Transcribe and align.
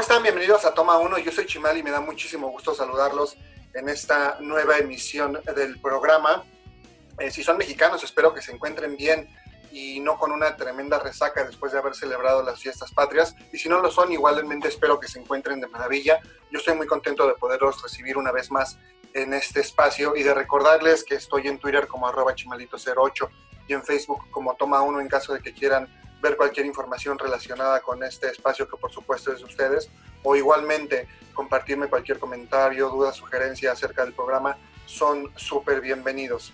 ¿cómo 0.00 0.08
están? 0.08 0.22
Bienvenidos 0.22 0.64
a 0.64 0.72
Toma 0.72 0.96
1. 0.96 1.18
Yo 1.18 1.30
soy 1.30 1.44
Chimal 1.44 1.76
y 1.76 1.82
me 1.82 1.90
da 1.90 2.00
muchísimo 2.00 2.48
gusto 2.48 2.74
saludarlos 2.74 3.36
en 3.74 3.86
esta 3.90 4.38
nueva 4.40 4.78
emisión 4.78 5.38
del 5.54 5.78
programa. 5.78 6.42
Eh, 7.18 7.30
si 7.30 7.44
son 7.44 7.58
mexicanos, 7.58 8.02
espero 8.02 8.32
que 8.32 8.40
se 8.40 8.50
encuentren 8.50 8.96
bien 8.96 9.28
y 9.70 10.00
no 10.00 10.16
con 10.18 10.32
una 10.32 10.56
tremenda 10.56 10.98
resaca 10.98 11.44
después 11.44 11.72
de 11.72 11.80
haber 11.80 11.94
celebrado 11.94 12.42
las 12.42 12.62
fiestas 12.62 12.90
patrias. 12.92 13.36
Y 13.52 13.58
si 13.58 13.68
no 13.68 13.78
lo 13.82 13.90
son, 13.90 14.10
igualmente 14.10 14.68
espero 14.68 14.98
que 14.98 15.06
se 15.06 15.20
encuentren 15.20 15.60
de 15.60 15.66
maravilla. 15.66 16.18
Yo 16.50 16.60
estoy 16.60 16.76
muy 16.76 16.86
contento 16.86 17.26
de 17.26 17.34
poderlos 17.34 17.82
recibir 17.82 18.16
una 18.16 18.32
vez 18.32 18.50
más 18.50 18.78
en 19.12 19.34
este 19.34 19.60
espacio 19.60 20.16
y 20.16 20.22
de 20.22 20.32
recordarles 20.32 21.04
que 21.04 21.16
estoy 21.16 21.46
en 21.46 21.58
Twitter 21.58 21.86
como 21.86 22.08
arroba 22.08 22.34
chimalito08 22.34 23.28
y 23.68 23.74
en 23.74 23.84
Facebook 23.84 24.30
como 24.30 24.54
Toma 24.54 24.80
1 24.80 24.98
en 24.98 25.08
caso 25.08 25.34
de 25.34 25.40
que 25.40 25.52
quieran 25.52 25.99
ver 26.20 26.36
cualquier 26.36 26.66
información 26.66 27.18
relacionada 27.18 27.80
con 27.80 28.02
este 28.02 28.28
espacio 28.28 28.68
que 28.68 28.76
por 28.76 28.92
supuesto 28.92 29.32
es 29.32 29.38
de 29.38 29.44
ustedes 29.44 29.90
o 30.22 30.36
igualmente 30.36 31.08
compartirme 31.32 31.88
cualquier 31.88 32.18
comentario, 32.18 32.88
duda, 32.90 33.12
sugerencia 33.12 33.72
acerca 33.72 34.04
del 34.04 34.12
programa, 34.12 34.58
son 34.84 35.32
súper 35.36 35.80
bienvenidos. 35.80 36.52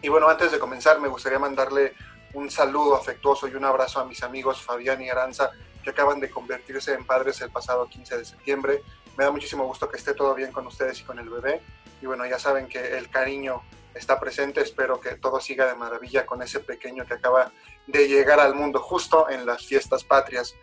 Y 0.00 0.08
bueno, 0.08 0.28
antes 0.28 0.52
de 0.52 0.58
comenzar 0.58 1.00
me 1.00 1.08
gustaría 1.08 1.38
mandarle 1.38 1.94
un 2.32 2.50
saludo 2.50 2.96
afectuoso 2.96 3.46
y 3.48 3.54
un 3.54 3.64
abrazo 3.64 4.00
a 4.00 4.04
mis 4.04 4.22
amigos 4.22 4.62
Fabián 4.62 5.00
y 5.02 5.08
Aranza 5.08 5.50
que 5.82 5.90
acaban 5.90 6.18
de 6.18 6.30
convertirse 6.30 6.94
en 6.94 7.04
padres 7.04 7.40
el 7.42 7.50
pasado 7.50 7.88
15 7.88 8.18
de 8.18 8.24
septiembre. 8.24 8.82
Me 9.16 9.24
da 9.24 9.30
muchísimo 9.30 9.64
gusto 9.66 9.88
que 9.88 9.98
esté 9.98 10.14
todo 10.14 10.34
bien 10.34 10.50
con 10.50 10.66
ustedes 10.66 11.00
y 11.00 11.04
con 11.04 11.18
el 11.18 11.28
bebé. 11.28 11.60
Y 12.00 12.06
bueno, 12.06 12.26
ya 12.26 12.38
saben 12.38 12.66
que 12.66 12.96
el 12.96 13.10
cariño 13.10 13.62
está 13.94 14.18
presente. 14.18 14.60
Espero 14.60 15.00
que 15.00 15.16
todo 15.16 15.40
siga 15.40 15.66
de 15.66 15.74
maravilla 15.74 16.26
con 16.26 16.42
ese 16.42 16.60
pequeño 16.60 17.06
que 17.06 17.14
acaba 17.14 17.52
de 17.86 18.08
llegar 18.08 18.40
al 18.40 18.54
mundo 18.54 18.80
justo 18.80 19.28
en 19.30 19.46
las 19.46 19.64
fiestas 19.64 20.04
patrias. 20.04 20.54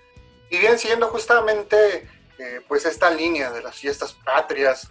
Y 0.50 0.58
bien, 0.58 0.78
siguiendo 0.78 1.08
justamente 1.08 2.08
eh, 2.38 2.62
pues 2.68 2.86
esta 2.86 3.10
línea 3.10 3.52
de 3.52 3.62
las 3.62 3.76
fiestas 3.76 4.14
patrias 4.14 4.90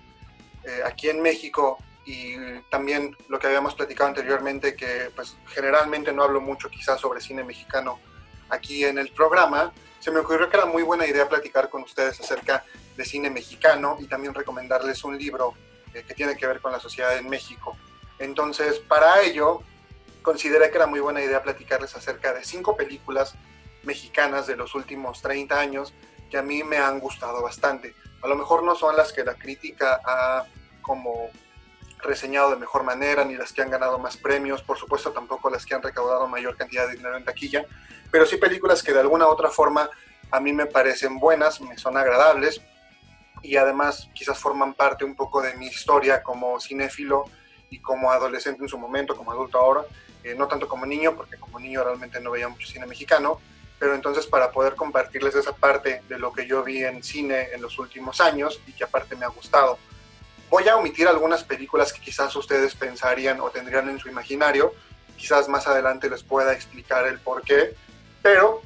eh, 0.64 0.82
aquí 0.84 1.08
en 1.08 1.20
México 1.20 1.78
y 2.04 2.36
también 2.70 3.16
lo 3.28 3.38
que 3.38 3.46
habíamos 3.46 3.74
platicado 3.74 4.08
anteriormente, 4.08 4.74
que 4.74 5.10
pues 5.14 5.36
generalmente 5.48 6.12
no 6.12 6.22
hablo 6.22 6.40
mucho 6.40 6.70
quizás 6.70 7.00
sobre 7.00 7.20
cine 7.20 7.44
mexicano 7.44 8.00
aquí 8.48 8.84
en 8.84 8.98
el 8.98 9.10
programa, 9.10 9.72
se 10.00 10.10
me 10.10 10.20
ocurrió 10.20 10.48
que 10.48 10.56
era 10.56 10.66
muy 10.66 10.82
buena 10.82 11.06
idea 11.06 11.28
platicar 11.28 11.68
con 11.68 11.82
ustedes 11.82 12.18
acerca 12.20 12.64
de 12.96 13.04
cine 13.04 13.30
mexicano 13.30 13.96
y 14.00 14.06
también 14.06 14.34
recomendarles 14.34 15.04
un 15.04 15.16
libro 15.16 15.54
eh, 15.94 16.04
que 16.06 16.14
tiene 16.14 16.36
que 16.36 16.46
ver 16.46 16.60
con 16.60 16.72
la 16.72 16.80
sociedad 16.80 17.16
en 17.16 17.28
México. 17.28 17.76
Entonces, 18.20 18.78
para 18.78 19.22
ello, 19.22 19.62
consideré 20.22 20.70
que 20.70 20.76
era 20.76 20.86
muy 20.86 21.00
buena 21.00 21.22
idea 21.22 21.42
platicarles 21.42 21.96
acerca 21.96 22.32
de 22.32 22.44
cinco 22.44 22.76
películas 22.76 23.34
mexicanas 23.82 24.46
de 24.46 24.56
los 24.56 24.74
últimos 24.74 25.22
30 25.22 25.58
años 25.58 25.94
que 26.30 26.36
a 26.36 26.42
mí 26.42 26.62
me 26.62 26.76
han 26.76 27.00
gustado 27.00 27.42
bastante. 27.42 27.94
A 28.22 28.28
lo 28.28 28.36
mejor 28.36 28.62
no 28.62 28.76
son 28.76 28.94
las 28.94 29.12
que 29.12 29.24
la 29.24 29.34
crítica 29.34 30.00
ha 30.04 30.44
como 30.82 31.30
reseñado 32.02 32.50
de 32.50 32.56
mejor 32.56 32.82
manera, 32.82 33.24
ni 33.24 33.36
las 33.36 33.54
que 33.54 33.62
han 33.62 33.70
ganado 33.70 33.98
más 33.98 34.18
premios, 34.18 34.62
por 34.62 34.78
supuesto 34.78 35.12
tampoco 35.12 35.48
las 35.48 35.64
que 35.64 35.74
han 35.74 35.82
recaudado 35.82 36.28
mayor 36.28 36.56
cantidad 36.56 36.86
de 36.86 36.96
dinero 36.96 37.16
en 37.16 37.24
taquilla, 37.24 37.64
pero 38.10 38.26
sí 38.26 38.36
películas 38.36 38.82
que 38.82 38.92
de 38.92 39.00
alguna 39.00 39.26
u 39.26 39.30
otra 39.30 39.48
forma 39.48 39.88
a 40.30 40.40
mí 40.40 40.52
me 40.52 40.66
parecen 40.66 41.18
buenas, 41.18 41.60
me 41.60 41.76
son 41.78 41.96
agradables 41.96 42.60
y 43.42 43.56
además 43.56 44.08
quizás 44.14 44.38
forman 44.38 44.74
parte 44.74 45.04
un 45.04 45.16
poco 45.16 45.40
de 45.40 45.54
mi 45.56 45.66
historia 45.66 46.22
como 46.22 46.60
cinéfilo 46.60 47.24
y 47.70 47.78
como 47.78 48.10
adolescente 48.10 48.62
en 48.62 48.68
su 48.68 48.78
momento, 48.78 49.16
como 49.16 49.32
adulto 49.32 49.58
ahora, 49.58 49.84
eh, 50.22 50.34
no 50.36 50.48
tanto 50.48 50.68
como 50.68 50.84
niño, 50.84 51.16
porque 51.16 51.36
como 51.36 51.58
niño 51.58 51.82
realmente 51.82 52.20
no 52.20 52.32
veía 52.32 52.48
mucho 52.48 52.66
cine 52.66 52.86
mexicano, 52.86 53.40
pero 53.78 53.94
entonces 53.94 54.26
para 54.26 54.52
poder 54.52 54.74
compartirles 54.74 55.34
esa 55.34 55.56
parte 55.56 56.02
de 56.08 56.18
lo 56.18 56.32
que 56.32 56.46
yo 56.46 56.62
vi 56.62 56.84
en 56.84 57.02
cine 57.02 57.48
en 57.52 57.62
los 57.62 57.78
últimos 57.78 58.20
años 58.20 58.60
y 58.66 58.72
que 58.72 58.84
aparte 58.84 59.16
me 59.16 59.24
ha 59.24 59.28
gustado. 59.28 59.78
Voy 60.50 60.68
a 60.68 60.76
omitir 60.76 61.08
algunas 61.08 61.44
películas 61.44 61.92
que 61.92 62.00
quizás 62.00 62.34
ustedes 62.36 62.74
pensarían 62.74 63.40
o 63.40 63.50
tendrían 63.50 63.88
en 63.88 63.98
su 63.98 64.08
imaginario, 64.08 64.74
quizás 65.16 65.48
más 65.48 65.66
adelante 65.66 66.10
les 66.10 66.22
pueda 66.22 66.52
explicar 66.52 67.06
el 67.06 67.20
por 67.20 67.42
qué, 67.42 67.74
pero 68.20 68.60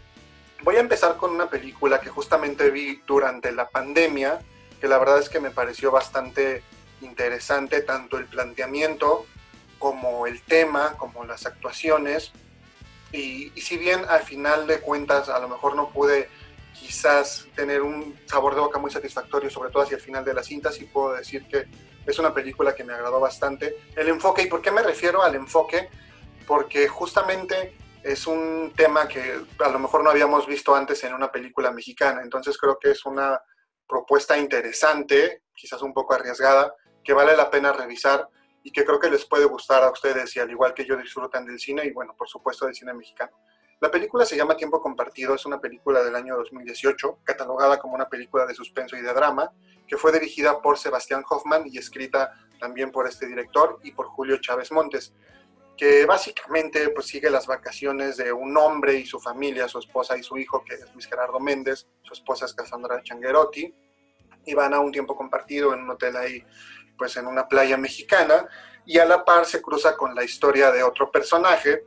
voy 0.62 0.76
a 0.76 0.80
empezar 0.80 1.16
con 1.16 1.30
una 1.30 1.48
película 1.48 2.00
que 2.00 2.08
justamente 2.08 2.70
vi 2.70 3.02
durante 3.06 3.52
la 3.52 3.68
pandemia, 3.68 4.40
que 4.80 4.88
la 4.88 4.98
verdad 4.98 5.18
es 5.18 5.28
que 5.28 5.40
me 5.40 5.50
pareció 5.50 5.92
bastante 5.92 6.62
interesante 7.04 7.82
tanto 7.82 8.18
el 8.18 8.26
planteamiento 8.26 9.26
como 9.78 10.26
el 10.26 10.42
tema, 10.42 10.94
como 10.96 11.24
las 11.24 11.46
actuaciones. 11.46 12.32
Y, 13.12 13.50
si 13.60 13.76
bien 13.76 14.04
al 14.08 14.22
final 14.22 14.66
de 14.66 14.80
cuentas 14.80 15.28
a 15.28 15.38
lo 15.38 15.48
mejor 15.48 15.76
no 15.76 15.90
pude 15.90 16.28
quizás 16.72 17.46
tener 17.54 17.82
un 17.82 18.18
sabor 18.26 18.54
de 18.54 18.60
boca 18.60 18.78
muy 18.78 18.90
satisfactorio, 18.90 19.50
sobre 19.50 19.70
todo 19.70 19.82
hacia 19.82 19.96
el 19.96 20.02
final 20.02 20.24
de 20.24 20.34
la 20.34 20.42
cinta, 20.42 20.72
sí 20.72 20.84
puedo 20.84 21.14
decir 21.14 21.46
que 21.48 21.66
es 22.06 22.18
una 22.18 22.34
película 22.34 22.74
que 22.74 22.84
me 22.84 22.92
agradó 22.92 23.20
bastante. 23.20 23.76
El 23.94 24.08
enfoque, 24.08 24.42
¿y 24.42 24.46
por 24.46 24.60
qué 24.60 24.70
me 24.70 24.82
refiero 24.82 25.22
al 25.22 25.34
enfoque? 25.34 25.88
Porque 26.46 26.88
justamente 26.88 27.76
es 28.02 28.26
un 28.26 28.72
tema 28.76 29.08
que 29.08 29.40
a 29.60 29.68
lo 29.68 29.78
mejor 29.78 30.04
no 30.04 30.10
habíamos 30.10 30.46
visto 30.46 30.74
antes 30.74 31.02
en 31.04 31.14
una 31.14 31.32
película 31.32 31.70
mexicana, 31.70 32.20
entonces 32.22 32.58
creo 32.58 32.78
que 32.78 32.90
es 32.90 33.06
una 33.06 33.40
propuesta 33.88 34.36
interesante, 34.36 35.42
quizás 35.54 35.80
un 35.82 35.94
poco 35.94 36.14
arriesgada, 36.14 36.74
que 37.04 37.12
vale 37.12 37.36
la 37.36 37.50
pena 37.50 37.72
revisar 37.72 38.28
y 38.62 38.72
que 38.72 38.84
creo 38.84 38.98
que 38.98 39.10
les 39.10 39.26
puede 39.26 39.44
gustar 39.44 39.84
a 39.84 39.90
ustedes 39.90 40.34
y 40.36 40.40
al 40.40 40.50
igual 40.50 40.72
que 40.72 40.86
yo 40.86 40.96
disfrutan 40.96 41.44
del 41.44 41.60
cine 41.60 41.84
y 41.84 41.92
bueno, 41.92 42.14
por 42.16 42.28
supuesto 42.28 42.64
del 42.64 42.74
cine 42.74 42.94
mexicano. 42.94 43.32
La 43.80 43.90
película 43.90 44.24
se 44.24 44.36
llama 44.36 44.56
Tiempo 44.56 44.80
Compartido, 44.80 45.34
es 45.34 45.44
una 45.44 45.60
película 45.60 46.02
del 46.02 46.16
año 46.16 46.36
2018, 46.36 47.18
catalogada 47.24 47.78
como 47.78 47.94
una 47.94 48.08
película 48.08 48.46
de 48.46 48.54
suspenso 48.54 48.96
y 48.96 49.02
de 49.02 49.12
drama, 49.12 49.52
que 49.86 49.98
fue 49.98 50.12
dirigida 50.12 50.62
por 50.62 50.78
Sebastián 50.78 51.22
Hoffman 51.28 51.64
y 51.66 51.76
escrita 51.76 52.32
también 52.58 52.90
por 52.90 53.06
este 53.06 53.26
director 53.26 53.80
y 53.82 53.92
por 53.92 54.06
Julio 54.06 54.38
Chávez 54.40 54.72
Montes, 54.72 55.12
que 55.76 56.06
básicamente 56.06 56.88
pues, 56.90 57.06
sigue 57.06 57.28
las 57.28 57.46
vacaciones 57.46 58.16
de 58.16 58.32
un 58.32 58.56
hombre 58.56 58.94
y 58.94 59.04
su 59.04 59.20
familia, 59.20 59.68
su 59.68 59.78
esposa 59.78 60.16
y 60.16 60.22
su 60.22 60.38
hijo, 60.38 60.64
que 60.64 60.76
es 60.76 60.92
Luis 60.94 61.06
Gerardo 61.06 61.40
Méndez, 61.40 61.86
su 62.02 62.14
esposa 62.14 62.46
es 62.46 62.54
Cassandra 62.54 63.02
Changuerotti, 63.02 63.74
y 64.46 64.54
van 64.54 64.72
a 64.72 64.80
un 64.80 64.92
tiempo 64.92 65.16
compartido 65.16 65.74
en 65.74 65.80
un 65.80 65.90
hotel 65.90 66.16
ahí 66.16 66.44
pues 66.96 67.16
en 67.16 67.26
una 67.26 67.48
playa 67.48 67.76
mexicana 67.76 68.46
y 68.86 68.98
a 68.98 69.04
la 69.04 69.24
par 69.24 69.46
se 69.46 69.62
cruza 69.62 69.96
con 69.96 70.14
la 70.14 70.24
historia 70.24 70.70
de 70.70 70.82
otro 70.82 71.10
personaje 71.10 71.84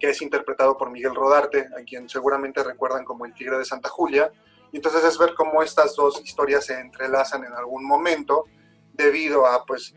que 0.00 0.10
es 0.10 0.22
interpretado 0.22 0.76
por 0.78 0.90
Miguel 0.90 1.14
Rodarte, 1.14 1.68
a 1.78 1.84
quien 1.84 2.08
seguramente 2.08 2.64
recuerdan 2.64 3.04
como 3.04 3.26
el 3.26 3.34
Tigre 3.34 3.58
de 3.58 3.66
Santa 3.66 3.90
Julia. 3.90 4.32
Y 4.72 4.76
entonces 4.76 5.04
es 5.04 5.18
ver 5.18 5.34
cómo 5.34 5.62
estas 5.62 5.94
dos 5.94 6.22
historias 6.24 6.64
se 6.64 6.80
entrelazan 6.80 7.44
en 7.44 7.52
algún 7.52 7.84
momento 7.84 8.46
debido 8.94 9.46
a 9.46 9.64
pues 9.66 9.94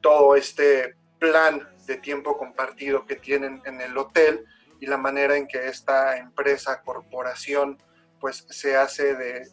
todo 0.00 0.34
este 0.36 0.96
plan 1.18 1.68
de 1.86 1.98
tiempo 1.98 2.38
compartido 2.38 3.04
que 3.04 3.16
tienen 3.16 3.60
en 3.66 3.80
el 3.82 3.96
hotel 3.98 4.46
y 4.80 4.86
la 4.86 4.96
manera 4.96 5.36
en 5.36 5.46
que 5.46 5.66
esta 5.68 6.16
empresa, 6.16 6.80
corporación, 6.82 7.82
pues 8.18 8.46
se 8.48 8.76
hace 8.76 9.14
de, 9.14 9.48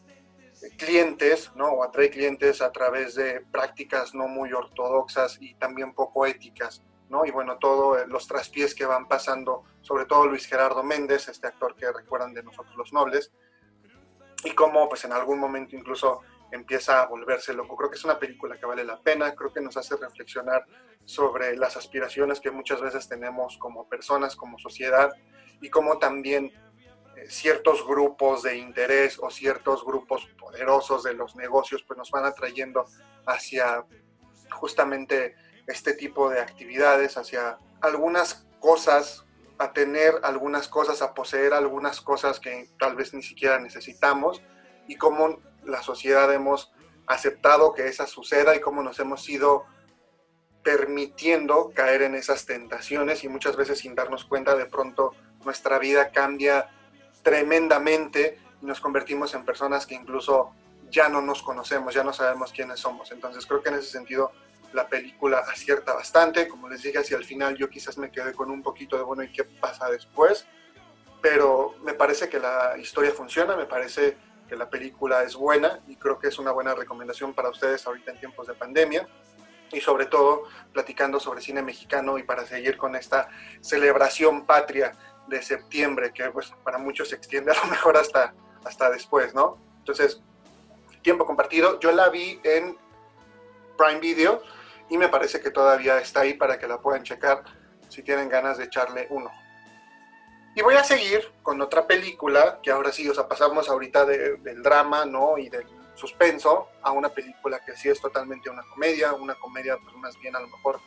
clientes, 0.78 1.52
¿no? 1.56 1.68
O 1.68 1.84
atrae 1.84 2.10
clientes 2.10 2.62
a 2.62 2.72
través 2.72 3.16
de 3.16 3.42
prácticas 3.52 4.14
no 4.14 4.28
muy 4.28 4.54
ortodoxas 4.54 5.38
y 5.42 5.56
también 5.56 5.94
poco 5.94 6.26
éticas, 6.26 6.84
¿no? 7.10 7.26
Y 7.26 7.32
bueno, 7.32 7.58
todos 7.58 8.02
eh, 8.02 8.06
los 8.08 8.28
traspiés 8.28 8.76
que 8.76 8.86
van 8.86 9.08
pasando, 9.08 9.64
sobre 9.82 10.06
todo 10.06 10.28
Luis 10.28 10.46
Gerardo 10.46 10.84
Méndez, 10.84 11.28
este 11.28 11.48
actor 11.48 11.76
que 11.76 11.92
recuerdan 11.92 12.34
de 12.34 12.44
nosotros 12.44 12.76
los 12.76 12.94
nobles, 12.94 13.32
y 14.44 14.52
cómo 14.52 14.88
pues 14.88 15.04
en 15.06 15.14
algún 15.14 15.40
momento 15.40 15.76
incluso 15.76 16.22
empieza 16.52 17.02
a 17.02 17.08
volverse 17.08 17.54
loco. 17.54 17.76
Creo 17.76 17.90
que 17.90 17.98
es 17.98 18.06
una 18.06 18.20
película 18.20 18.58
que 18.58 18.66
vale 18.66 18.84
la 18.84 19.02
pena, 19.02 19.36
creo 19.36 19.52
que 19.52 19.62
nos 19.62 19.76
hace 19.78 19.98
reflexionar 19.98 20.66
sobre 21.04 21.56
las 21.58 21.78
aspiraciones 21.78 22.40
que 22.40 22.52
muchas 22.52 22.82
veces 22.82 23.08
tenemos 23.08 23.58
como 23.58 23.88
personas, 23.88 24.36
como 24.36 24.58
sociedad, 24.58 25.12
y 25.62 25.70
cómo 25.70 25.98
también 25.98 26.52
ciertos 27.30 27.86
grupos 27.86 28.44
de 28.44 28.58
interés 28.58 29.18
o 29.20 29.30
ciertos 29.30 29.86
grupos 29.86 30.28
poderosos 30.40 31.04
de 31.04 31.14
los 31.14 31.36
negocios 31.36 31.84
pues 31.84 31.98
nos 31.98 32.12
van 32.12 32.26
atrayendo 32.26 32.86
hacia 33.26 33.86
justamente 34.52 35.36
este 35.68 35.94
tipo 35.94 36.30
de 36.30 36.40
actividades, 36.40 37.18
hacia 37.18 37.58
algunas 37.82 38.46
cosas, 38.60 39.26
a 39.60 39.74
tener 39.74 40.16
algunas 40.24 40.68
cosas, 40.68 41.02
a 41.02 41.14
poseer 41.14 41.54
algunas 41.54 42.02
cosas 42.02 42.40
que 42.40 42.70
tal 42.80 42.96
vez 42.96 43.14
ni 43.14 43.24
siquiera 43.24 43.60
necesitamos. 43.60 44.42
Y 44.88 44.96
cómo 44.96 45.40
la 45.66 45.82
sociedad 45.82 46.34
hemos 46.34 46.72
aceptado 47.08 47.74
que 47.74 47.88
esa 47.88 48.08
suceda 48.08 48.56
y 48.56 48.62
cómo 48.62 48.84
nos 48.84 49.00
hemos 49.00 49.28
ido 49.28 49.66
permitiendo 50.64 51.72
caer 51.74 52.02
en 52.02 52.16
esas 52.16 52.46
tentaciones 52.46 53.24
y 53.24 53.30
muchas 53.30 53.56
veces 53.56 53.80
sin 53.80 53.96
darnos 53.96 54.26
cuenta 54.26 54.56
de 54.56 54.66
pronto 54.66 55.14
nuestra 55.46 55.80
vida 55.80 56.12
cambia 56.12 56.70
tremendamente 57.28 58.40
y 58.62 58.66
nos 58.66 58.80
convertimos 58.80 59.34
en 59.34 59.44
personas 59.44 59.86
que 59.86 59.96
incluso 59.96 60.54
ya 60.90 61.10
no 61.10 61.22
nos 61.22 61.44
conocemos, 61.44 61.94
ya 61.94 62.02
no 62.02 62.14
sabemos 62.14 62.54
quiénes 62.54 62.80
somos. 62.80 63.12
Entonces 63.12 63.46
creo 63.46 63.62
que 63.62 63.68
en 63.68 63.76
ese 63.76 63.90
sentido 63.90 64.32
la 64.72 64.88
película 64.88 65.40
acierta 65.40 65.94
bastante. 65.94 66.48
Como 66.48 66.70
les 66.70 66.84
dije, 66.84 67.00
hacia 67.00 67.18
el 67.18 67.26
final 67.26 67.58
yo 67.58 67.70
quizás 67.70 67.98
me 67.98 68.12
quedé 68.12 68.32
con 68.32 68.50
un 68.50 68.64
poquito 68.64 68.96
de 68.96 69.04
bueno 69.04 69.24
y 69.24 69.32
qué 69.34 69.44
pasa 69.44 69.90
después. 69.90 70.48
Pero 71.22 71.76
me 71.84 71.94
parece 71.94 72.30
que 72.30 72.40
la 72.40 72.78
historia 72.78 73.12
funciona, 73.12 73.58
me 73.58 73.66
parece 73.66 74.16
que 74.48 74.56
la 74.56 74.70
película 74.70 75.24
es 75.24 75.36
buena 75.36 75.82
y 75.86 75.98
creo 75.98 76.18
que 76.20 76.30
es 76.30 76.40
una 76.40 76.52
buena 76.52 76.76
recomendación 76.76 77.34
para 77.34 77.50
ustedes 77.50 77.86
ahorita 77.86 78.12
en 78.12 78.20
tiempos 78.22 78.48
de 78.48 78.54
pandemia 78.54 79.06
y 79.74 79.82
sobre 79.82 80.06
todo 80.06 80.44
platicando 80.72 81.20
sobre 81.20 81.42
cine 81.42 81.62
mexicano 81.62 82.18
y 82.18 82.24
para 82.24 82.46
seguir 82.46 82.78
con 82.78 82.96
esta 82.96 83.28
celebración 83.60 84.46
patria 84.46 84.94
de 85.28 85.42
septiembre 85.42 86.12
que 86.14 86.30
pues 86.32 86.52
para 86.64 86.78
muchos 86.78 87.10
se 87.10 87.16
extiende 87.16 87.52
a 87.56 87.66
lo 87.66 87.72
mejor 87.72 87.98
hasta, 87.98 88.34
hasta 88.64 88.90
después, 88.90 89.34
¿no? 89.34 89.58
Entonces, 89.80 90.22
tiempo 91.02 91.26
compartido, 91.26 91.80
yo 91.80 91.92
la 91.92 92.10
vi 92.10 92.40
en 92.44 92.78
Prime 93.78 94.00
Video 94.00 94.42
y 94.90 94.98
me 94.98 95.10
parece 95.10 95.40
que 95.40 95.52
todavía 95.52 96.00
está 96.00 96.22
ahí 96.22 96.34
para 96.34 96.58
que 96.58 96.68
la 96.68 96.82
puedan 96.82 97.04
checar 97.04 97.44
si 97.90 98.04
tienen 98.04 98.30
ganas 98.30 98.58
de 98.58 98.66
echarle 98.66 99.08
uno. 99.10 99.32
Y 100.56 100.62
voy 100.62 100.76
a 100.76 100.84
seguir 100.84 101.22
con 101.44 101.62
otra 101.62 101.86
película 101.86 102.60
que 102.64 102.72
ahora 102.72 102.92
sí, 102.92 103.08
o 103.08 103.14
sea, 103.14 103.28
pasamos 103.28 103.70
ahorita 103.70 104.06
del 104.06 104.64
drama, 104.64 105.06
¿no? 105.06 105.38
Y 105.38 105.50
del 105.50 105.68
suspenso 105.94 106.70
a 106.82 106.92
una 106.92 107.10
película 107.10 107.64
que 107.64 107.76
sí 107.76 107.90
es 107.90 108.00
totalmente 108.00 108.50
una 108.50 108.64
comedia, 108.64 109.14
una 109.14 109.36
comedia 109.36 109.78
pues 109.78 109.96
más 109.98 110.18
bien 110.20 110.36
a 110.36 110.40
lo 110.40 110.48
mejor 110.48 110.80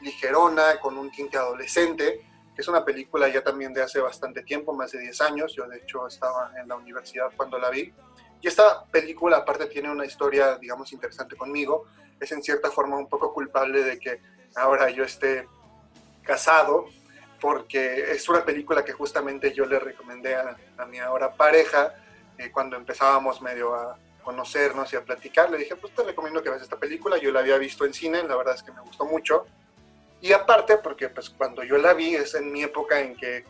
ligerona, 0.00 0.80
con 0.80 0.96
un 0.96 1.10
tinte 1.10 1.36
adolescente, 1.36 2.26
es 2.60 2.68
una 2.68 2.84
película 2.84 3.28
ya 3.28 3.42
también 3.42 3.72
de 3.72 3.82
hace 3.82 4.00
bastante 4.00 4.42
tiempo, 4.42 4.72
más 4.72 4.92
de 4.92 5.00
10 5.00 5.20
años, 5.22 5.54
yo 5.54 5.66
de 5.66 5.78
hecho 5.78 6.06
estaba 6.06 6.52
en 6.60 6.68
la 6.68 6.76
universidad 6.76 7.30
cuando 7.36 7.58
la 7.58 7.70
vi, 7.70 7.92
y 8.40 8.48
esta 8.48 8.84
película 8.86 9.38
aparte 9.38 9.66
tiene 9.66 9.90
una 9.90 10.06
historia, 10.06 10.56
digamos, 10.56 10.92
interesante 10.92 11.36
conmigo, 11.36 11.86
es 12.18 12.32
en 12.32 12.42
cierta 12.42 12.70
forma 12.70 12.96
un 12.96 13.08
poco 13.08 13.32
culpable 13.32 13.82
de 13.82 13.98
que 13.98 14.20
ahora 14.56 14.90
yo 14.90 15.04
esté 15.04 15.46
casado, 16.22 16.86
porque 17.40 18.12
es 18.12 18.28
una 18.28 18.44
película 18.44 18.84
que 18.84 18.92
justamente 18.92 19.52
yo 19.52 19.64
le 19.64 19.78
recomendé 19.78 20.36
a, 20.36 20.56
mi 20.86 20.98
ahora 20.98 21.32
pareja 21.32 21.94
eh, 22.38 22.50
cuando 22.50 22.76
empezábamos 22.76 23.40
medio 23.40 23.74
a 23.74 23.98
conocernos 24.22 24.92
y 24.92 24.96
a 24.96 25.04
platicar. 25.04 25.50
Le 25.50 25.58
dije, 25.58 25.76
pues 25.76 25.94
te 25.94 26.02
recomiendo 26.02 26.42
que 26.42 26.50
veas 26.50 26.62
esta 26.62 26.76
película. 26.76 27.16
Yo 27.16 27.32
la 27.32 27.40
había 27.40 27.56
visto 27.56 27.86
en 27.86 27.94
cine, 27.94 28.22
la 28.24 28.36
verdad 28.36 28.54
es 28.54 28.62
que 28.62 28.72
me 28.72 28.82
gustó 28.82 29.06
mucho. 29.06 29.46
Y 30.20 30.32
aparte, 30.32 30.76
porque 30.78 31.08
pues 31.08 31.30
cuando 31.30 31.62
yo 31.62 31.78
la 31.78 31.94
vi 31.94 32.14
es 32.14 32.34
en 32.34 32.52
mi 32.52 32.62
época 32.62 33.00
en 33.00 33.16
que 33.16 33.44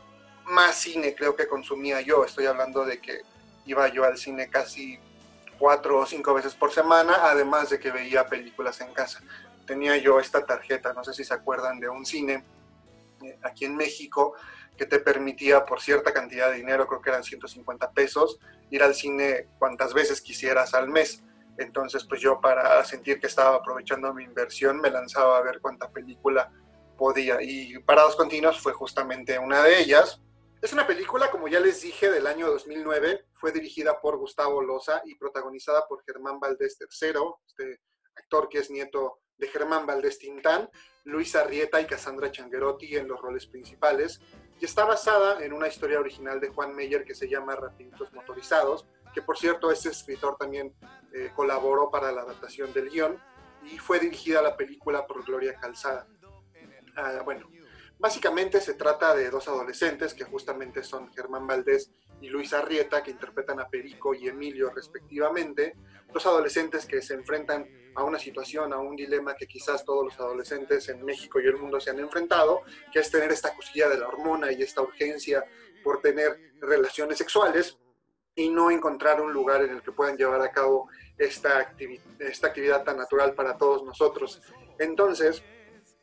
más 0.47 0.77
cine 0.77 1.15
creo 1.15 1.35
que 1.35 1.49
consumía 1.49 2.01
yo. 2.01 2.25
Estoy 2.25 2.47
hablando 2.47 2.85
de 2.85 3.01
que 3.01 3.23
iba 3.67 3.89
yo 3.89 4.05
al 4.05 4.19
cine 4.19 4.49
casi 4.49 4.99
cuatro 5.59 5.99
o 5.99 6.07
cinco 6.07 6.35
veces 6.35 6.55
por 6.55 6.73
semana, 6.73 7.19
además 7.23 7.71
de 7.71 7.79
que 7.79 7.91
veía 7.91 8.27
películas 8.27 8.81
en 8.81 8.93
casa. 8.93 9.21
Tenía 9.67 9.97
yo 9.97 10.19
esta 10.19 10.45
tarjeta, 10.45 10.93
no 10.93 11.05
sé 11.05 11.13
si 11.13 11.25
se 11.25 11.35
acuerdan 11.35 11.79
de 11.79 11.89
un 11.89 12.05
cine 12.05 12.45
eh, 13.23 13.39
aquí 13.43 13.67
en 13.67 13.77
México 13.77 14.35
que 14.77 14.87
te 14.87 14.99
permitía 14.99 15.67
por 15.67 15.81
cierta 15.83 16.13
cantidad 16.13 16.51
de 16.51 16.57
dinero, 16.57 16.87
creo 16.87 17.03
que 17.03 17.11
eran 17.11 17.23
150 17.23 17.91
pesos, 17.91 18.41
ir 18.71 18.83
al 18.83 18.95
cine 18.95 19.49
cuantas 19.59 19.93
veces 19.93 20.23
quisieras 20.23 20.73
al 20.73 20.89
mes. 20.89 21.23
Entonces, 21.59 22.05
pues 22.05 22.21
yo 22.21 22.41
para 22.41 22.83
sentir 22.85 23.21
que 23.21 23.27
estaba 23.27 23.57
aprovechando 23.57 24.13
mi 24.15 24.25
inversión, 24.25 24.81
me 24.81 24.91
lanzaba 24.91 25.39
a 25.39 25.43
ver 25.43 25.61
cuánta 25.61 25.91
película 25.91 26.51
podía. 26.97 27.39
Y 27.41 27.79
Parados 27.81 28.17
Continuos 28.17 28.61
fue 28.61 28.73
justamente 28.73 29.39
una 29.39 29.63
de 29.63 29.81
ellas. 29.81 30.21
Es 30.63 30.73
una 30.73 30.87
película, 30.87 31.31
como 31.31 31.49
ya 31.49 31.61
les 31.61 31.83
dije, 31.83 32.11
del 32.11 32.27
año 32.27 32.49
2009. 32.49 33.27
Fue 33.35 33.53
dirigida 33.53 34.01
por 34.01 34.19
Gustavo 34.19 34.63
Loza 34.63 35.03
y 35.05 35.15
protagonizada 35.17 35.87
por 35.89 36.03
Germán 36.05 36.39
Valdés 36.39 36.79
III, 36.81 37.13
este 37.47 37.81
actor 38.15 38.49
que 38.49 38.59
es 38.59 38.71
nieto 38.71 39.21
de 39.41 39.49
Germán 39.49 39.87
Valdés 39.87 40.19
Tintán, 40.19 40.69
Luis 41.05 41.35
Arrieta 41.35 41.81
y 41.81 41.87
Cassandra 41.87 42.31
Changuerotti 42.31 42.97
en 42.97 43.09
los 43.09 43.21
roles 43.21 43.47
principales 43.47 44.21
y 44.61 44.67
está 44.67 44.85
basada 44.85 45.43
en 45.43 45.55
una 45.55 45.67
historia 45.67 45.99
original 45.99 46.39
de 46.41 46.51
Juan 46.51 46.77
Meyer 46.77 47.05
que 47.05 47.15
se 47.15 47.29
llama 47.29 47.57
Rapiditos 47.57 48.13
Motorizados, 48.13 48.87
que 49.13 49.23
por 49.23 49.39
cierto 49.39 49.71
este 49.71 49.89
escritor 49.89 50.37
también 50.37 50.75
eh, 51.13 51.33
colaboró 51.35 51.91
para 51.91 52.13
la 52.13 52.23
adaptación 52.23 52.73
del 52.73 52.91
guion 52.91 53.19
y 53.65 53.79
fue 53.79 53.99
dirigida 53.99 54.43
la 54.43 54.57
película 54.57 55.07
por 55.07 55.25
Gloria 55.25 55.55
Calzada. 55.59 56.07
Ah, 56.97 57.23
bueno, 57.25 57.49
básicamente 57.99 58.61
se 58.61 58.75
trata 58.75 59.15
de 59.15 59.31
dos 59.31 59.49
adolescentes 59.49 60.15
que 60.15 60.25
justamente 60.25 60.83
son 60.83 61.13
Germán 61.13 61.47
Valdés 61.47 61.91
y 62.21 62.29
Luis 62.29 62.53
Arrieta, 62.53 63.03
que 63.03 63.11
interpretan 63.11 63.61
a 63.61 63.69
Perico 63.69 64.15
y 64.15 64.29
Emilio 64.29 64.71
respectivamente, 64.71 65.77
dos 66.13 66.27
adolescentes 66.27 66.87
que 66.87 67.01
se 67.01 67.15
enfrentan 67.15 67.67
a 67.95 68.05
una 68.05 68.19
situación, 68.19 68.73
a 68.73 68.79
un 68.79 68.95
dilema 68.97 69.35
que 69.35 69.47
quizás 69.47 69.85
todos 69.85 70.05
los 70.05 70.21
adolescentes 70.21 70.89
en 70.89 71.05
México 71.05 71.41
y 71.41 71.47
el 71.47 71.57
mundo 71.57 71.81
se 71.81 71.91
han 71.91 71.99
enfrentado, 71.99 72.63
que 72.93 73.01
es 73.01 73.11
tener 73.11 73.33
esta 73.33 73.55
cosilla 73.55 73.89
de 73.89 73.99
la 73.99 74.09
hormona 74.09 74.53
y 74.53 74.63
esta 74.63 74.83
urgencia 74.83 75.45
por 75.83 76.01
tener 76.01 76.53
relaciones 76.61 77.19
sexuales 77.19 77.79
y 78.35 78.49
no 78.49 78.71
encontrar 78.71 79.21
un 79.21 79.33
lugar 79.33 79.63
en 79.63 79.71
el 79.71 79.83
que 79.83 79.93
puedan 79.93 80.17
llevar 80.17 80.41
a 80.41 80.51
cabo 80.51 80.89
esta, 81.19 81.75
esta 82.19 82.47
actividad 82.49 82.85
tan 82.85 82.97
natural 82.97 83.35
para 83.35 83.57
todos 83.59 83.85
nosotros. 83.85 84.41
Entonces, 84.79 85.43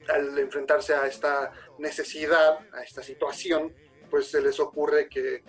al 0.08 0.38
enfrentarse 0.38 0.94
a 0.94 1.08
esta 1.08 1.52
necesidad, 1.80 2.60
a 2.74 2.84
esta 2.84 3.02
situación, 3.02 3.74
pues 4.10 4.30
se 4.30 4.42
les 4.42 4.60
ocurre 4.60 5.10
que 5.10 5.44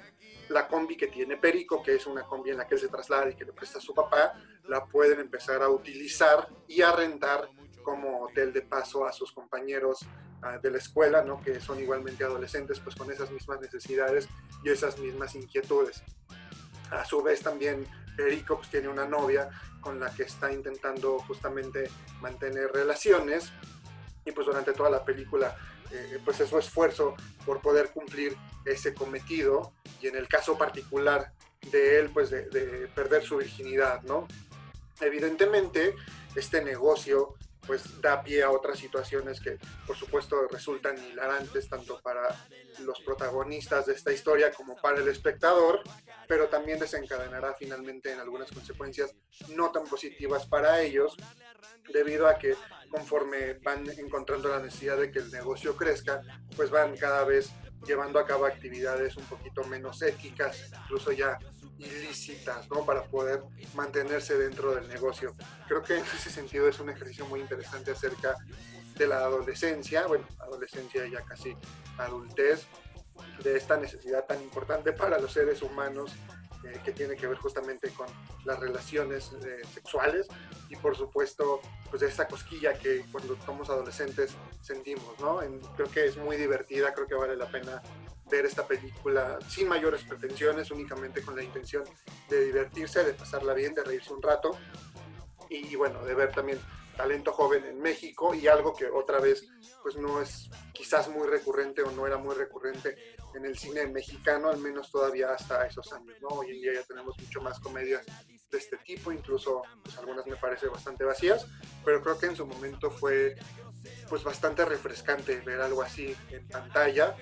la 0.49 0.67
combi 0.67 0.97
que 0.97 1.09
tiene 1.09 1.37
Perico, 1.37 1.83
que 1.83 1.95
es 1.95 2.07
una 2.07 2.25
combi 2.25 2.51
en 2.51 2.59
la 2.59 2.67
que 2.67 2.75
él 2.75 2.81
se 2.81 2.89
traslada 2.89 3.31
y 3.31 3.35
que 3.35 3.45
le 3.45 3.53
presta 3.53 3.79
a 3.79 3.83
su 3.83 3.95
papá, 3.95 4.33
la 4.65 4.87
pueden 4.87 5.21
empezar 5.21 5.63
a 5.63 5.69
utilizar 5.69 6.49
y 6.67 6.81
a 6.83 6.93
rentar 6.93 7.49
como 7.83 8.25
hotel 8.25 8.53
de 8.53 8.63
paso 8.63 9.07
a 9.07 9.13
sus 9.13 9.33
compañeros 9.33 10.01
ah, 10.43 10.59
de 10.59 10.71
la 10.71 10.79
escuela, 10.79 11.23
¿no? 11.23 11.41
que 11.41 11.61
son 11.61 11.81
igualmente 11.81 12.25
adolescentes, 12.25 12.81
pues 12.81 12.95
con 12.97 13.11
esas 13.11 13.31
mismas 13.31 13.61
necesidades 13.61 14.29
y 14.65 14.71
esas 14.71 14.99
mismas 14.99 15.35
inquietudes. 15.35 16.03
A 16.91 17.05
su 17.05 17.23
vez 17.23 17.41
también 17.41 17.87
Perico 18.17 18.57
pues, 18.57 18.71
tiene 18.71 18.89
una 18.89 19.07
novia 19.07 19.49
con 19.81 20.01
la 20.01 20.11
que 20.11 20.25
está 20.25 20.53
intentando 20.53 21.19
justamente 21.21 21.91
mantener 22.21 22.71
relaciones 22.73 23.53
y 24.25 24.33
pues 24.33 24.47
durante 24.47 24.73
toda 24.73 24.91
la 24.91 25.05
película 25.05 25.57
eh, 25.91 26.21
pues 26.25 26.41
es 26.41 26.51
su 26.51 26.59
esfuerzo 26.59 27.15
por 27.47 27.61
poder 27.61 27.91
cumplir 27.91 28.37
ese 28.65 28.93
cometido 28.93 29.73
y 30.03 30.09
en 30.09 30.17
el 30.17 30.29
caso 30.29 30.59
particular 30.59 31.33
de 31.71 32.01
él 32.01 32.11
pues 32.13 32.31
de 32.31 32.91
perder 32.95 33.23
su 33.23 33.37
virginidad, 33.37 34.03
¿no? 34.03 34.27
Evidentemente, 35.01 35.95
este 36.35 36.63
negocio 36.63 37.35
pues 37.69 38.01
da 38.01 38.23
pie 38.23 38.43
a 38.43 38.51
otras 38.51 38.79
situaciones 38.79 39.41
que 39.41 39.59
por 39.87 39.95
supuesto 39.95 40.49
resultan 40.51 40.97
hilarantes 40.97 41.69
tanto 41.69 42.01
para 42.01 42.35
los 42.81 42.99
protagonistas 43.01 43.85
de 43.87 43.93
esta 43.93 44.11
historia 44.11 44.51
como 44.51 44.75
para 44.77 44.99
el 44.99 45.09
espectador, 45.09 45.83
pero 46.27 46.49
también 46.49 46.79
desencadenará 46.79 47.55
finalmente 47.55 48.11
en 48.11 48.21
algunas 48.21 48.51
consecuencias 48.51 49.15
no 49.51 49.71
tan 49.71 49.85
positivas 49.85 50.47
para 50.47 50.81
ellos, 50.81 51.15
debido 51.93 52.27
a 52.27 52.39
que 52.39 52.57
conforme 52.91 53.55
van 53.63 53.87
encontrando 53.99 54.49
la 54.49 54.61
necesidad 54.61 54.97
de 54.97 55.13
que 55.13 55.19
el 55.19 55.31
negocio 55.31 55.77
crezca, 55.77 56.23
pues 56.57 56.71
van 56.71 56.97
cada 56.97 57.25
vez 57.25 57.51
llevando 57.87 58.19
a 58.19 58.27
cabo 58.27 58.47
actividades 58.47 59.17
un 59.19 59.25
poquito 59.25 59.63
menos 59.65 60.01
éticas, 60.01 60.71
incluso 60.85 61.13
ya 61.13 61.39
ilícitas, 61.79 62.69
¿no? 62.71 62.85
Para 62.85 63.05
poder 63.05 63.43
mantenerse 63.75 64.37
dentro 64.37 64.75
del 64.75 64.89
negocio. 64.89 65.35
Creo 65.67 65.83
que 65.83 65.97
en 65.97 66.05
ese 66.05 66.31
sentido 66.31 66.69
es 66.69 66.79
un 66.81 66.91
ejercicio 66.91 67.27
muy 67.27 67.41
interesante 67.41 67.93
acerca 67.93 68.37
de 68.97 69.07
la 69.07 69.19
adolescencia, 69.19 70.07
bueno, 70.07 70.27
adolescencia 70.41 71.07
ya 71.07 71.23
casi 71.23 71.57
adultez, 71.99 72.67
de 73.43 73.57
esta 73.57 73.77
necesidad 73.77 74.27
tan 74.27 74.41
importante 74.43 74.93
para 74.93 75.19
los 75.19 75.33
seres 75.33 75.63
humanos 75.63 76.13
eh, 76.65 76.81
que 76.85 76.93
tiene 76.93 77.17
que 77.17 77.27
ver 77.27 77.37
justamente 77.39 77.91
con 77.91 78.07
las 78.45 78.59
relaciones 78.59 79.33
eh, 79.45 79.61
sexuales 79.73 80.27
y 80.69 80.77
por 80.77 80.97
supuesto 80.97 81.61
pues 81.89 82.03
esta 82.03 82.27
cosquilla 82.27 82.75
que 82.75 83.05
cuando 83.13 83.37
somos 83.45 83.71
adolescentes 83.71 84.35
sentimos, 84.61 85.19
¿no? 85.21 85.41
creo 85.77 85.91
que 85.91 86.07
es 86.07 86.17
muy 86.17 86.37
divertida, 86.37 86.93
creo 86.93 87.07
que 87.07 87.15
vale 87.15 87.37
la 87.37 87.47
pena 87.47 87.83
ver 88.31 88.47
esta 88.47 88.67
película 88.67 89.39
sin 89.49 89.69
mayores 89.69 90.03
pretensiones, 90.05 90.71
únicamente 90.71 91.23
con 91.23 91.37
la 91.37 91.43
intención 91.43 91.85
de 92.29 92.45
divertirse, 92.47 93.05
de 93.05 93.15
pasarla 93.15 93.55
bien, 93.55 93.75
de 93.75 93.85
reírse 93.85 94.13
un 94.13 94.23
rato 94.23 94.57
y 95.51 95.75
bueno, 95.77 96.05
de 96.05 96.15
ver 96.15 96.33
también 96.33 96.61
talento 96.97 97.33
joven 97.33 97.65
en 97.65 97.81
México 97.81 98.35
y 98.35 98.49
algo 98.49 98.75
que 98.75 98.87
otra 98.87 99.21
vez 99.21 99.47
pues 99.83 99.97
no 99.97 100.21
es 100.21 100.51
quizás 100.73 101.09
muy 101.09 101.29
recurrente 101.29 101.83
o 101.83 101.91
no 101.93 102.07
era 102.07 102.19
muy 102.19 102.35
recurrente 102.35 102.97
en 103.35 103.45
el 103.47 103.57
cine 103.57 103.87
mexicano, 103.87 104.49
al 104.51 104.59
menos 104.59 104.91
todavía 104.91 105.31
hasta 105.31 105.65
esos 105.65 105.93
años, 105.93 106.17
¿no? 106.21 106.29
Hoy 106.29 106.51
en 106.51 106.61
día 106.61 106.75
ya 106.75 106.83
tenemos 106.83 107.17
mucho 107.19 107.41
más 107.41 107.61
comedias 107.61 108.05
de 108.51 108.59
este 108.59 108.79
tipo, 108.79 109.13
incluso 109.13 109.63
pues 109.85 109.97
algunas 109.99 110.27
me 110.27 110.37
parecen 110.37 110.73
bastante 110.73 111.05
vacías, 111.05 111.47
pero 111.85 112.03
creo 112.03 112.19
que 112.19 112.27
en 112.27 112.37
su 112.37 112.47
momento 112.47 112.91
fue 112.91 113.37
pues 114.09 114.25
bastante 114.25 114.65
refrescante 114.65 115.41
ver 115.41 115.61
algo 115.61 115.83
así 115.83 116.17
en 116.31 116.49
pantalla 116.49 117.17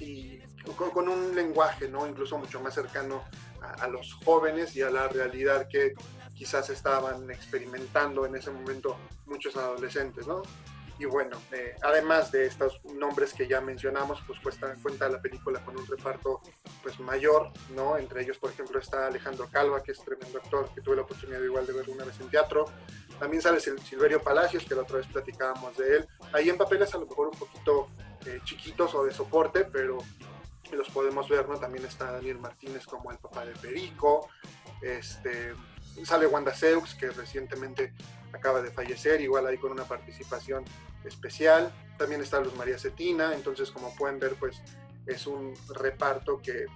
y 0.00 0.40
con, 0.76 1.08
un 1.08 1.34
lenguaje, 1.34 1.88
¿no? 1.88 2.06
Incluso 2.06 2.38
mucho 2.38 2.60
más 2.60 2.74
cercano 2.74 3.24
a, 3.60 3.88
los 3.88 4.14
jóvenes 4.24 4.74
y 4.76 4.82
a 4.82 4.90
la 4.90 5.08
realidad 5.08 5.68
que 5.68 5.94
quizás 6.34 6.70
estaban 6.70 7.30
experimentando 7.30 8.24
en 8.24 8.36
ese 8.36 8.50
momento 8.50 8.96
muchos 9.26 9.56
adolescentes, 9.56 10.26
¿no? 10.26 10.42
y 11.00 11.06
bueno, 11.06 11.38
eh, 11.52 11.74
además 11.80 12.30
de 12.30 12.44
estos 12.44 12.78
nombres 12.84 13.32
que 13.32 13.48
ya 13.48 13.62
mencionamos, 13.62 14.22
pues 14.26 14.38
cuesta, 14.38 14.74
cuenta 14.82 15.08
la 15.08 15.18
película 15.18 15.64
con 15.64 15.78
un 15.78 15.86
reparto 15.86 16.42
pues 16.82 17.00
mayor, 17.00 17.50
¿no? 17.74 17.96
Entre 17.96 18.20
ellos, 18.20 18.36
por 18.36 18.50
ejemplo, 18.50 18.78
está 18.78 19.06
Alejandro 19.06 19.48
Calva, 19.50 19.82
que 19.82 19.92
es 19.92 20.04
tremendo 20.04 20.36
actor, 20.36 20.68
que 20.74 20.82
tuve 20.82 20.96
la 20.96 21.02
oportunidad 21.02 21.40
igual 21.40 21.66
de 21.66 21.72
ver 21.72 21.88
una 21.88 22.04
vez 22.04 22.20
en 22.20 22.28
teatro. 22.28 22.66
También 23.18 23.40
sale 23.40 23.60
Silverio 23.60 24.22
Palacios, 24.22 24.66
que 24.66 24.74
la 24.74 24.82
otra 24.82 24.98
vez 24.98 25.06
platicábamos 25.06 25.74
de 25.78 25.96
él. 25.96 26.08
Ahí 26.34 26.50
en 26.50 26.58
papeles 26.58 26.94
a 26.94 26.98
lo 26.98 27.06
mejor 27.06 27.28
un 27.28 27.38
poquito 27.38 27.88
eh, 28.26 28.40
chiquitos 28.44 28.94
o 28.94 29.04
de 29.04 29.12
soporte, 29.12 29.64
pero 29.64 29.98
los 30.72 30.88
podemos 30.90 31.28
ver, 31.28 31.48
¿no? 31.48 31.58
También 31.58 31.84
está 31.84 32.12
Daniel 32.12 32.38
Martínez 32.38 32.86
como 32.86 33.10
el 33.10 33.18
papá 33.18 33.44
de 33.44 33.52
Perico. 33.52 34.28
Este, 34.80 35.54
sale 36.04 36.26
Wanda 36.26 36.54
Seux, 36.54 36.94
que 36.94 37.10
recientemente 37.10 37.92
acaba 38.32 38.62
de 38.62 38.70
fallecer, 38.70 39.20
igual 39.20 39.46
ahí 39.46 39.58
con 39.58 39.72
una 39.72 39.84
participación 39.84 40.64
especial. 41.04 41.72
También 41.98 42.20
está 42.20 42.40
Luz 42.40 42.54
María 42.54 42.78
Cetina, 42.78 43.34
entonces 43.34 43.70
como 43.70 43.94
pueden 43.96 44.18
ver, 44.18 44.34
pues 44.36 44.62
es 45.06 45.26
un 45.26 45.54
reparto 45.74 46.40
que, 46.40 46.66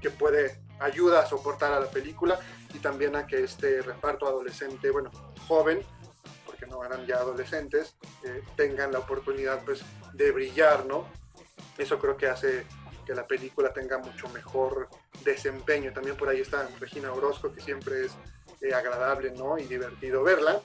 que 0.00 0.10
puede 0.10 0.60
ayuda 0.80 1.20
a 1.20 1.26
soportar 1.26 1.72
a 1.72 1.80
la 1.80 1.90
película 1.90 2.38
y 2.74 2.78
también 2.78 3.16
a 3.16 3.26
que 3.26 3.42
este 3.42 3.82
reparto 3.82 4.26
adolescente, 4.26 4.90
bueno, 4.90 5.10
joven, 5.48 5.82
porque 6.56 6.72
no 6.72 6.82
eran 6.84 7.06
ya 7.06 7.16
adolescentes, 7.16 7.96
eh, 8.24 8.42
tengan 8.56 8.92
la 8.92 9.00
oportunidad 9.00 9.62
pues 9.64 9.82
de 10.14 10.30
brillar, 10.32 10.86
¿no? 10.86 11.06
Eso 11.76 11.98
creo 11.98 12.16
que 12.16 12.26
hace 12.26 12.64
que 13.04 13.14
la 13.14 13.26
película 13.26 13.72
tenga 13.72 13.98
mucho 13.98 14.28
mejor 14.30 14.88
desempeño. 15.22 15.92
También 15.92 16.16
por 16.16 16.28
ahí 16.28 16.40
está 16.40 16.66
Regina 16.80 17.12
Orozco, 17.12 17.52
que 17.52 17.60
siempre 17.60 18.06
es 18.06 18.12
eh, 18.62 18.72
agradable, 18.72 19.32
¿no? 19.32 19.58
Y 19.58 19.64
divertido 19.64 20.22
verla. 20.22 20.60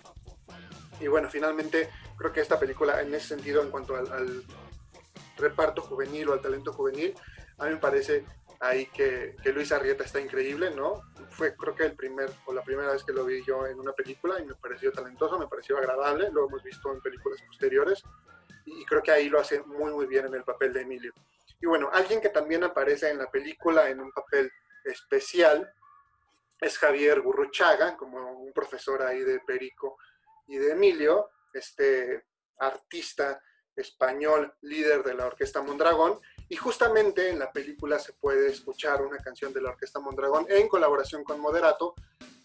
Y 0.99 1.07
bueno, 1.07 1.29
finalmente 1.29 1.89
creo 2.17 2.31
que 2.31 2.39
esta 2.39 2.59
película, 2.59 3.01
en 3.01 3.13
ese 3.13 3.27
sentido, 3.27 3.61
en 3.61 3.69
cuanto 3.69 3.95
al, 3.95 4.43
reparto 5.37 5.81
juvenil 5.81 6.29
o 6.29 6.33
al 6.33 6.41
talento 6.41 6.71
juvenil, 6.71 7.15
a 7.57 7.65
mí 7.65 7.71
me 7.71 7.77
parece 7.77 8.23
ahí 8.59 8.85
que, 8.87 9.35
que, 9.43 9.51
Luis 9.51 9.71
Arrieta 9.71 10.03
está 10.03 10.21
increíble, 10.21 10.71
¿no? 10.71 11.01
Fue 11.41 11.55
creo 11.55 11.73
que 11.73 11.85
el 11.85 11.95
primer 11.95 12.29
o 12.45 12.53
la 12.53 12.61
primera 12.61 12.91
vez 12.91 13.03
que 13.03 13.13
lo 13.13 13.25
vi 13.25 13.43
yo 13.43 13.65
en 13.65 13.79
una 13.79 13.93
película 13.93 14.39
y 14.39 14.45
me 14.45 14.53
pareció 14.53 14.91
talentoso, 14.91 15.39
me 15.39 15.47
pareció 15.47 15.75
agradable, 15.75 16.29
lo 16.29 16.45
hemos 16.47 16.61
visto 16.61 16.93
en 16.93 17.01
películas 17.01 17.41
posteriores 17.47 18.03
y 18.63 18.85
creo 18.85 19.01
que 19.01 19.09
ahí 19.09 19.27
lo 19.27 19.39
hace 19.39 19.63
muy 19.63 19.91
muy 19.91 20.05
bien 20.05 20.27
en 20.27 20.35
el 20.35 20.43
papel 20.43 20.71
de 20.71 20.81
Emilio. 20.81 21.11
Y 21.59 21.65
bueno, 21.65 21.89
alguien 21.91 22.21
que 22.21 22.29
también 22.29 22.63
aparece 22.63 23.09
en 23.09 23.17
la 23.17 23.31
película 23.31 23.89
en 23.89 24.01
un 24.01 24.11
papel 24.11 24.51
especial 24.85 25.73
es 26.59 26.77
Javier 26.77 27.21
Gurruchaga, 27.21 27.97
como 27.97 28.33
un 28.33 28.53
profesor 28.53 29.01
ahí 29.01 29.21
de 29.21 29.39
Perico 29.39 29.97
y 30.45 30.59
de 30.59 30.73
Emilio, 30.73 31.31
este 31.55 32.23
artista 32.59 33.41
español, 33.75 34.53
líder 34.61 35.01
de 35.01 35.15
la 35.15 35.25
Orquesta 35.25 35.63
Mondragón, 35.63 36.21
y 36.51 36.57
justamente 36.57 37.29
en 37.29 37.39
la 37.39 37.49
película 37.49 37.97
se 37.97 38.11
puede 38.11 38.49
escuchar 38.49 39.01
una 39.01 39.17
canción 39.19 39.53
de 39.53 39.61
la 39.61 39.69
Orquesta 39.69 40.01
Mondragón 40.01 40.45
en 40.49 40.67
colaboración 40.67 41.23
con 41.23 41.39
Moderato, 41.39 41.95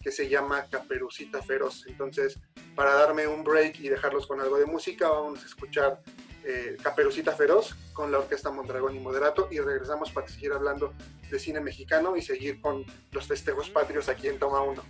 que 0.01 0.13
se 0.13 0.29
llama 0.29 0.65
Caperucita 0.71 1.41
Feroz. 1.41 1.85
Entonces, 1.87 2.39
para 2.73 2.93
darme 2.93 3.27
un 3.27 3.43
break 3.43 3.81
y 3.81 3.89
dejarlos 3.89 4.25
con 4.25 4.39
algo 4.39 4.57
de 4.57 4.65
música, 4.65 5.09
vamos 5.09 5.43
a 5.43 5.45
escuchar 5.45 6.01
eh, 6.45 6.77
Caperucita 6.81 7.33
Feroz 7.33 7.75
con 7.91 8.09
la 8.09 8.19
Orquesta 8.19 8.49
Mondragón 8.49 8.95
y 8.95 8.99
Moderato 9.01 9.49
y 9.51 9.59
regresamos 9.59 10.09
para 10.13 10.29
seguir 10.29 10.53
hablando 10.53 10.93
de 11.29 11.37
cine 11.37 11.59
mexicano 11.59 12.15
y 12.15 12.21
seguir 12.21 12.61
con 12.61 12.85
los 13.11 13.27
festejos 13.27 13.69
patrios 13.69 14.07
aquí 14.07 14.29
en 14.29 14.39
Toma 14.39 14.61
1. 14.61 14.83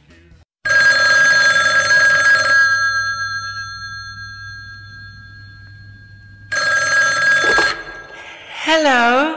Hello. 8.80 9.34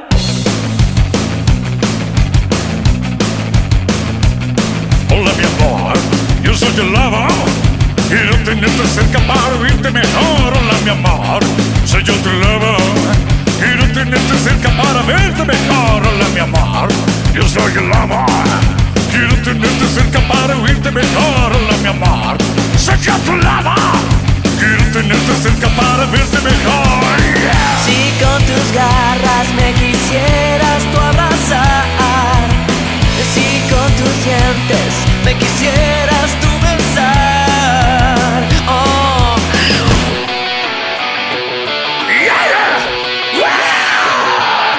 Hola 5.09 5.33
mi 5.39 5.45
amor, 5.45 5.97
yo 6.43 6.55
soy 6.55 6.69
el 6.77 6.93
lava 6.93 7.27
Quiero 8.11 8.37
tenerte 8.45 8.87
cerca 8.87 9.19
para 9.21 9.57
oírte 9.63 9.91
mejor. 9.91 10.53
Hola 10.61 10.75
mi 10.85 10.91
amor, 10.91 11.43
soy 11.87 12.05
yo 12.05 12.13
tu 12.17 12.29
lava 12.29 12.77
Quiero 13.59 13.87
tenerte 13.95 14.37
cerca 14.45 14.69
para 14.77 15.01
verte 15.05 15.43
mejor. 15.43 16.07
Hola 16.07 16.29
mi 16.35 16.41
amor, 16.41 16.89
yo 17.33 17.49
soy 17.49 17.73
el 17.79 17.89
lava 17.89 18.27
Quiero 19.11 19.35
tenerte 19.37 19.87
cerca 19.89 20.21
para 20.29 20.55
oírte 20.59 20.91
mejor. 20.91 21.51
Hola 21.57 21.77
mi 21.81 21.89
amor, 21.89 22.37
soy 22.77 22.99
yo 23.01 23.17
tu 23.25 23.35
lava 23.39 23.75
Quiero 24.61 24.85
tenerte 24.93 25.35
cerca 25.43 25.69
para 25.71 26.05
verte 26.05 26.39
mejor. 26.43 27.17
Si 27.83 28.13
con 28.23 28.45
tus 28.45 28.73
garras 28.75 29.49
me 29.57 29.73
quisieras 29.73 30.83
tú 30.93 31.01
abrazar 31.01 32.47
Si 33.33 33.63
con 33.71 33.91
tus 33.95 34.23
dientes 34.23 34.93
me 35.25 35.35
quisieras 35.35 36.31
tú 36.43 36.49
besar 36.61 38.45
Oh, 38.69 39.37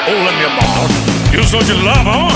Hola 0.08 0.32
mi 0.38 0.44
amor, 0.44 0.90
yo 1.34 1.44
soy 1.44 1.68
el 1.72 1.84
lava. 1.84 2.28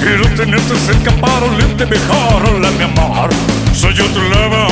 Quiero 0.00 0.26
tenerte 0.36 0.74
cerca 0.78 1.10
para 1.20 1.44
olerte 1.44 1.84
mejor. 1.84 2.48
Hola 2.48 2.70
mi 2.70 2.84
amor, 2.84 3.28
soy 3.74 3.92
yo 3.94 4.06
tu 4.06 4.22
lava 4.22 4.68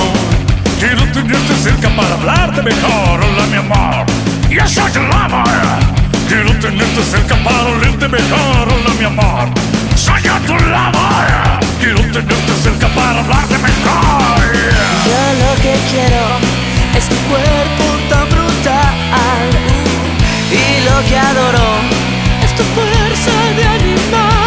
Quiero 0.80 1.04
tenerte 1.12 1.54
cerca 1.56 1.90
para 1.90 2.14
hablarte 2.14 2.62
mejor 2.62 3.20
Hola 3.22 3.46
mi 3.50 3.56
amor, 3.58 4.06
yo 4.48 4.66
soy 4.66 4.90
el 4.94 5.10
lava 5.10 5.44
Quiero 6.26 6.50
tenerte 6.58 7.02
cerca 7.04 7.36
para 7.44 7.64
olerte 7.64 8.08
mejor 8.08 8.66
Hola 8.66 8.94
mi 8.98 9.04
amor, 9.04 9.48
soy 9.94 10.22
yo 10.22 10.32
tu 10.46 10.54
lava 10.54 11.60
Quiero 11.78 12.00
tenerte 12.00 12.54
cerca 12.62 12.88
para 12.88 13.20
hablarte 13.20 13.58
mejor. 13.58 14.52
Yo 15.04 15.22
lo 15.42 15.54
que 15.62 15.74
quiero 15.90 16.24
es 16.96 17.04
tu 17.10 17.16
cuerpo 17.28 17.84
tan 18.08 18.26
brutal 18.30 19.50
Y 20.50 20.84
lo 20.88 21.08
que 21.10 21.18
adoro 21.18 21.68
es 22.42 22.56
tu 22.56 22.62
fuerza 22.74 23.32
de 23.54 23.64
animal 23.66 24.39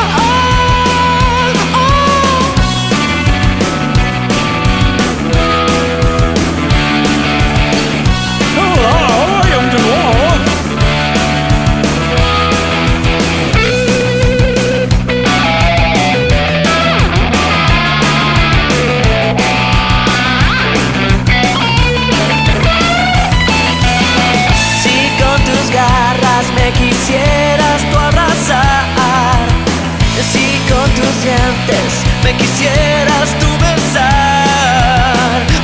quisieras 32.64 33.30
tú 33.40 33.48
besar 33.60 34.04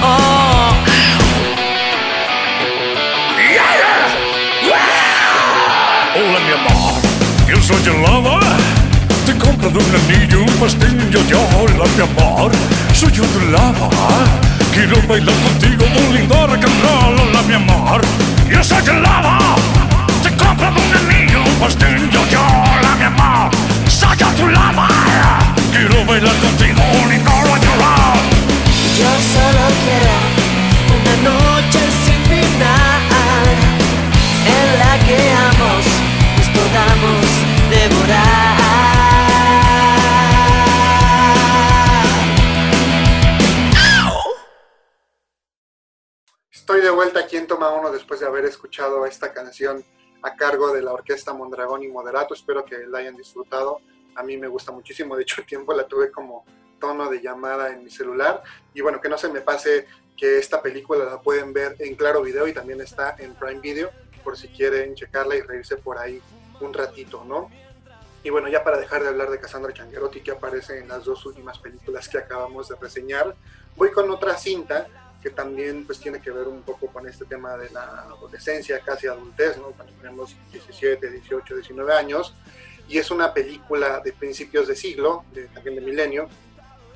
Oh, 0.02 0.74
Hola 6.16 6.40
mi 6.40 6.52
amor, 6.54 7.02
yo 7.48 7.62
soy 7.62 7.94
el 7.94 8.02
lava 8.02 8.40
Te 9.26 9.34
compro 9.38 9.70
un 9.70 9.96
anillo, 9.96 10.42
un 10.42 10.54
pastel, 10.60 11.10
yo, 11.10 11.22
yo. 11.28 11.40
Hola 11.58 11.86
mi 11.96 12.02
amor, 12.04 12.52
soy 12.94 13.12
yo 13.12 13.24
tu 13.24 13.40
lava 13.52 13.90
Quiero 14.74 15.02
bailar 15.08 15.36
contigo 15.36 15.86
un 15.86 16.16
lindo 16.16 16.48
rock 16.48 16.66
Hola 16.84 17.42
mi 17.48 17.54
amor, 17.54 18.02
yo 18.50 18.64
soy 18.64 18.88
el 18.88 19.02
lava 19.02 19.38
Te 20.24 20.30
compro 20.32 20.68
un 20.70 21.10
anillo, 21.10 21.44
un 21.44 21.56
pastel, 21.60 22.10
yo, 22.10 22.26
yo. 22.30 22.42
Hola 22.42 22.96
mi 22.98 23.06
amor, 23.06 23.52
soy 23.88 24.18
yo 24.18 24.28
tu 24.38 24.48
lava 24.48 24.99
Quiero 25.72 26.06
bailar 26.06 26.36
contigo 26.40 26.82
rock 27.46 27.64
and 27.64 27.82
roll 27.82 28.40
yo 29.00 29.06
solo 29.06 29.66
quiero 29.86 30.16
una 30.92 31.16
noche 31.30 31.80
sin 32.04 32.22
final 32.26 33.48
En 34.46 34.68
la 34.78 34.94
que 35.06 35.18
ambos 35.32 35.86
nos 36.38 36.50
podamos 36.50 37.24
devorar 37.70 38.60
Estoy 46.52 46.82
de 46.82 46.90
vuelta 46.90 47.22
aquí 47.22 47.38
en 47.38 47.48
Toma 47.48 47.70
1 47.70 47.92
después 47.92 48.20
de 48.20 48.26
haber 48.28 48.44
escuchado 48.44 49.06
esta 49.06 49.32
canción 49.32 49.86
a 50.22 50.36
cargo 50.36 50.74
de 50.74 50.82
la 50.82 50.92
Orquesta 50.92 51.34
Mondragón 51.34 51.84
y 51.84 51.88
Moderato. 51.88 52.34
Espero 52.34 52.66
que 52.66 52.86
la 52.86 53.00
hayan 53.00 53.16
disfrutado. 53.16 53.80
A 54.20 54.24
mí 54.24 54.36
me 54.36 54.50
gusta 54.50 54.74
muchísimo. 54.74 55.16
De 55.16 55.24
hecho, 55.24 55.44
tiempo 55.44 55.74
la 55.74 55.88
tuve 55.88 56.12
como 56.12 56.44
tono 56.78 57.10
de 57.10 57.22
llamada 57.22 57.70
en 57.70 57.86
mi 57.86 57.90
celular. 57.90 58.44
Y 58.74 58.82
bueno, 58.82 59.00
que 59.00 59.08
no 59.08 59.18
se 59.18 59.30
me 59.30 59.40
pase 59.40 59.88
que 60.18 60.38
esta 60.38 60.62
película 60.62 61.06
la 61.06 61.22
pueden 61.22 61.54
ver 61.54 61.78
en 61.80 61.96
Claro 61.96 62.22
Video 62.22 62.46
y 62.46 62.54
también 62.54 62.82
está 62.82 63.16
en 63.18 63.34
Prime 63.36 63.62
Video, 63.62 63.90
por 64.22 64.38
si 64.38 64.50
quieren 64.50 64.94
checarla 64.94 65.38
y 65.38 65.42
reírse 65.42 65.78
por 65.78 65.98
ahí 65.98 66.22
un 66.60 66.74
ratito, 66.74 67.24
¿no? 67.24 67.50
Y 68.22 68.30
bueno, 68.30 68.50
ya 68.50 68.62
para 68.62 68.78
dejar 68.78 69.02
de 69.04 69.08
hablar 69.08 69.30
de 69.30 69.40
Cassandra 69.40 69.72
Changuerotti, 69.72 70.20
que 70.20 70.32
aparece 70.32 70.80
en 70.80 70.90
las 70.90 71.06
dos 71.06 71.26
últimas 71.26 71.58
películas 71.58 72.10
que 72.10 72.18
acabamos 72.18 72.68
de 72.68 72.76
reseñar, 72.76 73.34
voy 73.78 73.92
con 73.92 74.12
otra 74.12 74.38
cinta 74.38 74.88
que 75.24 75.30
también 75.30 75.86
pues 75.86 76.00
tiene 76.00 76.22
que 76.22 76.32
ver 76.32 76.48
un 76.48 76.62
poco 76.64 76.88
con 76.88 77.08
este 77.08 77.26
tema 77.26 77.56
de 77.58 77.70
la 77.70 78.04
adolescencia, 78.04 78.80
casi 78.82 79.08
adultez, 79.08 79.58
¿no? 79.58 79.72
Cuando 79.72 79.94
tenemos 79.94 80.36
17, 80.52 81.10
18, 81.10 81.56
19 81.56 81.94
años, 81.94 82.34
y 82.90 82.98
es 82.98 83.12
una 83.12 83.34
película 83.34 84.02
de 84.04 84.12
principios 84.12 84.68
de 84.68 84.76
siglo, 84.76 85.24
de, 85.32 85.46
también 85.46 85.76
de 85.76 85.82
milenio, 85.82 86.28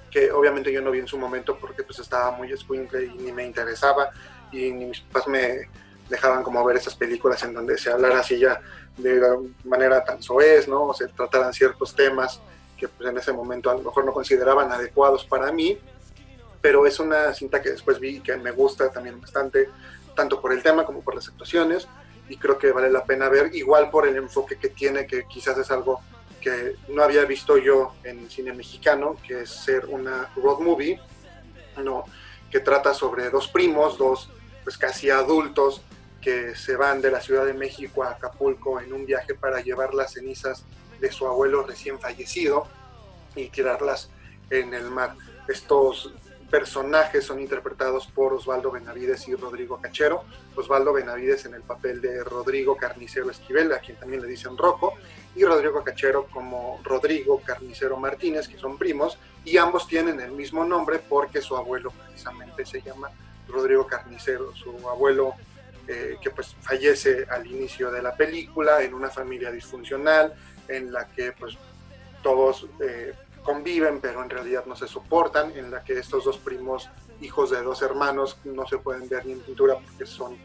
que 0.10 0.32
obviamente 0.32 0.72
yo 0.74 0.82
no 0.82 0.92
vi 0.92 1.00
en 1.00 1.08
su 1.08 1.18
momento 1.18 1.58
porque 1.58 1.84
pues 1.84 2.00
estaba 2.00 2.32
muy 2.32 2.52
escuincle 2.52 3.06
y 3.06 3.10
ni 3.10 3.32
me 3.32 3.46
interesaba, 3.46 4.10
y 4.52 4.72
ni 4.72 4.86
mis 4.86 5.02
papás 5.02 5.28
me 5.28 5.70
dejaban 6.10 6.44
como 6.44 6.64
ver 6.66 6.78
esas 6.78 6.96
películas 6.96 7.42
en 7.44 7.54
donde 7.54 7.78
se 7.78 7.92
hablara 7.92 8.20
así 8.20 8.40
ya 8.40 8.60
de 8.98 9.22
manera 9.64 10.04
tan 10.04 10.22
soez, 10.22 10.68
¿no? 10.68 10.84
O 10.88 10.94
se 10.94 11.08
trataran 11.08 11.54
ciertos 11.54 11.96
temas 11.96 12.42
que 12.78 12.88
pues, 12.88 13.10
en 13.10 13.18
ese 13.18 13.32
momento 13.32 13.70
a 13.70 13.76
lo 13.76 13.82
mejor 13.82 14.06
no 14.06 14.14
consideraban 14.14 14.72
adecuados 14.72 15.26
para 15.26 15.52
mí, 15.52 15.78
pero 16.62 16.86
es 16.88 17.00
una 17.00 17.34
cinta 17.34 17.62
que 17.62 17.72
después 17.72 18.00
vi 18.00 18.20
que 18.20 18.36
me 18.38 18.52
gusta 18.52 18.92
también 18.92 19.22
bastante, 19.22 19.70
tanto 20.16 20.42
por 20.42 20.54
el 20.54 20.64
tema 20.64 20.86
como 20.86 21.02
por 21.02 21.16
las 21.16 21.28
actuaciones, 21.28 21.88
y 22.30 22.38
creo 22.38 22.58
que 22.58 22.72
vale 22.72 22.90
la 22.90 23.06
pena 23.06 23.30
ver, 23.30 23.54
igual 23.54 23.90
por 23.90 24.08
el 24.08 24.16
enfoque 24.16 24.58
que 24.58 24.70
tiene, 24.70 25.06
que 25.06 25.26
quizás 25.28 25.58
es 25.58 25.70
algo 25.72 26.02
que 26.42 26.76
no 26.90 27.04
había 27.04 27.26
visto 27.26 27.58
yo 27.58 27.94
en 28.04 28.30
cine 28.30 28.54
mexicano, 28.54 29.18
que 29.26 29.42
es 29.42 29.50
ser 29.50 29.86
una 29.86 30.30
road 30.36 30.60
movie, 30.60 31.00
¿no? 31.78 32.06
que 32.52 32.60
trata 32.60 32.94
sobre 32.94 33.30
dos 33.30 33.48
primos, 33.48 33.98
dos 33.98 34.30
pues 34.64 34.78
casi 34.78 35.10
adultos, 35.10 35.82
que 36.22 36.56
se 36.56 36.76
van 36.76 37.02
de 37.02 37.12
la 37.12 37.20
Ciudad 37.20 37.46
de 37.46 37.54
México 37.54 38.04
a 38.04 38.12
Acapulco 38.12 38.80
en 38.80 38.94
un 38.94 39.06
viaje 39.06 39.34
para 39.34 39.60
llevar 39.62 39.94
las 39.94 40.14
cenizas 40.14 40.64
de 41.02 41.12
su 41.12 41.28
abuelo 41.28 41.64
recién 41.64 42.00
fallecido 42.00 42.68
y 43.36 43.50
tirarlas 43.50 44.10
en 44.50 44.74
el 44.74 44.90
mar. 44.90 45.16
Estos 45.48 46.14
personajes 46.54 47.26
son 47.26 47.40
interpretados 47.40 48.06
por 48.06 48.32
Osvaldo 48.32 48.70
Benavides 48.70 49.28
y 49.28 49.34
Rodrigo 49.34 49.82
Cachero. 49.82 50.24
Osvaldo 50.56 50.94
Benavides 50.94 51.46
en 51.46 51.56
el 51.56 51.64
papel 51.64 52.00
de 52.00 52.24
Rodrigo 52.24 52.78
Carnicero 52.78 53.32
Esquivel, 53.32 53.74
a 53.74 53.80
quien 53.80 53.98
también 53.98 54.22
le 54.22 54.28
dicen 54.28 54.56
Roco, 54.56 54.94
y 55.36 55.44
Rodrigo 55.46 55.84
Cachero 55.84 56.28
como 56.32 56.80
Rodrigo 56.84 57.42
Carnicero 57.44 57.98
Martínez, 57.98 58.48
que 58.48 58.60
son 58.60 58.78
primos, 58.78 59.18
y 59.44 59.58
ambos 59.58 59.88
tienen 59.88 60.20
el 60.20 60.32
mismo 60.32 60.64
nombre 60.64 61.00
porque 61.00 61.42
su 61.42 61.58
abuelo 61.58 61.90
precisamente 61.90 62.68
se 62.68 62.84
llama 62.84 63.10
Rodrigo 63.48 63.88
Carnicero, 63.88 64.54
su 64.54 64.88
abuelo 64.88 65.34
eh, 65.88 66.18
que 66.22 66.30
pues 66.30 66.56
fallece 66.62 67.26
al 67.32 67.48
inicio 67.48 67.90
de 67.90 68.04
la 68.04 68.16
película 68.16 68.84
en 68.84 68.94
una 68.94 69.10
familia 69.10 69.50
disfuncional 69.50 70.36
en 70.68 70.94
la 70.94 71.08
que 71.08 71.32
pues 71.32 71.58
todos 72.22 72.68
eh, 72.80 73.14
conviven 73.44 74.00
pero 74.02 74.24
en 74.24 74.30
realidad 74.30 74.66
no 74.66 74.76
se 74.76 74.88
soportan, 74.88 75.52
en 75.56 75.72
la 75.72 75.84
que 75.84 76.00
estos 76.00 76.26
dos 76.26 76.38
primos 76.38 76.90
hijos 77.22 77.52
de 77.52 77.62
dos 77.62 77.82
hermanos 77.82 78.38
no 78.44 78.66
se 78.68 78.78
pueden 78.78 79.08
ver 79.08 79.26
ni 79.26 79.34
en 79.34 79.42
pintura 79.42 79.76
porque 79.76 80.06
son 80.06 80.38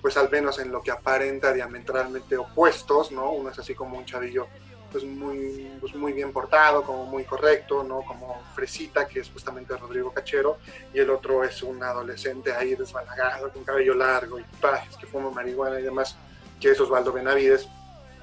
pues 0.00 0.16
al 0.16 0.30
menos 0.30 0.58
en 0.58 0.70
lo 0.70 0.80
que 0.80 0.90
aparenta 0.90 1.52
diametralmente 1.52 2.36
opuestos, 2.36 3.10
¿no? 3.10 3.32
Uno 3.32 3.50
es 3.50 3.58
así 3.58 3.74
como 3.74 3.98
un 3.98 4.04
chavillo 4.04 4.46
pues 4.90 5.04
muy, 5.04 5.70
pues 5.80 5.94
muy 5.94 6.12
bien 6.12 6.32
portado, 6.32 6.82
como 6.82 7.04
muy 7.04 7.24
correcto, 7.24 7.82
¿no? 7.82 8.02
Como 8.02 8.40
Fresita, 8.54 9.06
que 9.06 9.20
es 9.20 9.30
justamente 9.30 9.76
Rodrigo 9.76 10.12
Cachero, 10.12 10.58
y 10.94 10.98
el 10.98 11.10
otro 11.10 11.44
es 11.44 11.62
un 11.62 11.82
adolescente 11.82 12.52
ahí 12.52 12.74
desbalagado, 12.74 13.52
con 13.52 13.64
cabello 13.64 13.94
largo 13.94 14.38
y 14.38 14.44
trajes, 14.60 14.96
que 14.96 15.06
fuma 15.06 15.30
marihuana 15.30 15.78
y 15.78 15.82
demás, 15.82 16.16
que 16.58 16.70
es 16.70 16.80
Osvaldo 16.80 17.12
Benavides, 17.12 17.68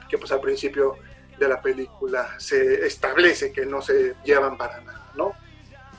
que 0.09 0.17
pues 0.17 0.31
al 0.31 0.41
principio 0.41 0.97
de 1.37 1.47
la 1.47 1.61
película 1.61 2.35
se 2.39 2.85
establece 2.85 3.51
que 3.51 3.65
no 3.65 3.81
se 3.81 4.15
llevan 4.23 4.57
para 4.57 4.81
nada, 4.81 5.11
¿no? 5.15 5.33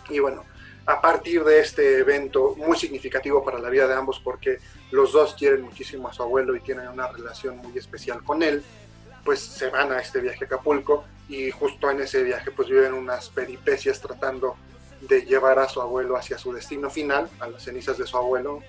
Y 0.09 0.19
bueno, 0.19 0.45
a 0.87 1.01
partir 1.01 1.43
de 1.45 1.61
este 1.61 1.99
evento 1.99 2.55
muy 2.57 2.77
significativo 2.77 3.45
para 3.45 3.59
la 3.59 3.69
vida 3.69 3.89
de 3.89 3.95
ambos, 3.95 4.21
porque 4.21 4.59
los 4.93 5.13
dos 5.13 5.35
quieren 5.35 5.63
muchísimo 5.63 6.09
a 6.09 6.13
su 6.13 6.23
abuelo 6.23 6.55
y 6.55 6.61
tienen 6.61 6.89
una 6.89 7.09
relación 7.09 7.59
muy 7.59 7.77
especial 7.77 8.23
con 8.23 8.43
él, 8.43 8.63
pues 9.25 9.41
se 9.41 9.69
van 9.69 9.93
a 9.93 10.01
este 10.01 10.21
viaje 10.21 10.45
a 10.45 10.47
Acapulco 10.47 11.05
y 11.29 11.51
justo 11.51 11.91
en 11.91 12.01
ese 12.01 12.23
viaje 12.23 12.53
pues 12.53 12.69
viven 12.69 12.93
unas 12.93 13.29
peripecias 13.31 14.01
tratando 14.01 14.57
de 15.01 15.23
llevar 15.23 15.59
a 15.59 15.69
su 15.69 15.81
abuelo 15.81 16.17
hacia 16.17 16.39
su 16.39 16.53
destino 16.53 16.89
final, 16.89 17.29
a 17.41 17.49
las 17.49 17.65
cenizas 17.65 17.99
de 17.99 18.07
su 18.07 18.17
abuelo, 18.17 18.63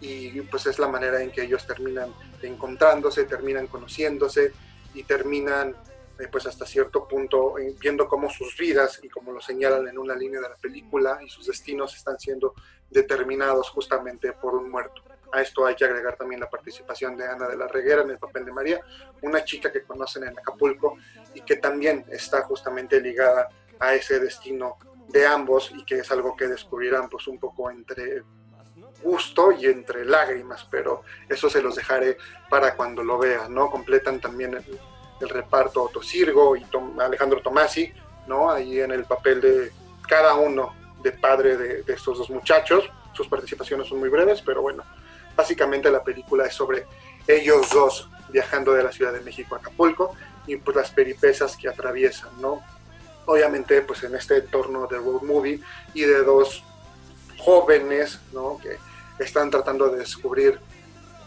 y 0.00 0.40
pues 0.42 0.66
es 0.66 0.78
la 0.78 0.88
manera 0.88 1.22
en 1.22 1.30
que 1.30 1.42
ellos 1.42 1.66
terminan 1.66 2.12
encontrándose, 2.42 3.24
terminan 3.24 3.66
conociéndose 3.66 4.52
y 4.92 5.02
terminan 5.02 5.74
eh, 6.18 6.28
pues 6.30 6.46
hasta 6.46 6.64
cierto 6.64 7.08
punto 7.08 7.58
eh, 7.58 7.74
viendo 7.80 8.06
cómo 8.06 8.30
sus 8.30 8.56
vidas 8.56 9.00
y 9.02 9.08
como 9.08 9.32
lo 9.32 9.40
señalan 9.40 9.88
en 9.88 9.98
una 9.98 10.14
línea 10.14 10.40
de 10.40 10.48
la 10.48 10.54
película 10.56 11.18
y 11.24 11.28
sus 11.28 11.46
destinos 11.46 11.96
están 11.96 12.20
siendo 12.20 12.54
determinados 12.88 13.68
justamente 13.70 14.32
por 14.32 14.54
un 14.54 14.70
muerto. 14.70 15.02
A 15.32 15.42
esto 15.42 15.66
hay 15.66 15.74
que 15.74 15.84
agregar 15.84 16.16
también 16.16 16.40
la 16.40 16.48
participación 16.48 17.16
de 17.16 17.26
Ana 17.26 17.48
de 17.48 17.56
la 17.56 17.66
Reguera 17.66 18.02
en 18.02 18.10
el 18.10 18.18
papel 18.18 18.44
de 18.44 18.52
María, 18.52 18.80
una 19.22 19.44
chica 19.44 19.72
que 19.72 19.82
conocen 19.82 20.22
en 20.22 20.38
Acapulco 20.38 20.96
y 21.34 21.40
que 21.40 21.56
también 21.56 22.04
está 22.08 22.42
justamente 22.42 23.00
ligada 23.00 23.48
a 23.80 23.94
ese 23.94 24.20
destino 24.20 24.78
de 25.08 25.26
ambos 25.26 25.72
y 25.76 25.84
que 25.84 25.96
es 25.96 26.12
algo 26.12 26.36
que 26.36 26.46
descubrirán 26.46 27.08
pues 27.08 27.26
un 27.26 27.40
poco 27.40 27.70
entre 27.70 28.22
gusto 29.02 29.50
y 29.50 29.66
entre 29.66 30.04
lágrimas, 30.04 30.66
pero 30.70 31.02
eso 31.28 31.50
se 31.50 31.60
los 31.60 31.74
dejaré 31.74 32.16
para 32.48 32.76
cuando 32.76 33.02
lo 33.02 33.18
vean, 33.18 33.52
¿no? 33.52 33.70
Completan 33.70 34.20
también 34.20 34.54
el, 34.54 34.80
reparto 35.20 35.84
Otto 35.84 36.02
Sirgo 36.02 36.56
y 36.56 36.66
Alejandro 37.00 37.40
Tomasi, 37.40 37.92
¿no? 38.26 38.50
Ahí 38.50 38.80
en 38.80 38.90
el 38.90 39.04
papel 39.04 39.40
de 39.40 39.72
cada 40.08 40.34
uno 40.34 40.74
de 41.02 41.12
padre 41.12 41.56
de, 41.56 41.82
de 41.82 41.92
estos 41.92 42.18
dos 42.18 42.30
muchachos. 42.30 42.90
Sus 43.12 43.28
participaciones 43.28 43.88
son 43.88 44.00
muy 44.00 44.08
breves, 44.08 44.42
pero 44.42 44.62
bueno, 44.62 44.82
básicamente 45.36 45.90
la 45.90 46.02
película 46.02 46.46
es 46.46 46.54
sobre 46.54 46.86
ellos 47.26 47.70
dos 47.70 48.08
viajando 48.30 48.72
de 48.72 48.82
la 48.82 48.92
Ciudad 48.92 49.12
de 49.12 49.20
México 49.20 49.54
a 49.54 49.58
Acapulco 49.58 50.14
y 50.46 50.56
pues 50.56 50.76
las 50.76 50.90
peripecias 50.90 51.56
que 51.56 51.68
atraviesan, 51.68 52.30
¿no? 52.40 52.62
Obviamente 53.26 53.80
pues 53.82 54.02
en 54.02 54.14
este 54.14 54.38
entorno 54.38 54.86
de 54.86 54.98
road 54.98 55.22
movie 55.22 55.60
y 55.94 56.02
de 56.02 56.22
dos 56.22 56.62
jóvenes, 57.38 58.20
¿no? 58.32 58.58
Que 58.58 58.76
están 59.22 59.50
tratando 59.50 59.88
de 59.88 59.98
descubrir 59.98 60.58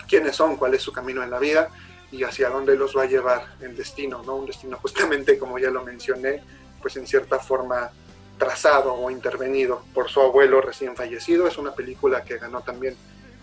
quiénes 0.07 0.35
son, 0.35 0.57
cuál 0.57 0.73
es 0.73 0.81
su 0.81 0.91
camino 0.91 1.23
en 1.23 1.31
la 1.31 1.39
vida 1.39 1.69
y 2.11 2.23
hacia 2.23 2.49
dónde 2.49 2.75
los 2.75 2.95
va 2.95 3.03
a 3.03 3.07
llevar 3.07 3.55
el 3.61 3.75
destino, 3.75 4.23
¿no? 4.23 4.35
Un 4.35 4.45
destino 4.45 4.77
justamente, 4.77 5.37
como 5.37 5.59
ya 5.59 5.69
lo 5.69 5.83
mencioné, 5.83 6.41
pues 6.81 6.95
en 6.97 7.07
cierta 7.07 7.39
forma 7.39 7.91
trazado 8.37 8.93
o 8.93 9.09
intervenido 9.09 9.83
por 9.93 10.09
su 10.09 10.21
abuelo 10.21 10.61
recién 10.61 10.95
fallecido. 10.95 11.47
Es 11.47 11.57
una 11.57 11.73
película 11.73 12.23
que 12.23 12.37
ganó 12.37 12.61
también 12.61 12.95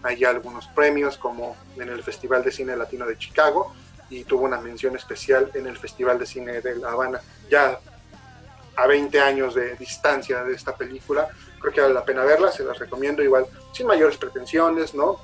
hay 0.02 0.22
algunos 0.24 0.66
premios 0.68 1.16
como 1.16 1.56
en 1.76 1.88
el 1.88 2.02
Festival 2.02 2.44
de 2.44 2.52
Cine 2.52 2.76
Latino 2.76 3.06
de 3.06 3.16
Chicago 3.16 3.74
y 4.10 4.24
tuvo 4.24 4.44
una 4.44 4.60
mención 4.60 4.94
especial 4.96 5.50
en 5.54 5.66
el 5.66 5.78
Festival 5.78 6.18
de 6.18 6.26
Cine 6.26 6.60
de 6.60 6.76
La 6.76 6.92
Habana. 6.92 7.20
Ya 7.50 7.78
a 8.76 8.86
20 8.86 9.18
años 9.20 9.54
de 9.54 9.76
distancia 9.76 10.44
de 10.44 10.54
esta 10.54 10.76
película, 10.76 11.28
creo 11.58 11.72
que 11.72 11.80
vale 11.80 11.94
la 11.94 12.04
pena 12.04 12.22
verla, 12.22 12.52
se 12.52 12.64
las 12.64 12.78
recomiendo 12.78 13.22
igual 13.22 13.46
sin 13.72 13.86
mayores 13.86 14.18
pretensiones, 14.18 14.94
¿no? 14.94 15.18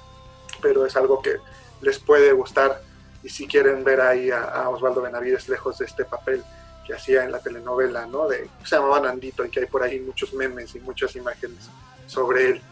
Pero 0.62 0.86
es 0.86 0.96
algo 0.96 1.20
que 1.20 1.36
les 1.82 1.98
puede 1.98 2.32
gustar 2.32 2.80
y 3.22 3.28
si 3.28 3.46
quieren 3.46 3.84
ver 3.84 4.00
ahí 4.00 4.30
a, 4.30 4.68
Osvaldo 4.68 5.02
Benavides 5.02 5.48
lejos 5.48 5.78
de 5.78 5.84
este 5.84 6.04
papel 6.04 6.42
que 6.86 6.94
hacía 6.94 7.24
en 7.24 7.32
la 7.32 7.38
telenovela, 7.38 8.06
¿no? 8.06 8.26
De, 8.28 8.48
se 8.64 8.76
llamaba 8.76 9.00
Nandito 9.00 9.44
y 9.44 9.50
que 9.50 9.60
hay 9.60 9.66
por 9.66 9.82
ahí 9.82 10.00
muchos 10.00 10.32
memes 10.32 10.74
y 10.74 10.80
muchas 10.80 11.14
imágenes 11.16 11.68
sobre 12.06 12.50
él. 12.50 12.62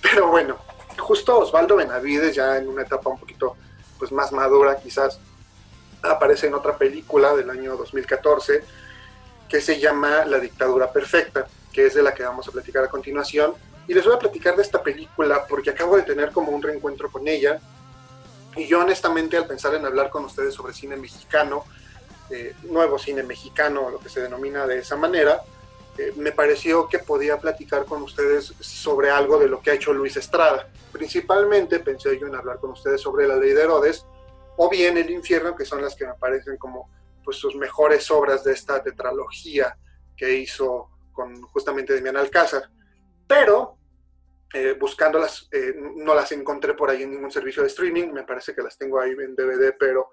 Pero 0.00 0.28
bueno, 0.28 0.58
justo 0.98 1.38
Osvaldo 1.38 1.76
Benavides, 1.76 2.34
ya 2.34 2.56
en 2.56 2.68
una 2.68 2.82
etapa 2.82 3.10
un 3.10 3.18
poquito 3.18 3.56
pues, 3.98 4.12
más 4.12 4.32
madura 4.32 4.76
quizás, 4.76 5.18
aparece 6.02 6.46
en 6.46 6.54
otra 6.54 6.76
película 6.76 7.34
del 7.34 7.50
año 7.50 7.76
2014 7.76 8.62
que 9.48 9.60
se 9.60 9.78
llama 9.78 10.24
La 10.24 10.38
dictadura 10.38 10.92
perfecta, 10.92 11.46
que 11.72 11.86
es 11.86 11.94
de 11.94 12.02
la 12.02 12.14
que 12.14 12.24
vamos 12.24 12.48
a 12.48 12.52
platicar 12.52 12.84
a 12.84 12.88
continuación. 12.88 13.54
Y 13.88 13.94
les 13.94 14.04
voy 14.04 14.14
a 14.14 14.18
platicar 14.18 14.56
de 14.56 14.62
esta 14.62 14.82
película 14.82 15.46
porque 15.46 15.70
acabo 15.70 15.96
de 15.96 16.02
tener 16.02 16.32
como 16.32 16.50
un 16.50 16.62
reencuentro 16.62 17.10
con 17.10 17.28
ella. 17.28 17.60
Y 18.56 18.66
yo 18.66 18.80
honestamente 18.80 19.36
al 19.36 19.46
pensar 19.46 19.74
en 19.74 19.84
hablar 19.84 20.10
con 20.10 20.24
ustedes 20.24 20.54
sobre 20.54 20.72
cine 20.72 20.96
mexicano, 20.96 21.64
eh, 22.30 22.54
nuevo 22.64 22.98
cine 22.98 23.22
mexicano, 23.22 23.90
lo 23.90 23.98
que 23.98 24.08
se 24.08 24.22
denomina 24.22 24.66
de 24.66 24.78
esa 24.78 24.96
manera, 24.96 25.42
eh, 25.98 26.12
me 26.16 26.32
pareció 26.32 26.88
que 26.88 26.98
podía 26.98 27.38
platicar 27.38 27.84
con 27.84 28.02
ustedes 28.02 28.52
sobre 28.60 29.10
algo 29.10 29.38
de 29.38 29.48
lo 29.48 29.60
que 29.60 29.70
ha 29.70 29.74
hecho 29.74 29.92
Luis 29.92 30.16
Estrada. 30.16 30.68
Principalmente 30.92 31.78
pensé 31.80 32.18
yo 32.18 32.26
en 32.26 32.34
hablar 32.34 32.58
con 32.58 32.70
ustedes 32.70 33.00
sobre 33.00 33.26
la 33.28 33.36
ley 33.36 33.50
de 33.50 33.62
Herodes 33.62 34.06
o 34.56 34.70
bien 34.70 34.96
El 34.96 35.10
infierno, 35.10 35.54
que 35.54 35.64
son 35.64 35.82
las 35.82 35.94
que 35.94 36.06
me 36.06 36.14
parecen 36.14 36.56
como 36.56 36.88
pues, 37.24 37.36
sus 37.36 37.54
mejores 37.56 38.10
obras 38.10 38.42
de 38.42 38.52
esta 38.52 38.82
tetralogía 38.82 39.76
que 40.16 40.34
hizo 40.34 40.90
con 41.12 41.42
justamente 41.42 41.92
Demián 41.92 42.16
Alcázar. 42.16 42.70
Pero 43.26 43.76
eh, 44.58 44.72
buscándolas, 44.72 45.50
eh, 45.52 45.74
no 45.76 46.14
las 46.14 46.32
encontré 46.32 46.72
por 46.72 46.88
ahí 46.88 47.02
en 47.02 47.10
ningún 47.10 47.30
servicio 47.30 47.62
de 47.62 47.68
streaming, 47.68 48.08
me 48.10 48.24
parece 48.24 48.54
que 48.54 48.62
las 48.62 48.78
tengo 48.78 48.98
ahí 48.98 49.10
en 49.10 49.36
DVD, 49.36 49.76
pero 49.78 50.12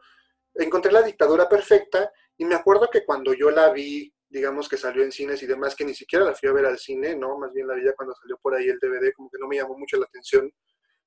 encontré 0.55 0.91
La 0.91 1.01
Dictadura 1.01 1.47
Perfecta 1.47 2.11
y 2.35 2.43
me 2.43 2.55
acuerdo 2.55 2.89
que 2.89 3.05
cuando 3.05 3.33
yo 3.33 3.51
la 3.51 3.71
vi, 3.71 4.13
digamos 4.27 4.67
que 4.67 4.75
salió 4.75 5.01
en 5.01 5.13
cines 5.13 5.41
y 5.43 5.45
demás, 5.45 5.77
que 5.77 5.85
ni 5.85 5.93
siquiera 5.93 6.25
la 6.25 6.33
fui 6.33 6.49
a 6.49 6.51
ver 6.51 6.65
al 6.65 6.77
cine, 6.77 7.15
¿no? 7.15 7.37
Más 7.37 7.53
bien 7.53 7.69
la 7.69 7.75
vi 7.75 7.85
ya 7.85 7.93
cuando 7.93 8.13
salió 8.15 8.37
por 8.37 8.53
ahí 8.53 8.67
el 8.67 8.79
DVD, 8.79 9.13
como 9.13 9.29
que 9.29 9.37
no 9.39 9.47
me 9.47 9.55
llamó 9.55 9.77
mucho 9.77 9.95
la 9.95 10.07
atención. 10.07 10.51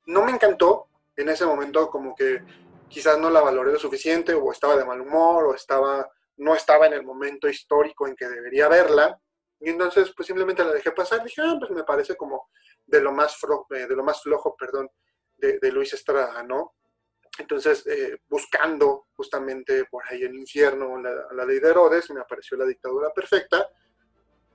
No 0.07 0.25
me 0.25 0.33
encantó 0.33 0.89
en 1.15 1.29
ese 1.29 1.45
momento, 1.45 1.91
como 1.91 2.15
que 2.15 2.43
quizás 2.89 3.19
no 3.19 3.29
la 3.29 3.43
valoré 3.43 3.71
lo 3.71 3.79
suficiente, 3.79 4.33
o 4.33 4.51
estaba 4.51 4.79
de 4.79 4.87
mal 4.87 5.03
humor, 5.03 5.45
o 5.45 5.55
estaba, 5.55 6.11
no 6.39 6.55
estaba 6.55 6.87
en 6.87 6.95
el 6.95 7.03
momento 7.03 7.51
histórico 7.51 8.07
en 8.07 8.17
que 8.17 8.29
debería 8.29 8.67
verla. 8.69 9.21
Y 9.61 9.69
entonces, 9.69 10.11
pues 10.17 10.27
simplemente 10.27 10.65
la 10.65 10.73
dejé 10.73 10.93
pasar. 10.93 11.23
Dije, 11.23 11.43
ah, 11.45 11.57
pues 11.59 11.71
me 11.71 11.85
parece 11.85 12.17
como 12.17 12.49
de 12.87 13.01
lo 13.01 13.13
más, 13.13 13.37
eh, 13.71 13.87
de 13.87 13.97
lo 13.97 14.05
más 14.05 14.23
flojo, 14.23 14.57
perdón, 14.57 14.89
de, 15.37 15.71
Luis 15.71 15.93
Estrada, 15.93 16.43
¿no? 16.43 16.75
Entonces, 17.39 17.87
eh, 17.87 18.19
buscando 18.29 19.09
justamente 19.15 19.85
por 19.85 20.03
ahí 20.09 20.23
el 20.23 20.35
infierno, 20.35 20.99
la, 20.99 21.27
la 21.33 21.45
ley 21.45 21.59
de 21.59 21.69
Herodes, 21.69 22.11
me 22.11 22.21
apareció 22.21 22.57
la 22.57 22.65
dictadura 22.65 23.11
perfecta. 23.13 23.69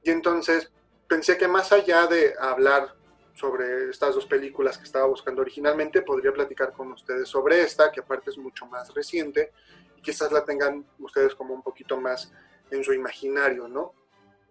Y 0.02 0.10
entonces 0.10 0.72
pensé 1.08 1.38
que 1.38 1.48
más 1.48 1.72
allá 1.72 2.08
de 2.08 2.34
hablar 2.40 2.96
sobre 3.36 3.90
estas 3.90 4.16
dos 4.16 4.26
películas 4.26 4.78
que 4.78 4.84
estaba 4.84 5.06
buscando 5.06 5.42
originalmente, 5.42 6.02
podría 6.02 6.32
platicar 6.32 6.74
con 6.74 6.92
ustedes 6.92 7.28
sobre 7.28 7.62
esta, 7.62 7.92
que 7.92 8.02
aparte 8.02 8.30
es 8.30 8.38
mucho 8.38 8.66
más 8.66 8.94
reciente, 8.94 9.52
y 9.98 10.02
quizás 10.02 10.32
la 10.32 10.44
tengan 10.44 10.86
ustedes 11.00 11.36
como 11.36 11.54
un 11.54 11.62
poquito 11.62 12.00
más 12.00 12.32
en 12.70 12.84
su 12.84 12.94
imaginario, 12.94 13.68
¿no? 13.68 13.94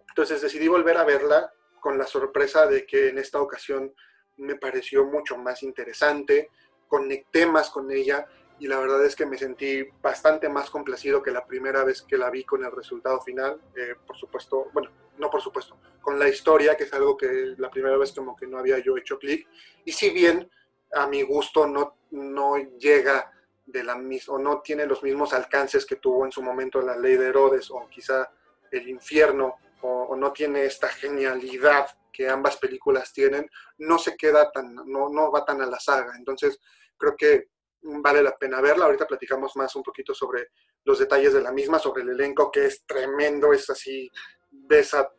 Entonces 0.09 0.43
decidí 0.43 0.69
volver 0.69 0.97
a 0.97 1.05
verla 1.05 1.53
con 1.81 1.99
la 1.99 2.07
sorpresa 2.07 2.66
de 2.66 2.87
que 2.87 3.09
en 3.09 3.19
esta 3.19 3.40
ocasión 3.40 3.95
me 4.37 4.57
pareció 4.57 5.05
mucho 5.05 5.37
más 5.37 5.62
interesante, 5.62 6.51
conecté 6.88 7.47
más 7.47 7.71
con 7.71 7.90
ella 7.90 8.27
y 8.59 8.66
la 8.66 8.79
verdad 8.79 9.05
es 9.05 9.16
que 9.16 9.25
me 9.25 9.38
sentí 9.38 9.85
bastante 10.03 10.49
más 10.49 10.69
complacido 10.69 11.23
que 11.23 11.31
la 11.31 11.47
primera 11.47 11.83
vez 11.83 12.03
que 12.03 12.19
la 12.19 12.29
vi 12.29 12.45
con 12.45 12.62
el 12.62 12.71
resultado 12.71 13.21
final. 13.23 13.59
Eh, 13.75 13.95
por 14.07 14.16
supuesto, 14.16 14.66
bueno, 14.75 14.90
no 15.19 15.31
por 15.31 15.40
supuesto, 15.40 15.79
con 16.03 16.19
la 16.19 16.29
historia, 16.29 16.77
que 16.77 16.85
es 16.85 16.93
algo 16.93 17.16
que 17.16 17.55
la 17.57 17.71
primera 17.71 17.97
vez 17.97 18.12
como 18.12 18.37
que 18.37 18.47
no 18.47 18.59
había 18.59 18.79
yo 18.79 18.99
hecho 18.99 19.19
clic. 19.19 19.49
Y 19.85 19.93
si 19.93 20.11
bien 20.11 20.51
a 20.93 21.07
mi 21.07 21.23
gusto 21.23 21.66
no, 21.66 21.97
no 22.11 22.57
llega 22.79 23.33
de 23.64 23.83
la 23.83 23.97
misma, 23.97 24.35
o 24.35 24.38
no 24.38 24.61
tiene 24.61 24.85
los 24.85 25.03
mismos 25.03 25.33
alcances 25.33 25.87
que 25.87 25.97
tuvo 25.97 26.27
en 26.27 26.33
su 26.33 26.43
momento 26.43 26.83
la 26.83 26.97
ley 26.97 27.16
de 27.16 27.29
Herodes, 27.29 27.71
o 27.71 27.88
quizá 27.88 28.31
el 28.71 28.88
infierno, 28.88 29.57
o, 29.83 30.16
no 30.16 30.33
tiene 30.33 30.64
esta 30.64 30.88
genialidad 30.88 31.88
que 32.12 32.29
ambas 32.29 32.57
películas 32.57 33.12
tienen, 33.12 33.49
no 33.79 33.99
se 33.99 34.16
queda 34.16 34.51
tan, 34.51 34.75
no, 34.75 35.09
no 35.09 35.31
va 35.31 35.45
tan 35.45 35.62
a 35.62 35.66
la 35.66 35.79
saga. 35.79 36.12
Entonces, 36.16 36.59
creo 36.99 37.16
que 37.16 37.49
vale 37.83 38.23
la 38.23 38.37
pena 38.37 38.61
verla. 38.61 38.87
Ahorita 38.87 39.07
platicamos 39.07 39.57
más 39.57 39.75
un 39.77 39.83
poquito 39.83 40.14
sobre 40.14 40.49
los 40.85 40.99
detalles 40.99 41.33
de 41.33 41.43
la 41.43 41.53
misma, 41.53 41.79
sobre 41.79 42.03
el 42.03 42.11
elenco, 42.11 42.51
que 42.51 42.66
es 42.66 42.85
tremendo, 42.85 43.53
es 43.53 43.69
así, 43.71 44.11
ves 44.51 44.95
a 44.95 45.11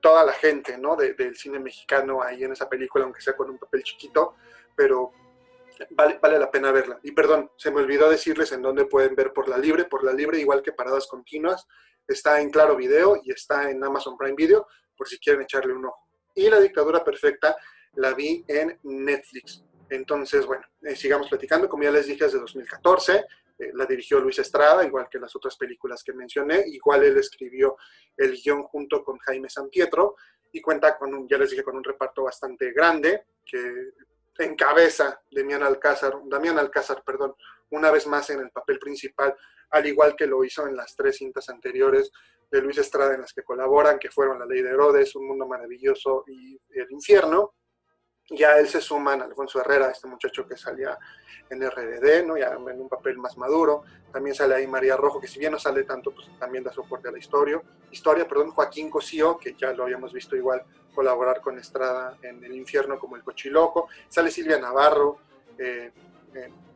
toda 0.00 0.24
la 0.24 0.32
gente, 0.32 0.76
¿no? 0.78 0.96
del 0.96 1.36
cine 1.36 1.58
mexicano 1.58 2.22
ahí 2.22 2.44
en 2.44 2.52
esa 2.52 2.68
película, 2.68 3.04
aunque 3.04 3.20
sea 3.20 3.36
con 3.36 3.50
un 3.50 3.58
papel 3.58 3.82
chiquito, 3.82 4.34
pero 4.74 5.12
vale, 5.90 6.18
vale 6.20 6.38
la 6.38 6.50
pena 6.50 6.72
verla. 6.72 6.98
Y 7.02 7.12
perdón, 7.12 7.50
se 7.56 7.70
me 7.70 7.80
olvidó 7.80 8.10
decirles 8.10 8.52
en 8.52 8.62
dónde 8.62 8.86
pueden 8.86 9.14
ver 9.14 9.32
por 9.32 9.48
la 9.48 9.58
libre, 9.58 9.84
por 9.84 10.02
la 10.02 10.12
libre, 10.12 10.40
igual 10.40 10.62
que 10.62 10.72
Paradas 10.72 11.06
Continuas, 11.06 11.66
está 12.12 12.40
en 12.40 12.50
Claro 12.50 12.76
Video 12.76 13.20
y 13.22 13.32
está 13.32 13.70
en 13.70 13.82
Amazon 13.82 14.16
Prime 14.16 14.34
Video, 14.34 14.66
por 14.96 15.08
si 15.08 15.18
quieren 15.18 15.42
echarle 15.42 15.72
un 15.72 15.86
ojo. 15.86 16.06
Y 16.34 16.48
La 16.48 16.60
Dictadura 16.60 17.02
Perfecta 17.04 17.56
la 17.94 18.14
vi 18.14 18.44
en 18.46 18.78
Netflix. 18.82 19.62
Entonces, 19.88 20.46
bueno, 20.46 20.64
eh, 20.82 20.94
sigamos 20.94 21.28
platicando. 21.28 21.68
Como 21.68 21.82
ya 21.82 21.90
les 21.90 22.06
dije, 22.06 22.24
es 22.24 22.32
de 22.32 22.38
2014. 22.38 23.24
Eh, 23.58 23.70
la 23.74 23.84
dirigió 23.86 24.20
Luis 24.20 24.38
Estrada, 24.38 24.84
igual 24.84 25.08
que 25.10 25.18
las 25.18 25.34
otras 25.34 25.56
películas 25.56 26.04
que 26.04 26.12
mencioné. 26.12 26.62
Igual 26.66 27.04
él 27.04 27.18
escribió 27.18 27.76
el 28.16 28.40
guion 28.40 28.62
junto 28.64 29.02
con 29.02 29.18
Jaime 29.18 29.50
San 29.50 29.68
Pietro 29.68 30.16
y 30.52 30.60
cuenta 30.60 30.96
con 30.96 31.14
un, 31.14 31.28
ya 31.28 31.38
les 31.38 31.50
dije, 31.50 31.62
con 31.62 31.76
un 31.76 31.84
reparto 31.84 32.24
bastante 32.24 32.72
grande 32.72 33.24
que 33.44 33.90
encabeza 34.38 35.20
Damián 35.30 35.62
Alcázar, 35.62 36.14
Damián 36.24 36.58
Alcázar, 36.58 37.02
perdón, 37.04 37.34
una 37.70 37.90
vez 37.90 38.06
más 38.06 38.30
en 38.30 38.40
el 38.40 38.50
papel 38.50 38.78
principal, 38.78 39.34
al 39.70 39.86
igual 39.86 40.16
que 40.16 40.26
lo 40.26 40.44
hizo 40.44 40.66
en 40.66 40.76
las 40.76 40.94
tres 40.96 41.18
cintas 41.18 41.48
anteriores 41.48 42.10
de 42.50 42.60
Luis 42.60 42.78
Estrada 42.78 43.14
en 43.14 43.20
las 43.20 43.32
que 43.32 43.42
colaboran, 43.42 43.98
que 43.98 44.10
fueron 44.10 44.38
La 44.38 44.46
Ley 44.46 44.62
de 44.62 44.70
Herodes, 44.70 45.14
Un 45.14 45.28
Mundo 45.28 45.46
Maravilloso 45.46 46.24
y 46.26 46.58
El 46.70 46.90
Infierno 46.90 47.54
ya 48.30 48.58
él 48.58 48.68
se 48.68 48.80
suman 48.80 49.22
Alfonso 49.22 49.60
Herrera, 49.60 49.90
este 49.90 50.06
muchacho 50.06 50.46
que 50.46 50.56
salía 50.56 50.96
en 51.48 51.68
RBD, 51.68 52.24
¿no? 52.24 52.36
ya 52.36 52.52
en 52.52 52.80
un 52.80 52.88
papel 52.88 53.18
más 53.18 53.36
maduro. 53.36 53.82
También 54.12 54.36
sale 54.36 54.54
ahí 54.54 54.66
María 54.68 54.96
Rojo, 54.96 55.20
que 55.20 55.26
si 55.26 55.40
bien 55.40 55.52
no 55.52 55.58
sale 55.58 55.82
tanto, 55.82 56.12
pues 56.12 56.28
también 56.38 56.62
da 56.62 56.72
soporte 56.72 57.08
a 57.08 57.12
la 57.12 57.18
historia. 57.18 57.60
Historia, 57.90 58.28
perdón, 58.28 58.52
Joaquín 58.52 58.88
Cosío, 58.88 59.36
que 59.36 59.54
ya 59.54 59.72
lo 59.72 59.82
habíamos 59.82 60.12
visto 60.12 60.36
igual 60.36 60.62
colaborar 60.94 61.40
con 61.40 61.58
Estrada 61.58 62.18
en 62.22 62.44
El 62.44 62.54
Infierno 62.54 63.00
como 63.00 63.16
el 63.16 63.24
Cochiloco. 63.24 63.88
Sale 64.08 64.30
Silvia 64.30 64.58
Navarro, 64.58 65.18
eh, 65.58 65.92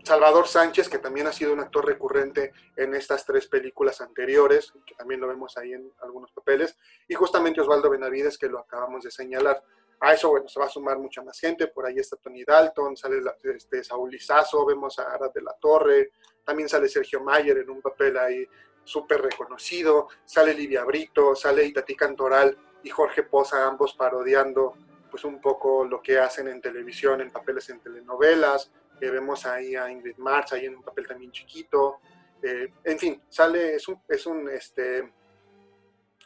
Salvador 0.03 0.47
Sánchez, 0.47 0.89
que 0.89 0.99
también 0.99 1.27
ha 1.27 1.33
sido 1.33 1.53
un 1.53 1.61
actor 1.61 1.87
recurrente 1.87 2.53
en 2.77 2.95
estas 2.95 3.25
tres 3.25 3.47
películas 3.47 4.01
anteriores, 4.01 4.73
que 4.85 4.95
también 4.95 5.21
lo 5.21 5.29
vemos 5.29 5.57
ahí 5.57 5.73
en 5.73 5.91
algunos 6.03 6.31
papeles. 6.33 6.77
Y 7.09 7.15
justamente 7.15 7.61
Osvaldo 7.61 7.89
Benavides, 7.89 8.37
que 8.37 8.49
lo 8.49 8.59
acabamos 8.59 9.05
de 9.05 9.11
señalar. 9.11 9.63
A 10.01 10.13
eso, 10.13 10.29
bueno, 10.29 10.47
se 10.49 10.61
va 10.61 10.67
a 10.67 10.69
sumar 10.69 10.99
mucha 10.99 11.23
más 11.23 11.39
gente. 11.39 11.69
Por 11.69 11.87
ahí 11.87 11.99
está 11.99 12.17
Tony 12.17 12.45
Dalton, 12.45 12.97
sale 12.97 13.23
este, 13.45 13.83
Saúl 13.83 14.11
Lizazo, 14.11 14.67
vemos 14.67 14.99
a 14.99 15.11
Arad 15.11 15.33
de 15.33 15.41
la 15.41 15.55
Torre, 15.55 16.11
también 16.45 16.69
sale 16.69 16.89
Sergio 16.89 17.23
Mayer 17.23 17.59
en 17.59 17.71
un 17.71 17.81
papel 17.81 18.19
ahí 18.19 18.47
súper 18.85 19.23
reconocido, 19.23 20.09
sale 20.27 20.53
Livia 20.53 20.85
Brito, 20.85 21.35
sale 21.35 21.65
Itatí 21.65 21.97
Cantoral 21.97 22.57
y 22.83 22.91
Jorge 22.91 23.23
Poza, 23.23 23.67
ambos 23.67 23.95
parodiando 23.95 24.75
pues 25.11 25.25
un 25.25 25.41
poco 25.41 25.85
lo 25.85 26.03
que 26.03 26.19
hacen 26.19 26.49
en 26.49 26.61
televisión, 26.61 27.21
en 27.21 27.31
papeles 27.31 27.71
en 27.71 27.81
telenovelas. 27.81 28.71
Eh, 29.01 29.11
vemos 29.11 29.45
ahí 29.47 29.75
a 29.77 29.91
Ingrid 29.91 30.17
March, 30.17 30.53
ahí 30.53 30.67
en 30.67 30.77
un 30.77 30.83
papel 30.83 31.07
también 31.07 31.33
chiquito. 31.33 32.01
Eh, 32.43 32.73
en 32.85 32.99
fin, 32.99 33.23
sale, 33.29 33.75
es 33.75 33.89
un, 33.89 34.01
es 34.09 34.27
un 34.27 34.49
este, 34.51 35.13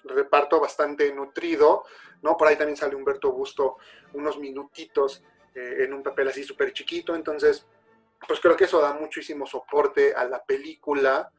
reparto 0.04 0.60
bastante 0.60 1.12
nutrido, 1.12 1.84
¿no? 2.22 2.36
Por 2.36 2.48
ahí 2.48 2.56
también 2.56 2.76
sale 2.76 2.96
Humberto 2.96 3.32
Busto 3.32 3.76
unos 4.14 4.38
minutitos 4.38 5.22
eh, 5.54 5.84
en 5.84 5.92
un 5.92 6.02
papel 6.02 6.28
así 6.28 6.44
súper 6.44 6.72
chiquito, 6.72 7.14
entonces, 7.14 7.66
pues 8.26 8.40
creo 8.40 8.56
que 8.56 8.64
eso 8.64 8.80
da 8.80 8.94
muchísimo 8.94 9.46
soporte 9.46 10.14
a 10.14 10.24
la 10.24 10.44
película 10.44 11.30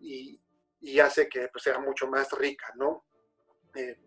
y, 0.00 0.38
hace 1.00 1.28
que 1.28 1.48
pues, 1.48 1.64
sea 1.64 1.78
mucho 1.78 2.06
más 2.08 2.30
rica, 2.32 2.72
¿no? 2.76 3.04
Eh, 3.74 3.98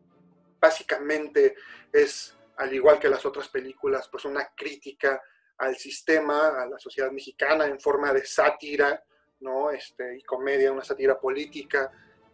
básicamente 0.59 1.55
es, 1.91 2.35
al 2.57 2.73
igual 2.73 2.99
que 2.99 3.09
las 3.09 3.25
otras 3.25 3.47
películas, 3.49 4.07
pues 4.09 4.25
una 4.25 4.53
crítica 4.55 5.21
al 5.57 5.75
sistema, 5.75 6.61
a 6.61 6.67
la 6.67 6.79
sociedad 6.79 7.11
mexicana 7.11 7.65
en 7.65 7.79
forma 7.79 8.13
de 8.13 8.25
sátira, 8.25 9.03
¿no? 9.39 9.71
Este, 9.71 10.17
y 10.17 10.23
comedia, 10.23 10.71
una 10.71 10.83
sátira 10.83 11.19
política, 11.19 11.91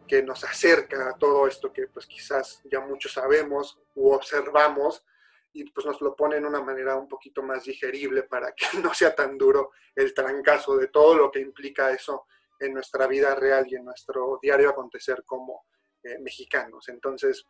que 0.08 0.24
nos 0.24 0.44
acerca 0.44 1.10
a 1.10 1.18
todo 1.18 1.48
esto 1.48 1.72
que 1.72 1.88
pues 1.88 2.08
quizás 2.08 2.62
ya 2.64 2.80
muchos 2.80 3.14
sabemos 3.14 3.80
u 3.94 4.10
observamos 4.10 5.06
y 5.54 5.70
pues 5.70 5.86
nos 5.86 6.02
lo 6.02 6.16
pone 6.16 6.38
en 6.38 6.46
una 6.46 6.62
manera 6.62 6.96
un 6.96 7.08
poquito 7.08 7.44
más 7.44 7.64
digerible 7.64 8.24
para 8.24 8.52
que 8.54 8.66
no 8.84 8.94
sea 8.94 9.14
tan 9.14 9.38
duro 9.38 9.72
el 9.96 10.14
trancazo 10.14 10.78
de 10.78 10.88
todo 10.88 11.16
lo 11.16 11.32
que 11.32 11.40
implica 11.40 11.92
eso 11.92 12.26
en 12.60 12.74
nuestra 12.74 13.08
vida 13.08 13.36
real 13.36 13.66
y 13.70 13.76
en 13.76 13.86
nuestro 13.86 14.40
diario 14.42 14.70
acontecer 14.70 15.24
como 15.26 15.66
eh, 16.04 16.18
mexicanos. 16.20 16.90
Entonces, 16.90 17.46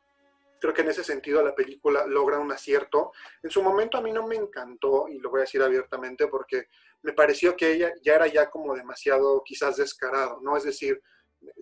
creo 0.59 0.73
que 0.73 0.81
en 0.81 0.89
ese 0.89 1.03
sentido 1.03 1.43
la 1.43 1.55
película 1.55 2.05
logra 2.05 2.39
un 2.39 2.51
acierto. 2.51 3.11
En 3.41 3.49
su 3.49 3.61
momento 3.61 3.97
a 3.97 4.01
mí 4.01 4.11
no 4.11 4.27
me 4.27 4.35
encantó, 4.35 5.07
y 5.07 5.19
lo 5.19 5.29
voy 5.29 5.39
a 5.39 5.41
decir 5.41 5.61
abiertamente, 5.61 6.27
porque 6.27 6.67
me 7.01 7.13
pareció 7.13 7.55
que 7.55 7.71
ella 7.71 7.93
ya 8.01 8.15
era 8.15 8.27
ya 8.27 8.49
como 8.49 8.75
demasiado 8.75 9.41
quizás 9.43 9.77
descarado, 9.77 10.39
¿no? 10.41 10.57
Es 10.57 10.63
decir, 10.63 11.01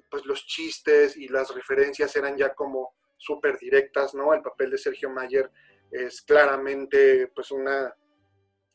pues 0.10 0.26
los 0.26 0.46
chistes 0.46 1.16
y 1.18 1.28
las 1.28 1.54
referencias 1.54 2.16
eran 2.16 2.38
ya 2.38 2.54
como 2.54 2.96
súper 3.18 3.58
directas, 3.58 4.14
¿no? 4.14 4.34
El 4.34 4.42
papel 4.42 4.72
de 4.72 4.78
Sergio 4.78 5.10
Mayer 5.10 5.52
es 5.92 6.22
claramente 6.22 7.28
pues 7.28 7.52
una 7.52 7.96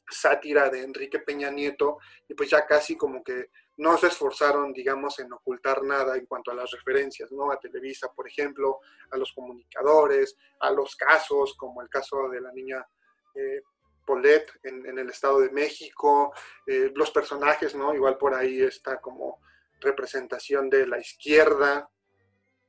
sátira 0.09 0.69
de 0.69 0.83
Enrique 0.83 1.21
Peña 1.21 1.51
Nieto 1.51 1.99
y 2.29 2.35
pues 2.35 2.51
ya 2.51 2.67
casi 2.67 2.97
como 2.97 3.23
que 3.23 3.51
no 3.83 3.99
se 3.99 4.07
esforzaron, 4.07 4.73
digamos, 4.73 5.19
en 5.19 5.33
ocultar 5.33 5.83
nada 5.83 6.17
en 6.17 6.27
cuanto 6.27 6.53
a 6.53 6.55
las 6.55 6.71
referencias, 6.71 7.33
¿no? 7.33 7.51
A 7.51 7.59
Televisa, 7.59 8.13
por 8.13 8.29
ejemplo, 8.29 8.79
a 9.11 9.17
los 9.17 9.33
comunicadores, 9.33 10.37
a 10.61 10.71
los 10.71 10.95
casos, 10.95 11.57
como 11.57 11.83
el 11.83 11.89
caso 11.89 12.29
de 12.29 12.41
la 12.41 12.53
niña 12.53 12.87
eh, 13.35 13.63
Paulette 14.07 14.53
en, 14.63 14.97
el 14.97 15.11
Estado 15.11 15.41
de 15.41 15.51
México, 15.51 16.33
eh, 16.65 16.93
los 16.95 17.11
personajes, 17.11 17.75
¿no? 17.75 17.93
Igual 17.93 18.19
por 18.19 18.35
ahí 18.35 18.63
está 18.63 19.01
como 19.01 19.41
representación 19.81 20.71
de 20.71 20.87
la 20.87 21.01
izquierda. 21.01 21.91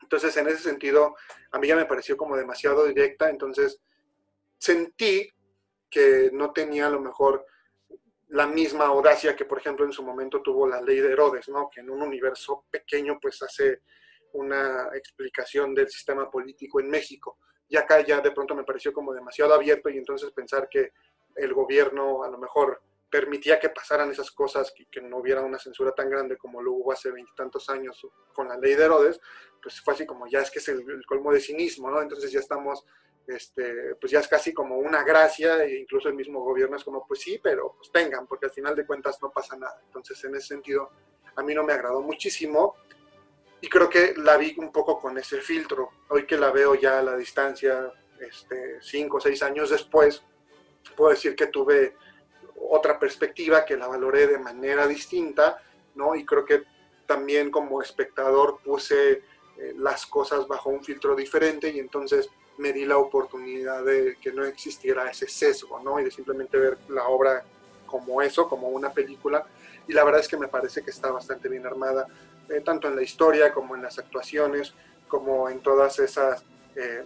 Entonces, 0.02 0.36
en 0.38 0.48
ese 0.48 0.64
sentido, 0.64 1.16
a 1.52 1.60
mí 1.60 1.68
ya 1.68 1.76
me 1.76 1.86
pareció 1.86 2.18
como 2.18 2.36
demasiado 2.36 2.86
directa, 2.86 3.30
entonces 3.30 3.80
sentí 4.58 5.30
que 5.92 6.32
no 6.34 6.52
tenía 6.54 6.88
a 6.88 6.90
lo 6.90 7.00
mejor 7.00 7.46
la 8.34 8.48
misma 8.48 8.88
audacia 8.88 9.36
que, 9.36 9.46
por 9.46 9.60
ejemplo, 9.60 9.86
en 9.86 9.92
su 9.92 10.02
momento 10.02 10.42
tuvo 10.42 10.68
la 10.68 10.82
ley 10.82 11.00
de 11.00 11.12
Herodes, 11.12 11.50
¿no? 11.50 11.70
Que 11.70 11.82
en 11.82 11.92
un 11.92 12.02
universo 12.02 12.66
pequeño, 12.72 13.20
pues 13.22 13.40
hace 13.44 13.82
una 14.34 14.90
explicación 14.96 15.76
del 15.76 15.88
sistema 15.88 16.32
político 16.32 16.80
en 16.80 16.90
México. 16.90 17.38
Y 17.70 17.78
acá 17.78 18.02
ya 18.02 18.22
de 18.22 18.32
pronto 18.32 18.56
me 18.56 18.64
pareció 18.64 18.92
como 18.92 19.14
demasiado 19.14 19.54
abierto 19.54 19.88
y 19.90 20.00
entonces 20.00 20.32
pensar 20.32 20.68
que 20.68 20.94
el 21.36 21.54
gobierno 21.54 22.24
a 22.24 22.28
lo 22.28 22.40
mejor 22.40 22.82
permitía 23.08 23.60
que 23.60 23.70
pasaran 23.70 24.10
esas 24.10 24.32
cosas, 24.32 24.74
que, 24.90 25.02
no 25.02 25.18
hubiera 25.18 25.42
una 25.42 25.60
censura 25.60 25.92
tan 25.92 26.10
grande 26.10 26.36
como 26.36 26.60
lo 26.60 26.72
hubo 26.72 26.92
hace 26.92 27.12
veintitantos 27.12 27.70
años 27.70 28.02
con 28.34 28.48
la 28.48 28.58
ley 28.58 28.74
de 28.74 28.86
Herodes, 28.86 29.22
pues 29.62 29.80
fue 29.80 29.94
así 29.94 30.08
como 30.08 30.26
ya 30.26 30.42
es 30.42 30.50
que 30.50 30.58
es 30.58 30.68
el, 30.70 30.80
el 30.80 31.06
colmo 31.06 31.32
de 31.32 31.40
cinismo, 31.40 31.92
¿no? 31.92 32.02
Entonces 32.02 32.32
ya 32.32 32.40
estamos 32.40 32.84
este, 33.28 33.96
pues 33.96 34.12
ya 34.12 34.20
es 34.20 34.28
casi 34.28 34.54
como 34.54 34.78
una 34.78 35.04
gracia, 35.04 35.64
e 35.64 35.80
incluso 35.80 36.10
el 36.10 36.16
mismo 36.16 36.42
gobierno 36.42 36.78
es 36.78 36.84
como, 36.84 37.06
pues 37.08 37.22
sí, 37.22 37.40
pero 37.42 37.76
pues 37.78 37.92
tengan, 37.92 38.28
porque 38.28 38.48
al 38.48 38.52
final 38.52 38.76
de 38.76 38.86
cuentas 38.86 39.18
no 39.22 39.32
pasa 39.32 39.56
nada. 39.56 39.82
Entonces, 39.86 40.22
en 40.24 40.36
ese 40.36 40.48
sentido, 40.48 40.92
a 41.36 41.44
mí 41.44 41.54
no 41.54 41.64
me 41.64 41.74
agradó 41.74 42.02
muchísimo 42.02 42.76
y 43.62 43.70
creo 43.70 43.90
que 43.90 44.14
la 44.18 44.38
vi 44.38 44.56
un 44.58 44.72
poco 44.72 45.00
con 45.00 45.18
ese 45.18 45.40
filtro. 45.40 45.90
Hoy 46.10 46.26
que 46.26 46.38
la 46.38 46.52
veo 46.52 46.76
ya 46.76 47.00
a 47.00 47.02
la 47.02 47.16
distancia, 47.16 47.92
este, 48.20 48.82
cinco 48.82 49.18
o 49.18 49.22
seis 49.22 49.42
años 49.42 49.70
después, 49.70 50.24
puedo 50.96 51.12
decir 51.12 51.36
que 51.36 51.48
tuve 51.48 51.96
otra 52.70 53.00
perspectiva, 53.00 53.66
que 53.66 53.78
la 53.78 53.88
valoré 53.88 54.28
de 54.28 54.38
manera 54.38 54.86
distinta, 54.86 55.62
¿no? 55.96 56.16
Y 56.16 56.26
creo 56.26 56.44
que 56.46 56.64
también 57.06 57.52
como 57.52 57.82
espectador 57.82 58.60
puse 58.64 59.12
eh, 59.12 59.74
las 59.78 60.06
cosas 60.06 60.48
bajo 60.48 60.70
un 60.70 60.84
filtro 60.84 61.16
diferente 61.16 61.70
y 61.70 61.80
entonces 61.80 62.30
me 62.58 62.74
di 62.74 62.86
la 62.86 62.98
oportunidad 62.98 63.84
de 63.84 64.18
que 64.22 64.32
no 64.32 64.46
existiera 64.46 65.10
ese 65.10 65.28
sesgo, 65.28 65.80
¿no? 65.80 66.00
Y 66.00 66.04
de 66.04 66.12
simplemente 66.12 66.58
ver 66.58 66.78
la 66.90 67.08
obra 67.08 67.44
como 67.86 68.22
eso, 68.22 68.48
como 68.48 68.70
una 68.70 68.92
película. 68.92 69.46
Y 69.88 69.94
la 69.94 70.04
verdad 70.04 70.22
es 70.22 70.28
que 70.28 70.38
me 70.38 70.48
parece 70.48 70.84
que 70.84 70.92
está 70.92 71.12
bastante 71.12 71.50
bien 71.50 71.66
armada, 71.66 72.08
eh, 72.50 72.62
tanto 72.62 72.88
en 72.88 72.96
la 72.96 73.04
historia 73.04 73.54
como 73.54 73.76
en 73.76 73.82
las 73.82 74.00
actuaciones, 74.00 74.74
como 75.08 75.50
en 75.50 75.62
todas 75.62 76.00
esas 76.00 76.44
eh, 76.76 77.06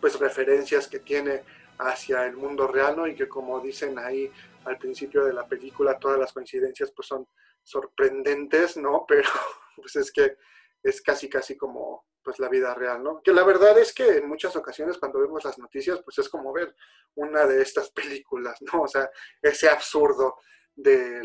pues 0.00 0.18
referencias 0.18 0.88
que 0.88 1.00
tiene 1.00 1.42
hacia 1.78 2.26
el 2.26 2.36
mundo 2.36 2.66
real, 2.66 2.96
¿no? 2.96 3.06
Y 3.06 3.14
que 3.14 3.28
como 3.28 3.60
dicen 3.60 3.98
ahí 3.98 4.30
al 4.64 4.78
principio 4.78 5.24
de 5.24 5.32
la 5.32 5.46
película, 5.46 5.98
todas 5.98 6.18
las 6.18 6.32
coincidencias 6.32 6.90
pues 6.92 7.08
son 7.08 7.26
sorprendentes, 7.62 8.76
¿no? 8.76 9.04
Pero 9.08 9.28
pues 9.76 9.96
es 9.96 10.12
que 10.12 10.36
es 10.82 11.02
casi, 11.02 11.28
casi 11.28 11.56
como 11.56 12.07
pues 12.22 12.38
la 12.38 12.48
vida 12.48 12.74
real, 12.74 13.02
¿no? 13.02 13.22
Que 13.22 13.32
la 13.32 13.44
verdad 13.44 13.78
es 13.78 13.92
que 13.92 14.18
en 14.18 14.28
muchas 14.28 14.54
ocasiones 14.56 14.98
cuando 14.98 15.20
vemos 15.20 15.44
las 15.44 15.58
noticias, 15.58 16.00
pues 16.04 16.18
es 16.18 16.28
como 16.28 16.52
ver 16.52 16.74
una 17.14 17.46
de 17.46 17.62
estas 17.62 17.90
películas, 17.90 18.60
¿no? 18.60 18.82
O 18.82 18.88
sea, 18.88 19.08
ese 19.40 19.68
absurdo 19.68 20.36
de 20.74 21.22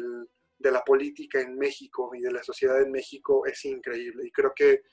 la 0.59 0.83
política 0.83 1.41
en 1.41 1.57
México 1.57 2.11
y 2.13 2.21
de 2.21 2.31
la 2.31 2.43
sociedad 2.43 2.81
en 2.81 2.91
México 2.91 3.45
es 3.45 3.65
increíble. 3.65 4.27
Y 4.27 4.31
creo 4.31 4.53
que 4.55 4.83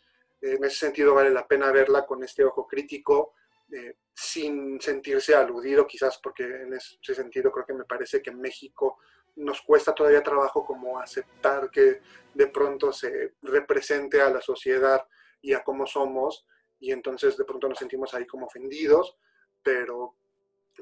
en 0.40 0.64
ese 0.64 0.76
sentido 0.76 1.14
vale 1.14 1.30
la 1.30 1.46
pena 1.46 1.70
verla 1.70 2.06
con 2.06 2.22
este 2.24 2.44
ojo 2.44 2.66
crítico, 2.66 3.34
eh, 3.72 3.98
sin 4.12 4.80
sentirse 4.80 5.34
aludido 5.34 5.86
quizás, 5.86 6.18
porque 6.22 6.44
en 6.44 6.74
ese 6.74 7.14
sentido 7.14 7.52
creo 7.52 7.66
que 7.66 7.74
me 7.74 7.84
parece 7.84 8.20
que 8.20 8.30
en 8.30 8.40
México 8.40 8.98
nos 9.36 9.62
cuesta 9.62 9.94
todavía 9.94 10.22
trabajo 10.22 10.64
como 10.64 10.98
aceptar 10.98 11.70
que 11.70 12.00
de 12.34 12.46
pronto 12.48 12.92
se 12.92 13.34
represente 13.42 14.20
a 14.20 14.30
la 14.30 14.40
sociedad 14.40 15.06
y 15.42 15.52
a 15.52 15.62
cómo 15.62 15.86
somos, 15.86 16.46
y 16.78 16.92
entonces 16.92 17.36
de 17.36 17.44
pronto 17.44 17.68
nos 17.68 17.78
sentimos 17.78 18.14
ahí 18.14 18.26
como 18.26 18.46
ofendidos, 18.46 19.16
pero 19.62 20.16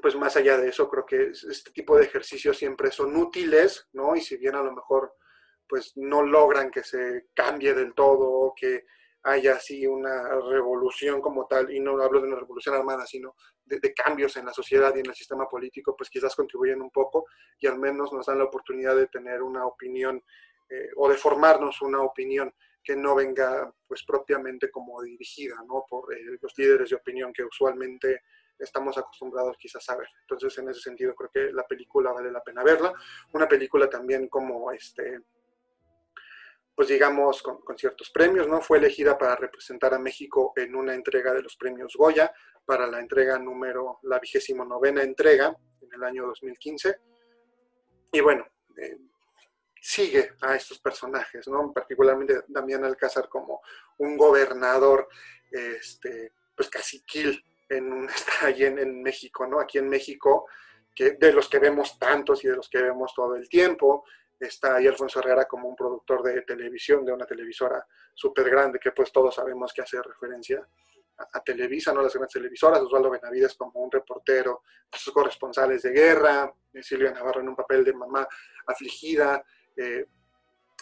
pues 0.01 0.15
más 0.15 0.35
allá 0.37 0.57
de 0.57 0.69
eso, 0.69 0.89
creo 0.89 1.05
que 1.05 1.31
este 1.31 1.71
tipo 1.71 1.97
de 1.97 2.05
ejercicios 2.05 2.57
siempre 2.57 2.91
son 2.91 3.15
útiles, 3.17 3.87
¿no? 3.93 4.15
Y 4.15 4.21
si 4.21 4.37
bien 4.37 4.55
a 4.55 4.63
lo 4.63 4.71
mejor 4.71 5.15
pues 5.67 5.93
no 5.97 6.23
logran 6.23 6.71
que 6.71 6.83
se 6.83 7.27
cambie 7.33 7.73
del 7.73 7.93
todo, 7.93 8.53
que 8.55 8.85
haya 9.23 9.55
así 9.55 9.85
una 9.85 10.39
revolución 10.49 11.21
como 11.21 11.45
tal, 11.45 11.71
y 11.71 11.79
no 11.79 12.01
hablo 12.01 12.21
de 12.21 12.27
una 12.27 12.39
revolución 12.39 12.73
armada, 12.75 13.05
sino 13.05 13.35
de, 13.65 13.79
de, 13.79 13.93
cambios 13.93 14.35
en 14.37 14.45
la 14.45 14.53
sociedad 14.53 14.95
y 14.95 15.01
en 15.01 15.07
el 15.07 15.13
sistema 15.13 15.47
político, 15.47 15.95
pues 15.95 16.09
quizás 16.09 16.35
contribuyen 16.35 16.81
un 16.81 16.89
poco 16.89 17.27
y 17.59 17.67
al 17.67 17.77
menos 17.77 18.11
nos 18.13 18.25
dan 18.25 18.39
la 18.39 18.45
oportunidad 18.45 18.95
de 18.95 19.07
tener 19.07 19.43
una 19.43 19.65
opinión 19.65 20.23
eh, 20.69 20.89
o 20.95 21.09
de 21.09 21.15
formarnos 21.15 21.81
una 21.81 22.01
opinión 22.01 22.53
que 22.83 22.95
no 22.95 23.15
venga 23.15 23.71
pues 23.87 24.03
propiamente 24.03 24.69
como 24.71 25.01
dirigida 25.01 25.55
¿no? 25.67 25.85
por 25.89 26.13
eh, 26.13 26.37
los 26.41 26.57
líderes 26.57 26.89
de 26.89 26.95
opinión 26.95 27.33
que 27.33 27.43
usualmente 27.43 28.21
estamos 28.59 28.97
acostumbrados 28.97 29.57
quizás 29.57 29.87
a 29.89 29.97
ver. 29.97 30.07
Entonces, 30.21 30.57
en 30.57 30.69
ese 30.69 30.81
sentido, 30.81 31.15
creo 31.15 31.29
que 31.33 31.53
la 31.53 31.65
película 31.65 32.11
vale 32.11 32.31
la 32.31 32.43
pena 32.43 32.63
verla. 32.63 32.93
Una 33.33 33.47
película 33.47 33.89
también 33.89 34.27
como, 34.27 34.71
este, 34.71 35.21
pues 36.75 36.89
digamos, 36.89 37.41
con, 37.41 37.77
ciertos 37.77 38.09
premios, 38.09 38.47
¿no? 38.47 38.61
Fue 38.61 38.77
elegida 38.77 39.17
para 39.17 39.35
representar 39.35 39.93
a 39.93 39.99
México 39.99 40.53
en 40.55 40.75
una 40.75 40.93
entrega 40.93 41.33
de 41.33 41.41
los 41.41 41.55
premios 41.55 41.95
Goya, 41.95 42.31
para 42.65 42.85
la 42.85 42.99
entrega 42.99 43.39
número, 43.39 43.99
la 44.03 44.19
vigésimo 44.19 44.65
novena 44.65 45.03
entrega, 45.03 45.55
en 45.81 45.93
el 45.93 46.03
año 46.03 46.27
2015. 46.27 46.95
Y 48.11 48.19
bueno, 48.21 48.45
eh, 48.77 48.97
sigue 49.81 50.33
a 50.41 50.55
estos 50.55 50.79
personajes, 50.79 51.47
¿no? 51.47 51.71
Particularmente 51.73 52.43
Damián 52.47 52.83
Alcázar 52.83 53.29
como 53.29 53.61
un 53.97 54.17
gobernador, 54.17 55.07
este, 55.51 56.33
pues 56.55 56.69
caciquil 56.69 57.43
en 57.69 58.07
allí 58.41 58.65
en, 58.65 58.79
en, 58.79 59.01
México, 59.01 59.47
¿no? 59.47 59.59
Aquí 59.59 59.77
en 59.77 59.89
México, 59.89 60.47
que, 60.93 61.11
de 61.11 61.33
los 61.33 61.47
que 61.47 61.59
vemos 61.59 61.97
tantos 61.97 62.43
y 62.43 62.47
de 62.47 62.55
los 62.55 62.69
que 62.69 62.81
vemos 62.81 63.13
todo 63.13 63.35
el 63.35 63.47
tiempo. 63.47 64.05
Está 64.39 64.75
ahí 64.75 64.87
Alfonso 64.87 65.19
Herrera 65.19 65.45
como 65.45 65.67
un 65.67 65.75
productor 65.75 66.23
de 66.23 66.41
televisión, 66.43 67.05
de 67.05 67.11
una 67.11 67.25
televisora 67.25 67.85
súper 68.13 68.49
grande, 68.49 68.79
que 68.79 68.91
pues 68.91 69.11
todos 69.11 69.35
sabemos 69.35 69.73
que 69.73 69.81
hace 69.81 70.01
referencia 70.01 70.65
a, 71.33 71.41
Televisa, 71.41 71.93
¿no? 71.93 72.01
Las 72.01 72.13
grandes 72.13 72.33
televisoras. 72.33 72.81
Osvaldo 72.81 73.09
Benavides 73.09 73.55
como 73.55 73.81
un 73.81 73.91
reportero, 73.91 74.63
sus 74.91 75.13
corresponsales 75.13 75.81
de 75.81 75.91
guerra. 75.91 76.53
Silvia 76.81 77.11
Navarro 77.11 77.41
en 77.41 77.49
un 77.49 77.55
papel 77.55 77.83
de 77.83 77.93
mamá 77.93 78.27
afligida. 78.65 79.43
Eh, 79.79 80.05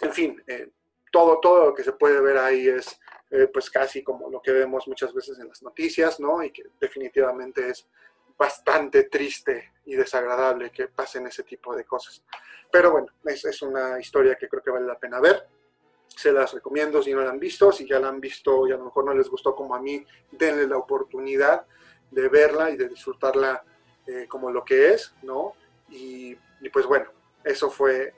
en 0.01 0.13
fin, 0.13 0.43
eh, 0.47 0.71
todo, 1.11 1.39
todo 1.39 1.67
lo 1.67 1.73
que 1.73 1.83
se 1.83 1.93
puede 1.93 2.19
ver 2.19 2.37
ahí 2.37 2.67
es 2.67 2.99
eh, 3.29 3.47
pues 3.53 3.69
casi 3.69 4.03
como 4.03 4.29
lo 4.29 4.41
que 4.41 4.51
vemos 4.51 4.87
muchas 4.87 5.13
veces 5.13 5.37
en 5.37 5.47
las 5.47 5.61
noticias, 5.61 6.19
¿no? 6.19 6.41
Y 6.41 6.51
que 6.51 6.63
definitivamente 6.79 7.69
es 7.69 7.87
bastante 8.35 9.03
triste 9.03 9.73
y 9.85 9.95
desagradable 9.95 10.71
que 10.71 10.87
pasen 10.87 11.27
ese 11.27 11.43
tipo 11.43 11.75
de 11.75 11.85
cosas. 11.85 12.23
Pero 12.71 12.91
bueno, 12.91 13.07
es, 13.25 13.45
es, 13.45 13.61
una 13.61 13.99
historia 13.99 14.35
que 14.35 14.47
creo 14.47 14.63
que 14.63 14.71
vale 14.71 14.87
la 14.87 14.97
pena 14.97 15.19
ver. 15.19 15.47
Se 16.07 16.31
las 16.31 16.53
recomiendo 16.53 17.03
si 17.03 17.13
no 17.13 17.21
la 17.21 17.29
han 17.29 17.39
visto, 17.39 17.71
si 17.71 17.87
ya 17.87 17.99
la 17.99 18.07
han 18.07 18.19
visto 18.19 18.67
y 18.67 18.71
a 18.71 18.77
lo 18.77 18.85
mejor 18.85 19.05
no 19.05 19.13
les 19.13 19.29
gustó 19.29 19.55
como 19.55 19.75
a 19.75 19.81
mí, 19.81 20.03
denle 20.31 20.65
la 20.65 20.77
oportunidad 20.77 21.65
de 22.09 22.29
verla 22.29 22.71
y 22.71 22.77
de 22.77 22.87
disfrutarla 22.87 23.63
eh, 24.07 24.25
como 24.27 24.49
lo 24.49 24.65
que 24.65 24.93
es, 24.93 25.13
¿no? 25.21 25.53
Y, 25.89 26.35
y 26.61 26.69
pues 26.71 26.85
bueno, 26.85 27.11
eso 27.43 27.69
fue 27.69 28.13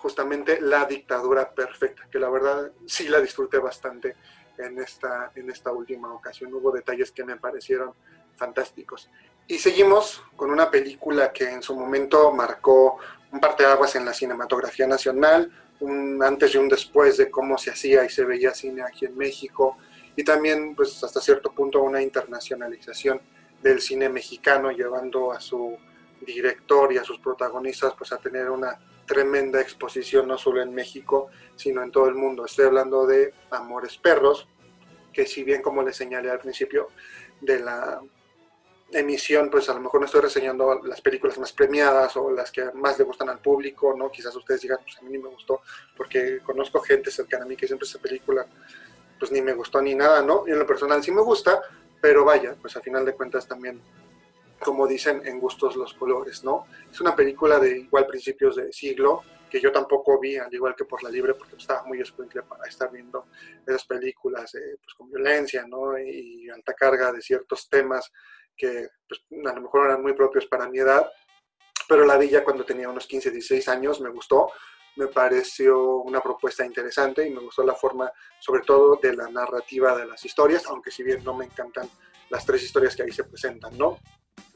justamente 0.00 0.60
la 0.60 0.86
dictadura 0.86 1.50
perfecta, 1.50 2.08
que 2.10 2.18
la 2.18 2.30
verdad 2.30 2.72
sí 2.86 3.08
la 3.08 3.20
disfruté 3.20 3.58
bastante 3.58 4.16
en 4.56 4.78
esta, 4.78 5.30
en 5.34 5.50
esta 5.50 5.72
última 5.72 6.12
ocasión. 6.12 6.52
Hubo 6.54 6.72
detalles 6.72 7.12
que 7.12 7.22
me 7.24 7.36
parecieron 7.36 7.92
fantásticos. 8.36 9.10
Y 9.46 9.58
seguimos 9.58 10.22
con 10.36 10.50
una 10.50 10.70
película 10.70 11.32
que 11.32 11.50
en 11.50 11.62
su 11.62 11.74
momento 11.74 12.32
marcó 12.32 12.98
un 13.30 13.40
parteaguas 13.40 13.94
en 13.96 14.06
la 14.06 14.14
cinematografía 14.14 14.86
nacional, 14.86 15.52
un 15.80 16.22
antes 16.22 16.54
y 16.54 16.58
un 16.58 16.68
después 16.68 17.18
de 17.18 17.30
cómo 17.30 17.58
se 17.58 17.70
hacía 17.70 18.04
y 18.04 18.08
se 18.08 18.24
veía 18.24 18.54
cine 18.54 18.82
aquí 18.82 19.04
en 19.04 19.16
México, 19.16 19.76
y 20.16 20.24
también 20.24 20.74
pues 20.74 21.02
hasta 21.04 21.20
cierto 21.20 21.52
punto 21.52 21.82
una 21.82 22.00
internacionalización 22.00 23.20
del 23.62 23.80
cine 23.80 24.08
mexicano, 24.08 24.70
llevando 24.70 25.32
a 25.32 25.40
su 25.40 25.76
director 26.22 26.92
y 26.92 26.98
a 26.98 27.04
sus 27.04 27.18
protagonistas 27.18 27.94
pues 27.96 28.12
a 28.12 28.18
tener 28.18 28.50
una 28.50 28.78
tremenda 29.10 29.60
exposición 29.60 30.28
no 30.28 30.38
solo 30.38 30.62
en 30.62 30.72
México, 30.72 31.30
sino 31.56 31.82
en 31.82 31.90
todo 31.90 32.06
el 32.06 32.14
mundo. 32.14 32.44
Estoy 32.44 32.66
hablando 32.66 33.08
de 33.08 33.34
Amores 33.50 33.98
Perros, 33.98 34.46
que 35.12 35.26
si 35.26 35.42
bien 35.42 35.62
como 35.62 35.82
les 35.82 35.96
señalé 35.96 36.30
al 36.30 36.38
principio 36.38 36.90
de 37.40 37.58
la 37.58 38.00
emisión, 38.92 39.50
pues 39.50 39.68
a 39.68 39.74
lo 39.74 39.80
mejor 39.80 39.98
no 39.98 40.06
estoy 40.06 40.20
reseñando 40.20 40.80
las 40.84 41.00
películas 41.00 41.36
más 41.40 41.52
premiadas 41.52 42.16
o 42.16 42.30
las 42.30 42.52
que 42.52 42.70
más 42.74 43.00
le 43.00 43.04
gustan 43.04 43.28
al 43.30 43.40
público, 43.40 43.96
¿no? 43.98 44.12
Quizás 44.12 44.36
ustedes 44.36 44.60
digan, 44.60 44.78
pues 44.84 44.96
a 44.98 45.02
mí 45.02 45.10
ni 45.10 45.18
me 45.18 45.28
gustó, 45.28 45.62
porque 45.96 46.38
conozco 46.44 46.80
gente 46.80 47.10
cercana 47.10 47.44
a 47.44 47.48
mí 47.48 47.56
que 47.56 47.66
siempre 47.66 47.88
esa 47.88 47.98
película, 47.98 48.46
pues 49.18 49.32
ni 49.32 49.42
me 49.42 49.54
gustó 49.54 49.82
ni 49.82 49.96
nada, 49.96 50.22
¿no? 50.22 50.44
Y 50.46 50.52
en 50.52 50.58
lo 50.60 50.66
personal 50.68 51.02
sí 51.02 51.10
me 51.10 51.22
gusta, 51.22 51.60
pero 52.00 52.24
vaya, 52.24 52.54
pues 52.60 52.76
a 52.76 52.80
final 52.80 53.04
de 53.04 53.14
cuentas 53.14 53.48
también 53.48 53.82
como 54.62 54.86
dicen, 54.86 55.22
en 55.24 55.40
gustos 55.40 55.76
los 55.76 55.94
colores, 55.94 56.44
¿no? 56.44 56.66
Es 56.90 57.00
una 57.00 57.16
película 57.16 57.58
de 57.58 57.78
igual 57.78 58.06
principios 58.06 58.56
de 58.56 58.72
siglo, 58.72 59.22
que 59.50 59.60
yo 59.60 59.72
tampoco 59.72 60.18
vi, 60.20 60.36
al 60.36 60.52
igual 60.54 60.74
que 60.76 60.84
por 60.84 61.02
la 61.02 61.10
libre, 61.10 61.34
porque 61.34 61.56
estaba 61.56 61.82
muy 61.84 62.00
escuincle 62.00 62.42
para 62.42 62.68
estar 62.68 62.90
viendo 62.90 63.26
esas 63.66 63.84
películas 63.84 64.54
eh, 64.54 64.76
pues, 64.82 64.94
con 64.94 65.10
violencia, 65.10 65.66
¿no? 65.66 65.98
Y 65.98 66.48
alta 66.48 66.72
carga 66.74 67.12
de 67.12 67.20
ciertos 67.20 67.68
temas 67.68 68.10
que 68.56 68.88
pues, 69.08 69.22
a 69.46 69.54
lo 69.54 69.62
mejor 69.62 69.86
eran 69.86 70.02
muy 70.02 70.12
propios 70.12 70.46
para 70.46 70.68
mi 70.68 70.78
edad, 70.78 71.10
pero 71.88 72.04
la 72.04 72.16
vi 72.16 72.28
ya 72.28 72.44
cuando 72.44 72.64
tenía 72.64 72.88
unos 72.88 73.06
15, 73.06 73.30
16 73.30 73.68
años, 73.68 74.00
me 74.00 74.10
gustó, 74.10 74.52
me 74.96 75.08
pareció 75.08 75.96
una 75.96 76.20
propuesta 76.20 76.64
interesante 76.64 77.26
y 77.26 77.30
me 77.30 77.40
gustó 77.40 77.64
la 77.64 77.74
forma, 77.74 78.12
sobre 78.38 78.62
todo, 78.62 78.98
de 79.02 79.14
la 79.14 79.28
narrativa 79.28 79.96
de 79.96 80.06
las 80.06 80.24
historias, 80.24 80.66
aunque 80.66 80.90
si 80.90 81.02
bien 81.02 81.24
no 81.24 81.34
me 81.34 81.46
encantan 81.46 81.88
las 82.28 82.46
tres 82.46 82.62
historias 82.62 82.94
que 82.94 83.02
ahí 83.02 83.12
se 83.12 83.24
presentan, 83.24 83.76
¿no? 83.76 83.98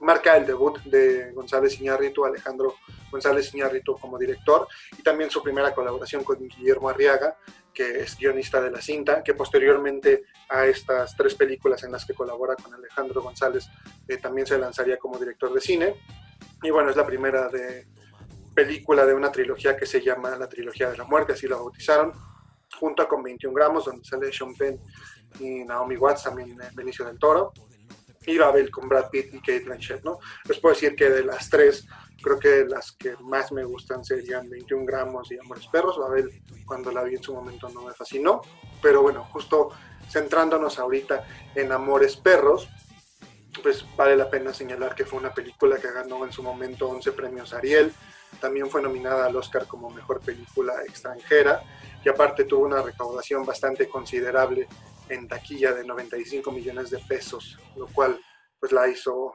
Marca 0.00 0.36
el 0.36 0.46
debut 0.46 0.78
de 0.84 1.32
González 1.32 1.80
Iñárritu, 1.80 2.24
Alejandro 2.24 2.74
González 3.10 3.54
Iñárritu 3.54 3.96
como 3.98 4.18
director, 4.18 4.66
y 4.98 5.02
también 5.02 5.30
su 5.30 5.42
primera 5.42 5.74
colaboración 5.74 6.24
con 6.24 6.38
Guillermo 6.48 6.88
Arriaga, 6.88 7.36
que 7.72 8.00
es 8.00 8.16
guionista 8.16 8.60
de 8.60 8.70
la 8.70 8.80
cinta, 8.80 9.22
que 9.22 9.34
posteriormente 9.34 10.24
a 10.48 10.66
estas 10.66 11.16
tres 11.16 11.34
películas 11.34 11.82
en 11.82 11.92
las 11.92 12.04
que 12.04 12.14
colabora 12.14 12.54
con 12.54 12.72
Alejandro 12.72 13.22
González, 13.22 13.68
eh, 14.06 14.18
también 14.18 14.46
se 14.46 14.58
lanzaría 14.58 14.96
como 14.98 15.18
director 15.18 15.52
de 15.52 15.60
cine. 15.60 15.94
Y 16.62 16.70
bueno, 16.70 16.90
es 16.90 16.96
la 16.96 17.04
primera 17.04 17.48
de, 17.48 17.86
película 18.54 19.04
de 19.04 19.14
una 19.14 19.32
trilogía 19.32 19.76
que 19.76 19.84
se 19.84 20.00
llama 20.00 20.36
La 20.36 20.48
Trilogía 20.48 20.90
de 20.90 20.96
la 20.96 21.04
Muerte, 21.04 21.32
así 21.32 21.48
la 21.48 21.56
bautizaron, 21.56 22.12
junto 22.78 23.06
con 23.08 23.22
21 23.22 23.54
gramos, 23.54 23.84
donde 23.84 24.04
sale 24.04 24.32
Sean 24.32 24.54
Penn 24.54 24.78
y 25.40 25.64
Naomi 25.64 25.96
Watts, 25.96 26.24
también 26.24 26.56
Benicio 26.74 27.04
del 27.04 27.18
Toro, 27.18 27.52
y 28.26 28.38
Babel 28.38 28.70
con 28.70 28.88
Brad 28.88 29.10
Pitt 29.10 29.34
y 29.34 29.38
Kate 29.38 29.60
Blanchett, 29.60 30.02
¿no? 30.04 30.18
Les 30.48 30.58
puedo 30.58 30.74
decir 30.74 30.94
que 30.94 31.10
de 31.10 31.24
las 31.24 31.48
tres, 31.50 31.86
creo 32.22 32.38
que 32.38 32.64
las 32.64 32.92
que 32.92 33.16
más 33.20 33.52
me 33.52 33.64
gustan 33.64 34.04
serían 34.04 34.48
21 34.48 34.84
gramos 34.84 35.30
y 35.30 35.38
Amores 35.38 35.66
Perros. 35.68 35.98
Babel, 35.98 36.42
cuando 36.66 36.90
la 36.90 37.02
vi 37.02 37.16
en 37.16 37.22
su 37.22 37.34
momento, 37.34 37.68
no 37.68 37.82
me 37.82 37.92
fascinó, 37.92 38.42
pero 38.80 39.02
bueno, 39.02 39.24
justo 39.24 39.70
centrándonos 40.08 40.78
ahorita 40.78 41.24
en 41.54 41.72
Amores 41.72 42.16
Perros, 42.16 42.68
pues 43.62 43.84
vale 43.96 44.16
la 44.16 44.28
pena 44.28 44.52
señalar 44.52 44.94
que 44.94 45.04
fue 45.04 45.18
una 45.18 45.32
película 45.32 45.76
que 45.78 45.90
ganó 45.90 46.24
en 46.24 46.32
su 46.32 46.42
momento 46.42 46.88
11 46.88 47.12
premios 47.12 47.52
Ariel, 47.54 47.92
también 48.40 48.68
fue 48.68 48.82
nominada 48.82 49.26
al 49.26 49.36
Oscar 49.36 49.66
como 49.66 49.90
Mejor 49.90 50.20
Película 50.20 50.74
Extranjera 50.86 51.62
y 52.04 52.08
aparte 52.08 52.44
tuvo 52.44 52.66
una 52.66 52.82
recaudación 52.82 53.44
bastante 53.44 53.88
considerable 53.88 54.68
en 55.08 55.28
taquilla 55.28 55.72
de 55.72 55.84
95 55.84 56.50
millones 56.52 56.90
de 56.90 56.98
pesos, 56.98 57.58
lo 57.76 57.86
cual 57.88 58.20
pues 58.58 58.72
la 58.72 58.88
hizo 58.88 59.34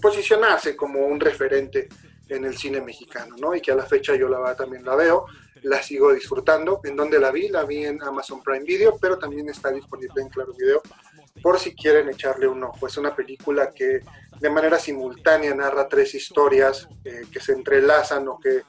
posicionarse 0.00 0.76
como 0.76 1.06
un 1.06 1.20
referente 1.20 1.88
en 2.28 2.44
el 2.44 2.56
cine 2.56 2.80
mexicano, 2.80 3.36
¿no? 3.38 3.54
Y 3.54 3.60
que 3.60 3.72
a 3.72 3.76
la 3.76 3.86
fecha 3.86 4.14
yo 4.14 4.28
la 4.28 4.54
también 4.54 4.84
la 4.84 4.96
veo, 4.96 5.26
la 5.62 5.82
sigo 5.82 6.12
disfrutando. 6.12 6.80
¿En 6.84 6.96
donde 6.96 7.18
la 7.18 7.30
vi? 7.30 7.48
La 7.48 7.64
vi 7.64 7.84
en 7.84 8.02
Amazon 8.02 8.42
Prime 8.42 8.64
Video, 8.64 8.98
pero 9.00 9.18
también 9.18 9.48
está 9.48 9.70
disponible 9.70 10.22
en 10.22 10.28
Claro 10.28 10.52
Video 10.52 10.82
por 11.42 11.58
si 11.58 11.74
quieren 11.74 12.08
echarle 12.08 12.48
un 12.48 12.64
ojo. 12.64 12.86
Es 12.86 12.96
una 12.96 13.14
película 13.14 13.70
que 13.72 14.00
de 14.40 14.50
manera 14.50 14.78
simultánea 14.78 15.54
narra 15.54 15.88
tres 15.88 16.14
historias 16.14 16.88
eh, 17.04 17.22
que 17.30 17.40
se 17.40 17.52
entrelazan 17.52 18.28
o 18.28 18.38
que 18.38 18.62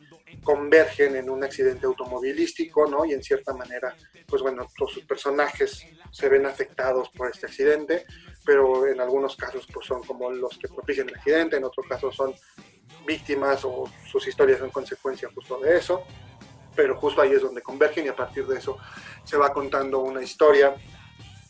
convergen 0.43 1.15
en 1.15 1.29
un 1.29 1.43
accidente 1.43 1.85
automovilístico, 1.85 2.87
¿no? 2.87 3.05
Y 3.05 3.13
en 3.13 3.23
cierta 3.23 3.53
manera, 3.53 3.95
pues 4.27 4.41
bueno, 4.41 4.67
todos 4.77 4.93
sus 4.93 5.05
personajes 5.05 5.85
se 6.11 6.29
ven 6.29 6.45
afectados 6.45 7.09
por 7.09 7.29
este 7.29 7.47
accidente, 7.47 8.05
pero 8.45 8.87
en 8.87 8.99
algunos 8.99 9.35
casos 9.35 9.67
pues 9.71 9.85
son 9.85 10.03
como 10.03 10.29
los 10.31 10.57
que 10.57 10.67
propician 10.67 11.09
el 11.09 11.15
accidente, 11.15 11.57
en 11.57 11.63
otros 11.63 11.85
casos 11.87 12.15
son 12.15 12.33
víctimas 13.05 13.63
o 13.65 13.85
sus 14.09 14.27
historias 14.27 14.59
son 14.59 14.69
consecuencia 14.69 15.29
justo 15.33 15.59
de 15.59 15.77
eso, 15.77 16.03
pero 16.75 16.95
justo 16.95 17.21
ahí 17.21 17.33
es 17.33 17.41
donde 17.41 17.61
convergen 17.61 18.05
y 18.05 18.09
a 18.09 18.15
partir 18.15 18.45
de 18.47 18.57
eso 18.57 18.77
se 19.23 19.37
va 19.37 19.51
contando 19.53 19.99
una 19.99 20.21
historia, 20.21 20.75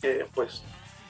eh, 0.02 0.26
pues, 0.34 0.62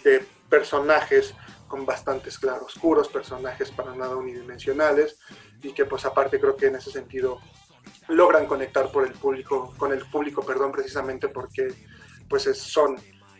de 0.04 0.24
personajes 0.48 1.34
con 1.68 1.86
bastantes 1.86 2.38
claroscuros, 2.38 3.08
personajes 3.08 3.70
para 3.70 3.94
nada 3.94 4.16
unidimensionales 4.16 5.18
y 5.62 5.72
que 5.72 5.84
pues 5.84 6.04
aparte 6.04 6.40
creo 6.40 6.56
que 6.56 6.66
en 6.66 6.76
ese 6.76 6.90
sentido 6.90 7.40
logran 8.08 8.46
conectar 8.46 8.90
por 8.90 9.06
el 9.06 9.12
público, 9.12 9.74
con 9.76 9.92
el 9.92 10.04
público, 10.06 10.44
perdón, 10.44 10.72
precisamente 10.72 11.28
porque 11.28 11.68
pues 12.28 12.44
son 12.56 12.96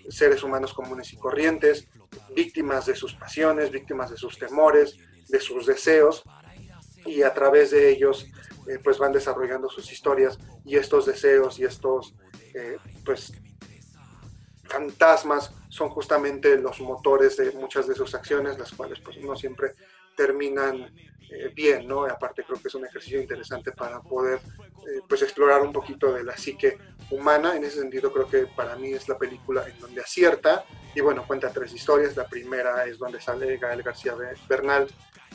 seres 0.09 0.42
humanos 0.42 0.74
comunes 0.74 1.12
y 1.12 1.16
corrientes, 1.16 1.88
víctimas 2.35 2.87
de 2.87 2.94
sus 2.94 3.14
pasiones, 3.14 3.70
víctimas 3.70 4.11
de 4.11 4.16
sus 4.16 4.38
temores, 4.38 4.96
de 5.29 5.40
sus 5.40 5.66
deseos 5.66 6.24
y 7.07 7.22
a 7.22 7.33
través 7.33 7.70
de 7.70 7.90
ellos 7.90 8.26
eh, 8.68 8.79
pues 8.83 8.98
van 8.98 9.12
desarrollando 9.12 9.68
sus 9.68 9.90
historias 9.90 10.38
y 10.64 10.76
estos 10.76 11.07
deseos 11.07 11.59
y 11.59 11.64
estos 11.64 12.14
eh, 12.55 12.76
pues 13.05 13.33
fantasmas 14.64 15.53
son 15.68 15.88
justamente 15.90 16.57
los 16.57 16.81
motores 16.81 17.37
de 17.37 17.53
muchas 17.53 17.87
de 17.87 17.94
sus 17.94 18.14
acciones, 18.14 18.59
las 18.59 18.72
cuales 18.72 19.00
pues 19.00 19.18
no 19.18 19.37
siempre 19.37 19.74
terminan 20.20 20.83
eh, 21.30 21.50
bien, 21.54 21.88
¿no? 21.88 22.04
aparte 22.04 22.44
creo 22.44 22.61
que 22.61 22.68
es 22.68 22.74
un 22.74 22.85
ejercicio 22.85 23.18
interesante 23.18 23.72
para 23.72 24.02
poder 24.02 24.38
eh, 24.38 25.00
pues 25.09 25.22
explorar 25.22 25.62
un 25.62 25.72
poquito 25.72 26.12
de 26.12 26.22
la 26.22 26.37
psique 26.37 26.76
humana, 27.11 27.56
en 27.56 27.64
ese 27.64 27.80
sentido 27.80 28.12
creo 28.12 28.28
que 28.28 28.46
para 28.54 28.76
mí 28.76 28.92
es 28.92 29.09
la 29.09 29.16
película 29.16 29.66
en 29.66 29.80
donde 29.80 30.02
acierta. 30.02 30.64
Y 30.94 31.00
bueno, 31.00 31.24
cuenta 31.26 31.50
tres 31.50 31.72
historias, 31.72 32.16
la 32.16 32.26
primera 32.26 32.85
es 32.85 32.98
donde 32.98 33.18
sale 33.18 33.56
Gael 33.56 33.83
García 33.83 34.14
Bernal 34.46 34.88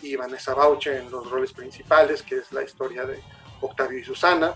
y 0.03 0.15
Vanessa 0.15 0.53
Bauche 0.53 0.95
en 0.99 1.09
los 1.09 1.31
roles 1.31 1.51
principales, 1.51 2.21
que 2.21 2.35
es 2.35 2.51
la 2.51 2.61
historia 2.61 3.05
de 3.05 3.19
Octavio 3.61 3.97
y 3.97 4.03
Susana, 4.03 4.55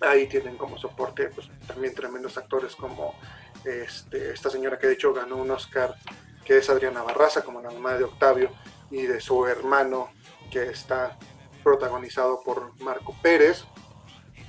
ahí 0.00 0.28
tienen 0.28 0.56
como 0.56 0.78
soporte 0.78 1.30
pues, 1.34 1.50
también 1.66 1.92
tremendos 1.92 2.38
actores 2.38 2.76
como 2.76 3.18
este, 3.64 4.30
esta 4.32 4.48
señora 4.48 4.78
que 4.78 4.86
de 4.86 4.92
hecho 4.92 5.12
ganó 5.12 5.36
un 5.38 5.50
Oscar, 5.50 5.96
que 6.44 6.58
es 6.58 6.70
Adriana 6.70 7.02
Barraza, 7.02 7.42
como 7.42 7.60
la 7.60 7.70
mamá 7.70 7.94
de 7.94 8.04
Octavio, 8.04 8.50
y 8.90 9.02
de 9.02 9.20
su 9.20 9.46
hermano, 9.46 10.10
que 10.50 10.64
está 10.64 11.18
protagonizado 11.62 12.42
por 12.42 12.80
Marco 12.82 13.14
Pérez, 13.22 13.64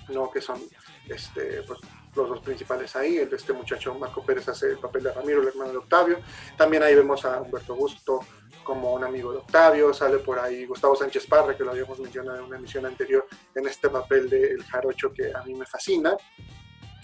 ¿no? 0.09 0.31
que 0.31 0.41
son 0.41 0.61
este, 1.07 1.61
pues, 1.63 1.79
los 2.15 2.29
dos 2.29 2.39
principales 2.41 2.95
ahí. 2.95 3.17
Este 3.17 3.53
muchacho, 3.53 3.93
Marco 3.95 4.23
Pérez, 4.23 4.47
hace 4.49 4.71
el 4.71 4.77
papel 4.79 5.03
de 5.03 5.13
Ramiro, 5.13 5.41
el 5.41 5.47
hermano 5.47 5.71
de 5.71 5.77
Octavio. 5.77 6.19
También 6.57 6.83
ahí 6.83 6.95
vemos 6.95 7.23
a 7.25 7.41
Humberto 7.41 7.75
Gusto 7.75 8.19
como 8.63 8.93
un 8.93 9.03
amigo 9.03 9.31
de 9.31 9.39
Octavio. 9.39 9.93
Sale 9.93 10.19
por 10.19 10.39
ahí 10.39 10.65
Gustavo 10.65 10.95
Sánchez 10.95 11.27
Parra, 11.27 11.55
que 11.55 11.63
lo 11.63 11.71
habíamos 11.71 11.99
mencionado 11.99 12.39
en 12.39 12.45
una 12.45 12.57
emisión 12.57 12.85
anterior, 12.85 13.25
en 13.55 13.67
este 13.67 13.89
papel 13.89 14.29
de 14.29 14.51
El 14.51 14.63
Jarocho 14.63 15.13
que 15.13 15.31
a 15.33 15.41
mí 15.43 15.53
me 15.53 15.65
fascina. 15.65 16.15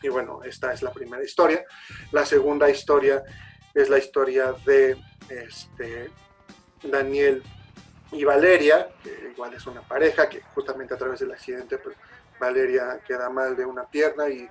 Y 0.02 0.10
bueno, 0.10 0.41
esta 0.43 0.73
es 0.73 0.82
la 0.82 0.91
primera 0.91 1.23
historia. 1.23 1.63
La 2.12 2.26
segunda 2.26 2.69
historia 2.69 3.23
es 3.73 3.89
la 3.89 3.97
historia 3.97 4.54
de 4.65 4.97
este, 5.30 6.12
Daniel 6.84 7.44
y 8.12 8.24
Valeria, 8.24 8.90
que 9.04 9.32
igual 9.32 9.54
es 9.54 9.66
una 9.68 9.82
pareja, 9.82 10.30
que 10.30 10.42
justamente 10.54 10.94
a 10.94 10.98
través 10.98 11.20
del 11.20 11.32
accidente, 11.32 11.78
pues 11.78 11.96
Valeria 12.40 13.00
queda 13.06 13.30
mal 13.30 13.56
de 13.56 13.66
una 13.66 13.86
pierna 13.86 14.30
y, 14.30 14.50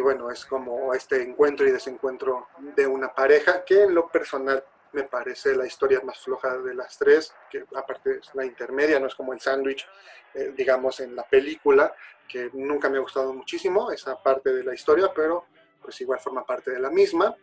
bueno, 0.00 0.30
es 0.30 0.44
como 0.44 0.92
este 0.94 1.22
encuentro 1.22 1.66
y 1.66 1.70
desencuentro 1.70 2.48
de 2.76 2.86
una 2.86 3.14
pareja, 3.14 3.64
que 3.64 3.84
en 3.84 3.94
lo 3.94 4.08
personal 4.08 4.62
me 4.92 5.04
parece 5.04 5.56
la 5.56 5.66
historia 5.66 6.00
más 6.02 6.18
floja 6.18 6.56
de 6.58 6.74
las 6.74 6.98
tres, 6.98 7.34
que 7.50 7.64
aparte 7.74 8.18
es 8.20 8.34
la 8.34 8.44
intermedia, 8.44 9.00
no 9.00 9.06
es 9.06 9.14
como 9.14 9.32
el 9.32 9.40
sándwich, 9.40 9.86
eh, 10.34 10.52
digamos, 10.56 11.00
en 11.00 11.16
la 11.16 11.22
película, 11.22 11.94
que 12.28 12.50
nunca 12.52 12.88
me 12.88 12.98
ha 12.98 13.00
gustado 13.00 13.32
muchísimo, 13.32 13.90
esa 13.90 14.22
parte 14.22 14.52
de 14.52 14.64
la 14.64 14.74
historia, 14.74 15.10
pero 15.14 15.46
pues 15.80 16.00
igual 16.00 16.18
forma 16.18 16.44
parte 16.44 16.72
de 16.72 16.80
la 16.80 16.90
misma. 16.90 17.34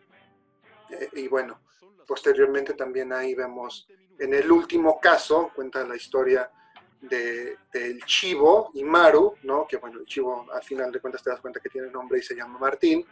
Eh, 0.90 1.08
y 1.14 1.28
bueno, 1.28 1.60
posteriormente 2.06 2.74
también 2.74 3.12
ahí 3.12 3.34
vemos, 3.34 3.88
en 4.18 4.34
el 4.34 4.50
último 4.50 5.00
caso, 5.00 5.50
cuenta 5.54 5.86
la 5.86 5.96
historia 5.96 6.50
de, 7.00 7.58
del 7.72 8.04
Chivo 8.04 8.70
y 8.74 8.84
Maru, 8.84 9.36
¿no? 9.42 9.66
que 9.66 9.76
bueno, 9.76 10.00
el 10.00 10.06
Chivo 10.06 10.46
al 10.52 10.62
final 10.62 10.90
de 10.90 11.00
cuentas 11.00 11.22
te 11.22 11.30
das 11.30 11.40
cuenta 11.40 11.60
que 11.60 11.68
tiene 11.68 11.90
nombre 11.90 12.18
y 12.18 12.22
se 12.22 12.34
llama 12.34 12.58
Martín, 12.58 13.04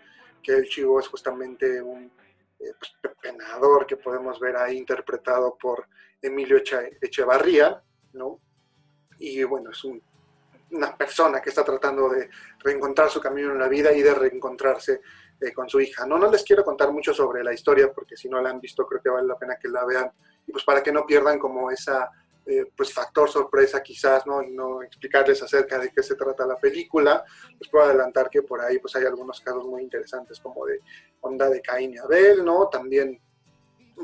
que 0.42 0.52
el 0.52 0.68
Chivo 0.68 0.98
es 1.00 1.08
justamente 1.08 1.80
un 1.80 2.10
eh, 2.58 2.72
pues, 2.78 3.14
penador 3.20 3.86
que 3.86 3.96
podemos 3.96 4.38
ver 4.40 4.56
ahí 4.56 4.76
interpretado 4.76 5.56
por 5.60 5.86
Emilio 6.20 6.62
Echevarría, 7.00 7.82
¿no? 8.12 8.40
Y 9.18 9.42
bueno, 9.44 9.70
es 9.70 9.84
una 9.84 10.96
persona 10.96 11.40
que 11.40 11.50
está 11.50 11.64
tratando 11.64 12.08
de 12.08 12.28
reencontrar 12.60 13.10
su 13.10 13.20
camino 13.20 13.52
en 13.52 13.58
la 13.58 13.68
vida 13.68 13.92
y 13.92 14.02
de 14.02 14.14
reencontrarse 14.14 15.00
eh, 15.40 15.52
con 15.52 15.68
su 15.68 15.80
hija. 15.80 16.06
No, 16.06 16.18
no 16.18 16.30
les 16.30 16.44
quiero 16.44 16.64
contar 16.64 16.92
mucho 16.92 17.12
sobre 17.12 17.42
la 17.42 17.52
historia 17.52 17.92
porque 17.92 18.16
si 18.16 18.28
no 18.28 18.40
la 18.40 18.50
han 18.50 18.60
visto 18.60 18.86
creo 18.86 19.02
que 19.02 19.10
vale 19.10 19.26
la 19.26 19.38
pena 19.38 19.56
que 19.56 19.68
la 19.68 19.84
vean 19.84 20.10
y 20.46 20.52
pues 20.52 20.64
para 20.64 20.82
que 20.82 20.92
no 20.92 21.06
pierdan 21.06 21.38
como 21.38 21.70
esa 21.70 22.10
eh, 22.44 22.66
pues 22.76 22.92
factor 22.92 23.30
sorpresa 23.30 23.80
quizás, 23.82 24.26
¿no? 24.26 24.42
No 24.42 24.82
explicarles 24.82 25.40
acerca 25.42 25.78
de 25.78 25.92
qué 25.92 26.02
se 26.02 26.16
trata 26.16 26.44
la 26.44 26.56
película. 26.56 27.24
Les 27.60 27.68
puedo 27.70 27.84
adelantar 27.84 28.28
que 28.28 28.42
por 28.42 28.60
ahí 28.60 28.80
pues 28.80 28.96
hay 28.96 29.04
algunos 29.04 29.40
casos 29.40 29.64
muy 29.64 29.82
interesantes 29.82 30.40
como 30.40 30.66
de 30.66 30.80
onda 31.20 31.48
de 31.48 31.62
Caín 31.62 31.94
y 31.94 31.98
Abel, 31.98 32.44
¿no? 32.44 32.68
También 32.68 33.20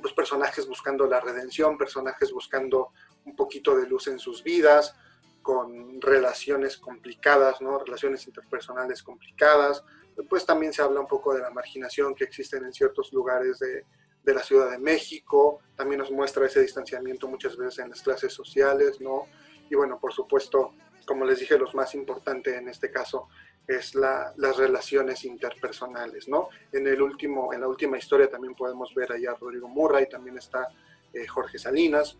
pues 0.00 0.14
personajes 0.14 0.68
buscando 0.68 1.06
la 1.06 1.18
redención, 1.18 1.76
personajes 1.76 2.30
buscando 2.30 2.92
un 3.24 3.34
poquito 3.34 3.76
de 3.76 3.88
luz 3.88 4.06
en 4.06 4.20
sus 4.20 4.44
vidas, 4.44 4.94
con 5.42 6.00
relaciones 6.00 6.76
complicadas, 6.76 7.60
¿no? 7.60 7.80
Relaciones 7.80 8.24
interpersonales 8.28 9.02
complicadas. 9.02 9.82
Pues 10.28 10.46
también 10.46 10.72
se 10.72 10.82
habla 10.82 11.00
un 11.00 11.08
poco 11.08 11.34
de 11.34 11.40
la 11.40 11.50
marginación 11.50 12.14
que 12.14 12.22
existen 12.22 12.64
en 12.64 12.72
ciertos 12.72 13.12
lugares 13.12 13.58
de, 13.58 13.84
de 14.22 14.34
la 14.34 14.42
Ciudad 14.42 14.70
de 14.70 14.78
México, 14.78 15.60
también 15.76 16.00
nos 16.00 16.10
muestra 16.10 16.46
ese 16.46 16.60
distanciamiento 16.60 17.28
muchas 17.28 17.56
veces 17.56 17.78
en 17.78 17.90
las 17.90 18.02
clases 18.02 18.32
sociales, 18.32 19.00
¿no? 19.00 19.26
Y 19.70 19.74
bueno, 19.74 19.98
por 19.98 20.12
supuesto, 20.12 20.74
como 21.06 21.24
les 21.24 21.40
dije, 21.40 21.58
lo 21.58 21.70
más 21.72 21.94
importante 21.94 22.56
en 22.56 22.68
este 22.68 22.90
caso 22.90 23.28
es 23.66 23.94
la, 23.94 24.32
las 24.36 24.56
relaciones 24.56 25.24
interpersonales, 25.24 26.28
¿no? 26.28 26.48
En, 26.72 26.86
el 26.86 27.00
último, 27.02 27.52
en 27.52 27.60
la 27.60 27.68
última 27.68 27.98
historia 27.98 28.30
también 28.30 28.54
podemos 28.54 28.94
ver 28.94 29.12
allá 29.12 29.32
a 29.32 29.34
Rodrigo 29.34 29.68
Murray, 29.68 30.08
también 30.08 30.38
está 30.38 30.68
eh, 31.12 31.26
Jorge 31.26 31.58
Salinas, 31.58 32.18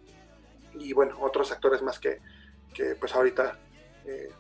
y 0.75 0.93
bueno, 0.93 1.17
otros 1.21 1.51
actores 1.51 1.83
más 1.83 1.99
que, 1.99 2.21
que 2.75 2.95
pues 2.97 3.15
ahorita 3.15 3.59
eh, 4.05 4.31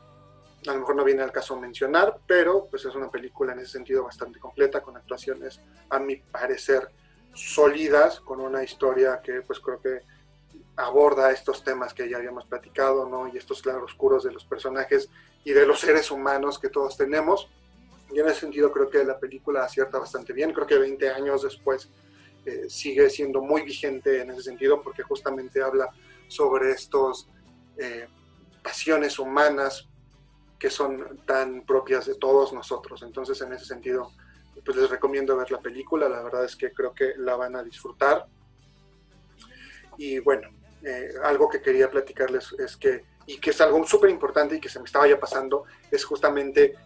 a 0.67 0.73
lo 0.73 0.81
mejor 0.81 0.97
no 0.97 1.05
viene 1.05 1.23
al 1.23 1.33
caso 1.33 1.59
mencionar, 1.59 2.19
pero 2.27 2.67
pues 2.67 2.85
es 2.85 2.95
una 2.95 3.11
película 3.11 3.53
en 3.53 3.61
ese 3.61 3.73
sentido 3.73 4.05
bastante 4.05 4.39
completa, 4.39 4.83
con 4.83 4.97
actuaciones 4.97 5.61
a 5.89 5.99
mi 5.99 6.17
parecer 6.17 6.89
sólidas, 7.35 8.21
con 8.21 8.41
una 8.41 8.63
historia 8.63 9.21
que 9.23 9.43
pues 9.43 9.61
creo 9.61 9.81
que 9.81 10.01
aborda 10.77 11.33
estos 11.33 11.65
temas 11.65 11.93
que 11.93 12.09
ya 12.09 12.19
habíamos 12.19 12.45
platicado, 12.47 13.09
¿no? 13.09 13.29
Y 13.29 13.37
estos 13.37 13.63
claroscuros 13.63 14.25
de 14.25 14.33
los 14.33 14.45
personajes 14.45 15.11
y 15.45 15.53
de 15.53 15.67
los 15.67 15.81
seres 15.81 16.11
humanos 16.11 16.59
que 16.59 16.69
todos 16.69 16.97
tenemos. 16.97 17.49
Y 18.13 18.21
en 18.21 18.29
ese 18.29 18.41
sentido 18.41 18.73
creo 18.73 18.89
que 18.89 19.03
la 19.05 19.19
película 19.19 19.65
acierta 19.65 19.99
bastante 19.99 20.33
bien. 20.33 20.53
Creo 20.53 20.67
que 20.67 20.79
20 20.79 21.11
años 21.11 21.43
después 21.43 21.91
eh, 22.47 22.67
sigue 22.69 23.11
siendo 23.11 23.43
muy 23.43 23.63
vigente 23.63 24.23
en 24.23 24.31
ese 24.31 24.43
sentido 24.43 24.81
porque 24.81 25.03
justamente 25.03 25.61
habla 25.61 25.91
sobre 26.29 26.71
estos 26.71 27.29
eh, 27.77 28.07
pasiones 28.63 29.19
humanas 29.19 29.89
que 30.59 30.71
son 30.71 31.21
tan 31.27 31.67
propias 31.67 32.07
de 32.07 32.15
todos 32.15 32.53
nosotros. 32.53 33.03
Entonces 33.03 33.41
en 33.41 33.53
ese 33.53 33.65
sentido 33.65 34.13
pues 34.65 34.77
les 34.77 34.91
recomiendo 34.91 35.37
ver 35.37 35.51
la 35.51 35.61
película. 35.61 36.09
La 36.09 36.23
verdad 36.23 36.45
es 36.45 36.57
que 36.57 36.73
creo 36.73 36.95
que 36.95 37.15
la 37.17 37.37
van 37.37 37.57
a 37.57 37.63
disfrutar. 37.63 38.27
Y 39.97 40.19
bueno, 40.21 40.49
eh, 40.83 41.11
algo 41.25 41.49
que 41.49 41.61
quería 41.61 41.91
platicarles 41.91 42.55
es 42.59 42.77
que, 42.77 43.05
y 43.27 43.39
que 43.39 43.51
es 43.51 43.61
algo 43.61 43.85
súper 43.87 44.11
importante 44.11 44.57
y 44.57 44.61
que 44.61 44.69
se 44.69 44.79
me 44.79 44.85
estaba 44.85 45.09
ya 45.09 45.19
pasando, 45.19 45.65
es 45.91 46.05
justamente 46.05 46.77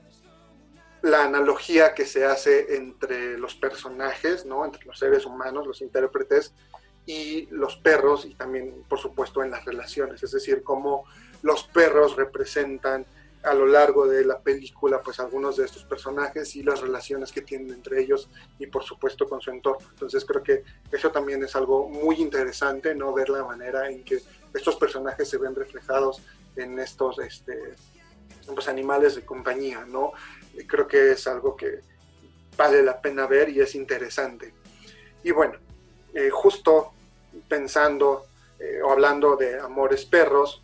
la 1.03 1.25
analogía 1.25 1.95
que 1.95 2.07
se 2.07 2.25
hace 2.25 2.77
entre 2.77 3.37
los 3.37 3.55
personajes, 3.55 4.47
¿no? 4.47 4.65
entre 4.65 4.85
los 4.85 4.99
seres 4.99 5.27
humanos, 5.27 5.67
los 5.67 5.83
intérpretes, 5.83 6.55
y 7.05 7.47
los 7.51 7.77
perros, 7.77 8.25
y 8.25 8.35
también, 8.35 8.85
por 8.89 8.99
supuesto, 8.99 9.43
en 9.43 9.51
las 9.51 9.65
relaciones, 9.65 10.23
es 10.23 10.31
decir, 10.31 10.63
cómo 10.63 11.05
los 11.43 11.65
perros 11.65 12.15
representan 12.17 13.05
a 13.43 13.55
lo 13.55 13.67
largo 13.67 14.07
de 14.07 14.25
la 14.25 14.39
película, 14.41 15.01
pues 15.03 15.19
algunos 15.19 15.57
de 15.57 15.65
estos 15.65 15.85
personajes 15.85 16.55
y 16.55 16.63
las 16.63 16.81
relaciones 16.81 17.33
que 17.33 17.43
tienen 17.43 17.73
entre 17.73 18.01
ellos 18.01 18.29
y 18.59 18.67
por 18.67 18.85
supuesto 18.85 19.29
con 19.29 19.41
su 19.41 19.51
entorno. 19.51 19.87
Entonces 19.91 20.25
creo 20.25 20.43
que 20.43 20.63
eso 20.91 21.11
también 21.11 21.43
es 21.43 21.57
algo 21.57 21.89
muy 21.89 22.17
interesante, 22.17 22.95
¿no? 22.95 23.13
Ver 23.13 23.31
la 23.31 23.45
manera 23.45 23.91
en 23.91 24.05
que 24.05 24.21
estos 24.55 24.77
personajes 24.77 25.29
se 25.29 25.39
ven 25.39 25.55
reflejados 25.55 26.23
en 26.57 26.79
estos 26.79 27.19
este, 27.19 27.75
pues, 28.47 28.69
animales 28.69 29.17
de 29.17 29.25
compañía, 29.25 29.85
¿no? 29.87 30.13
Creo 30.67 30.87
que 30.87 31.13
es 31.13 31.27
algo 31.27 31.57
que 31.57 31.81
vale 32.57 32.83
la 32.83 33.01
pena 33.01 33.27
ver 33.27 33.49
y 33.49 33.61
es 33.61 33.75
interesante. 33.75 34.55
Y 35.25 35.31
bueno, 35.33 35.55
eh, 36.15 36.31
justo 36.31 36.93
pensando 37.49 38.27
eh, 38.59 38.81
o 38.83 38.93
hablando 38.93 39.37
de 39.37 39.59
Amores 39.59 40.05
Perros, 40.05 40.63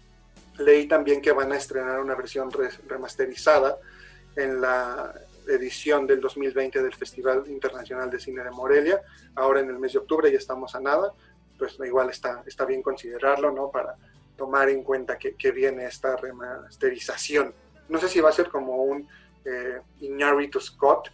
leí 0.59 0.86
también 0.86 1.20
que 1.20 1.32
van 1.32 1.52
a 1.52 1.56
estrenar 1.56 2.00
una 2.00 2.14
versión 2.14 2.50
remasterizada 2.86 3.78
en 4.36 4.61
la 4.61 5.14
edición 5.48 6.06
del 6.06 6.20
2020 6.20 6.82
del 6.82 6.94
Festival 6.94 7.44
Internacional 7.46 8.11
de 8.11 8.20
Cine 8.20 8.44
de 8.44 8.50
Morelia. 8.50 9.02
Ahora 9.34 9.61
en 9.61 9.70
el 9.70 9.78
mes 9.78 9.92
de 9.92 9.98
octubre 9.98 10.30
ya 10.30 10.38
estamos 10.38 10.74
a 10.74 10.80
nada, 10.80 11.12
pues 11.59 11.78
igual 11.84 12.11
está, 12.11 12.42
está 12.46 12.64
bien 12.64 12.82
considerarlo, 12.82 13.50
¿no? 13.50 13.70
Para 13.70 13.96
tomar 14.36 14.68
en 14.68 14.84
cuenta 14.84 15.18
que, 15.18 15.50
viene 15.50 15.86
esta 15.86 16.16
remasterización. 16.16 17.52
No 17.88 17.98
sé 17.98 18.09
si 18.09 18.20
va 18.20 18.28
a 18.28 18.32
ser 18.32 18.48
como 18.48 18.84
un 18.84 19.09
eh, 19.44 19.80
to 20.52 20.61
Scott, 20.61 21.11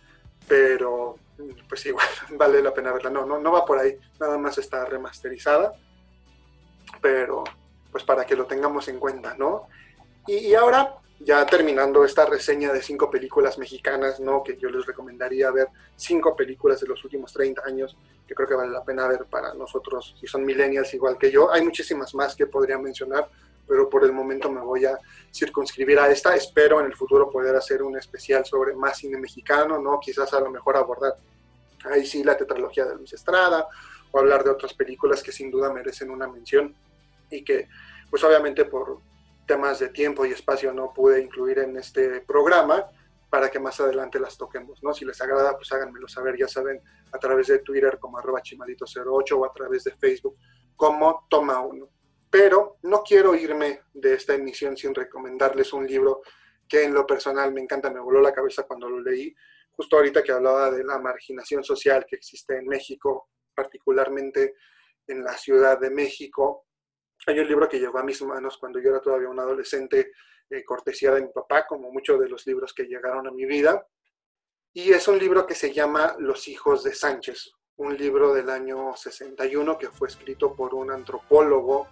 pero 0.46 1.18
pues 1.68 1.86
igual 1.86 2.06
vale 2.30 2.62
la 2.62 2.74
pena 2.74 2.92
verla. 2.92 3.10
No, 3.10 3.24
no, 3.24 3.38
no 3.38 3.52
va 3.52 3.64
por 3.64 3.78
ahí, 3.78 3.96
nada 4.20 4.36
más 4.36 4.58
está 4.58 4.84
remasterizada, 4.84 5.72
pero 7.00 7.44
pues 7.94 8.02
para 8.02 8.26
que 8.26 8.34
lo 8.34 8.44
tengamos 8.44 8.88
en 8.88 8.98
cuenta, 8.98 9.36
¿no? 9.38 9.68
Y, 10.26 10.52
ahora, 10.54 10.96
ya 11.20 11.46
terminando 11.46 12.04
esta 12.04 12.26
reseña 12.26 12.72
de 12.72 12.82
cinco 12.82 13.08
películas 13.08 13.56
mexicanas, 13.56 14.18
¿no? 14.18 14.42
Que 14.42 14.56
yo 14.56 14.68
les 14.68 14.84
recomendaría 14.84 15.48
ver 15.52 15.68
cinco 15.94 16.34
películas 16.34 16.80
de 16.80 16.88
los 16.88 17.04
últimos 17.04 17.32
30 17.32 17.62
años, 17.64 17.96
que 18.26 18.34
creo 18.34 18.48
que 18.48 18.56
vale 18.56 18.72
la 18.72 18.82
pena 18.82 19.06
ver 19.06 19.26
para 19.26 19.54
nosotros, 19.54 20.16
si 20.20 20.26
son 20.26 20.44
millennials 20.44 20.92
igual 20.92 21.16
que 21.16 21.30
yo. 21.30 21.52
Hay 21.52 21.62
muchísimas 21.62 22.16
más 22.16 22.34
que 22.34 22.48
podría 22.48 22.78
mencionar, 22.78 23.30
pero 23.64 23.88
por 23.88 24.02
el 24.02 24.10
momento 24.10 24.50
me 24.50 24.60
voy 24.60 24.86
a 24.86 24.98
circunscribir 25.32 26.00
a 26.00 26.10
esta. 26.10 26.34
Espero 26.34 26.80
en 26.80 26.86
el 26.86 26.96
futuro 26.96 27.30
poder 27.30 27.54
hacer 27.54 27.80
un 27.80 27.96
especial 27.96 28.44
sobre 28.44 28.74
más 28.74 28.98
cine 28.98 29.18
mexicano, 29.18 29.78
¿no? 29.78 30.00
Quizás 30.00 30.34
a 30.34 30.40
lo 30.40 30.50
mejor 30.50 30.76
abordar 30.76 31.14
ahí 31.84 32.04
sí 32.04 32.24
la 32.24 32.36
tetralogía 32.36 32.86
de 32.86 32.96
Luis 32.96 33.12
Estrada, 33.12 33.68
o 34.10 34.18
hablar 34.18 34.42
de 34.42 34.50
otras 34.50 34.74
películas 34.74 35.22
que 35.22 35.30
sin 35.30 35.48
duda 35.48 35.72
merecen 35.72 36.10
una 36.10 36.26
mención 36.26 36.74
y 37.34 37.44
que 37.44 37.68
pues 38.10 38.22
obviamente 38.24 38.64
por 38.64 39.00
temas 39.46 39.78
de 39.78 39.88
tiempo 39.88 40.24
y 40.24 40.32
espacio 40.32 40.72
no 40.72 40.92
pude 40.92 41.20
incluir 41.20 41.58
en 41.58 41.76
este 41.76 42.20
programa 42.22 42.88
para 43.28 43.50
que 43.50 43.58
más 43.58 43.80
adelante 43.80 44.20
las 44.20 44.38
toquemos, 44.38 44.82
¿no? 44.82 44.94
Si 44.94 45.04
les 45.04 45.20
agrada, 45.20 45.56
pues 45.56 45.72
háganmelo 45.72 46.06
saber, 46.06 46.36
ya 46.38 46.46
saben, 46.46 46.80
a 47.12 47.18
través 47.18 47.48
de 47.48 47.58
Twitter 47.58 47.98
como 47.98 48.18
arroba 48.18 48.40
chimalito08 48.40 49.32
o 49.32 49.44
a 49.44 49.52
través 49.52 49.84
de 49.84 49.90
Facebook 49.96 50.36
como 50.76 51.26
Toma 51.28 51.60
Uno. 51.60 51.88
Pero 52.30 52.78
no 52.82 53.02
quiero 53.02 53.34
irme 53.34 53.80
de 53.92 54.14
esta 54.14 54.34
emisión 54.34 54.76
sin 54.76 54.94
recomendarles 54.94 55.72
un 55.72 55.86
libro 55.86 56.22
que 56.68 56.84
en 56.84 56.94
lo 56.94 57.06
personal 57.06 57.52
me 57.52 57.60
encanta, 57.60 57.90
me 57.90 58.00
voló 58.00 58.20
la 58.20 58.32
cabeza 58.32 58.62
cuando 58.62 58.88
lo 58.88 59.00
leí, 59.00 59.34
justo 59.72 59.96
ahorita 59.96 60.22
que 60.22 60.32
hablaba 60.32 60.70
de 60.70 60.84
la 60.84 60.98
marginación 60.98 61.64
social 61.64 62.06
que 62.08 62.16
existe 62.16 62.56
en 62.56 62.66
México, 62.66 63.28
particularmente 63.54 64.54
en 65.06 65.24
la 65.24 65.36
Ciudad 65.36 65.78
de 65.78 65.90
México, 65.90 66.63
hay 67.26 67.38
un 67.40 67.48
libro 67.48 67.68
que 67.68 67.78
llegó 67.78 67.98
a 67.98 68.02
mis 68.02 68.20
manos 68.22 68.58
cuando 68.58 68.80
yo 68.80 68.90
era 68.90 69.00
todavía 69.00 69.28
un 69.28 69.40
adolescente, 69.40 70.12
eh, 70.50 70.64
cortesía 70.64 71.12
de 71.12 71.22
mi 71.22 71.28
papá, 71.28 71.66
como 71.66 71.90
muchos 71.90 72.20
de 72.20 72.28
los 72.28 72.46
libros 72.46 72.72
que 72.74 72.84
llegaron 72.84 73.26
a 73.26 73.30
mi 73.30 73.46
vida. 73.46 73.86
Y 74.72 74.92
es 74.92 75.06
un 75.08 75.18
libro 75.18 75.46
que 75.46 75.54
se 75.54 75.72
llama 75.72 76.16
Los 76.18 76.48
hijos 76.48 76.82
de 76.82 76.94
Sánchez, 76.94 77.52
un 77.76 77.96
libro 77.96 78.34
del 78.34 78.50
año 78.50 78.94
61 78.96 79.78
que 79.78 79.88
fue 79.88 80.08
escrito 80.08 80.54
por 80.54 80.74
un 80.74 80.90
antropólogo 80.90 81.88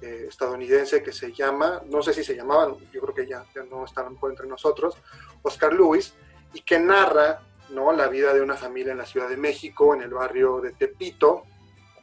eh, 0.00 0.26
estadounidense 0.28 1.02
que 1.02 1.12
se 1.12 1.32
llama, 1.32 1.82
no 1.86 2.02
sé 2.02 2.14
si 2.14 2.24
se 2.24 2.34
llamaba, 2.34 2.74
yo 2.90 3.00
creo 3.02 3.14
que 3.14 3.26
ya, 3.26 3.44
ya 3.54 3.62
no 3.64 3.84
está 3.84 4.08
entre 4.22 4.46
nosotros, 4.46 4.96
Oscar 5.42 5.74
Lewis, 5.74 6.14
y 6.54 6.62
que 6.62 6.78
narra 6.78 7.42
¿no? 7.68 7.92
la 7.92 8.08
vida 8.08 8.32
de 8.32 8.40
una 8.40 8.56
familia 8.56 8.92
en 8.92 8.98
la 8.98 9.06
Ciudad 9.06 9.28
de 9.28 9.36
México, 9.36 9.94
en 9.94 10.02
el 10.02 10.10
barrio 10.10 10.60
de 10.60 10.72
Tepito, 10.72 11.44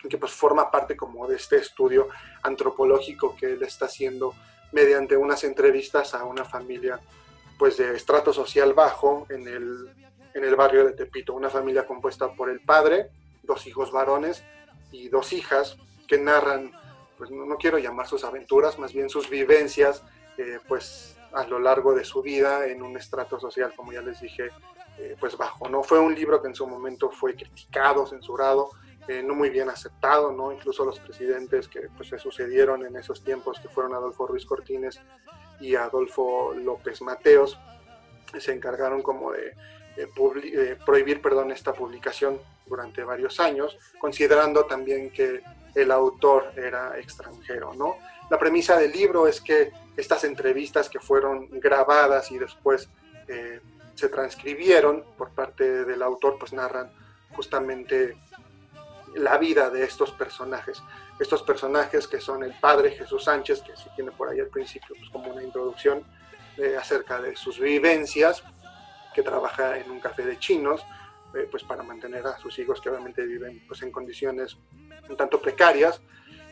que 0.08 0.18
pues 0.18 0.32
forma 0.32 0.70
parte 0.72 0.96
como 0.96 1.28
de 1.28 1.36
este 1.36 1.58
estudio 1.58 2.08
antropológico 2.44 3.36
que 3.36 3.54
él 3.54 3.64
está 3.64 3.86
haciendo 3.86 4.34
mediante 4.72 5.16
unas 5.18 5.44
entrevistas 5.44 6.14
a 6.14 6.24
una 6.24 6.46
familia 6.46 7.00
pues 7.58 7.78
de 7.78 7.96
estrato 7.96 8.34
social 8.34 8.74
bajo 8.74 9.26
en 9.30 9.48
el, 9.48 9.90
en 10.34 10.44
el 10.44 10.56
barrio 10.56 10.86
de 10.86 10.94
Tepito, 10.94 11.34
una 11.34 11.50
familia 11.50 11.86
compuesta 11.86 12.32
por 12.34 12.50
el 12.50 12.60
padre, 12.60 13.10
dos 13.44 13.66
hijos 13.66 13.92
varones 13.92 14.44
y 14.92 15.10
dos 15.10 15.34
hijas 15.34 15.78
que 16.08 16.18
narran, 16.18 16.72
pues 17.18 17.32
no, 17.32 17.56
quiero 17.58 17.78
llamar 17.80 18.08
sus 18.08 18.24
aventuras, 18.24 18.78
más 18.78 18.94
bien 18.94 19.10
sus 19.10 19.30
vivencias, 19.30 20.04
eh, 20.38 20.60
pues 20.68 21.18
a 21.34 21.46
lo 21.46 21.60
largo 21.60 21.94
de 21.94 22.06
su 22.06 22.22
vida 22.22 22.68
en 22.68 22.82
un 22.82 22.96
estrato 22.98 23.40
social, 23.40 23.74
como 23.76 23.92
ya 23.92 24.02
les 24.02 24.22
dije, 24.22 24.50
eh, 24.98 25.16
pues 25.20 25.38
bajo. 25.38 25.68
No 25.68 25.84
fue 25.84 26.00
un 26.00 26.16
libro 26.16 26.42
que 26.42 26.48
en 26.48 26.56
su 26.56 26.66
momento 26.68 27.10
fue 27.10 27.36
criticado, 27.36 28.06
censurado, 28.08 28.72
eh, 29.08 29.24
no 29.24 29.36
muy 29.36 29.50
bien 29.50 29.70
aceptado, 29.70 30.32
¿no? 30.32 30.52
Incluso 30.52 30.84
los 30.84 31.00
presidentes 31.00 31.68
que 31.68 31.88
pues, 31.96 32.10
se 32.10 32.20
sucedieron 32.20 32.86
en 32.86 32.96
esos 32.98 33.24
tiempos, 33.24 33.60
que 33.60 33.70
fueron 33.70 33.94
Adolfo 33.94 34.28
Ruiz 34.28 34.46
Cortines 34.46 35.00
y 35.62 35.76
Adolfo 35.76 36.54
López 36.54 37.02
Mateos, 37.02 37.58
se 38.38 38.52
encargaron 38.52 39.02
como 39.02 39.32
de, 39.32 39.56
prohibir 40.86 41.22
perdón, 41.22 41.52
esta 41.52 41.74
publicación 41.74 42.40
durante 42.66 43.04
varios 43.04 43.40
años, 43.40 43.78
considerando 44.00 44.66
también 44.66 45.10
que 45.10 45.42
el 45.74 45.92
autor 45.92 46.52
era 46.56 47.00
extranjero, 47.00 47.74
¿no? 47.74 47.96
La 48.30 48.38
premisa 48.38 48.78
del 48.78 48.92
libro 48.92 49.28
es 49.28 49.40
que 49.40 49.72
estas 49.96 50.26
entrevistas 50.26 50.90
que 50.90 51.00
fueron 51.00 51.48
grabadas 51.60 52.30
y 52.32 52.38
después 52.38 52.90
eh, 53.28 53.62
se 53.96 54.10
transcribieron 54.10 55.04
por 55.18 55.30
parte 55.30 55.86
del 55.86 56.04
autor, 56.04 56.38
pues 56.38 56.52
narran 56.52 56.92
justamente 57.36 58.18
la 59.18 59.38
vida 59.38 59.70
de 59.70 59.84
estos 59.84 60.12
personajes. 60.12 60.82
Estos 61.20 61.44
personajes 61.44 62.08
que 62.08 62.20
son 62.20 62.44
el 62.44 62.54
padre 62.60 62.92
Jesús 62.92 63.24
Sánchez, 63.24 63.62
que 63.62 63.76
sí 63.76 63.90
tiene 63.96 64.12
por 64.12 64.30
ahí 64.30 64.40
al 64.40 64.48
principio 64.48 64.96
pues, 64.98 65.10
como 65.10 65.32
una 65.32 65.44
introducción 65.44 66.04
eh, 66.58 66.76
acerca 66.80 67.22
de 67.22 67.36
sus 67.36 67.60
vivencias, 67.60 68.44
que 69.14 69.24
trabaja 69.24 69.78
en 69.78 69.90
un 69.90 70.00
café 70.00 70.24
de 70.24 70.38
chinos, 70.38 70.86
eh, 71.36 71.48
pues 71.50 71.64
para 71.64 71.84
mantener 71.84 72.26
a 72.28 72.38
sus 72.38 72.58
hijos 72.60 72.80
que 72.80 72.90
obviamente 72.90 73.26
viven 73.26 73.64
pues 73.68 73.82
en 73.82 73.92
condiciones 73.92 74.58
un 75.10 75.18
tanto 75.18 75.42
precarias 75.42 76.02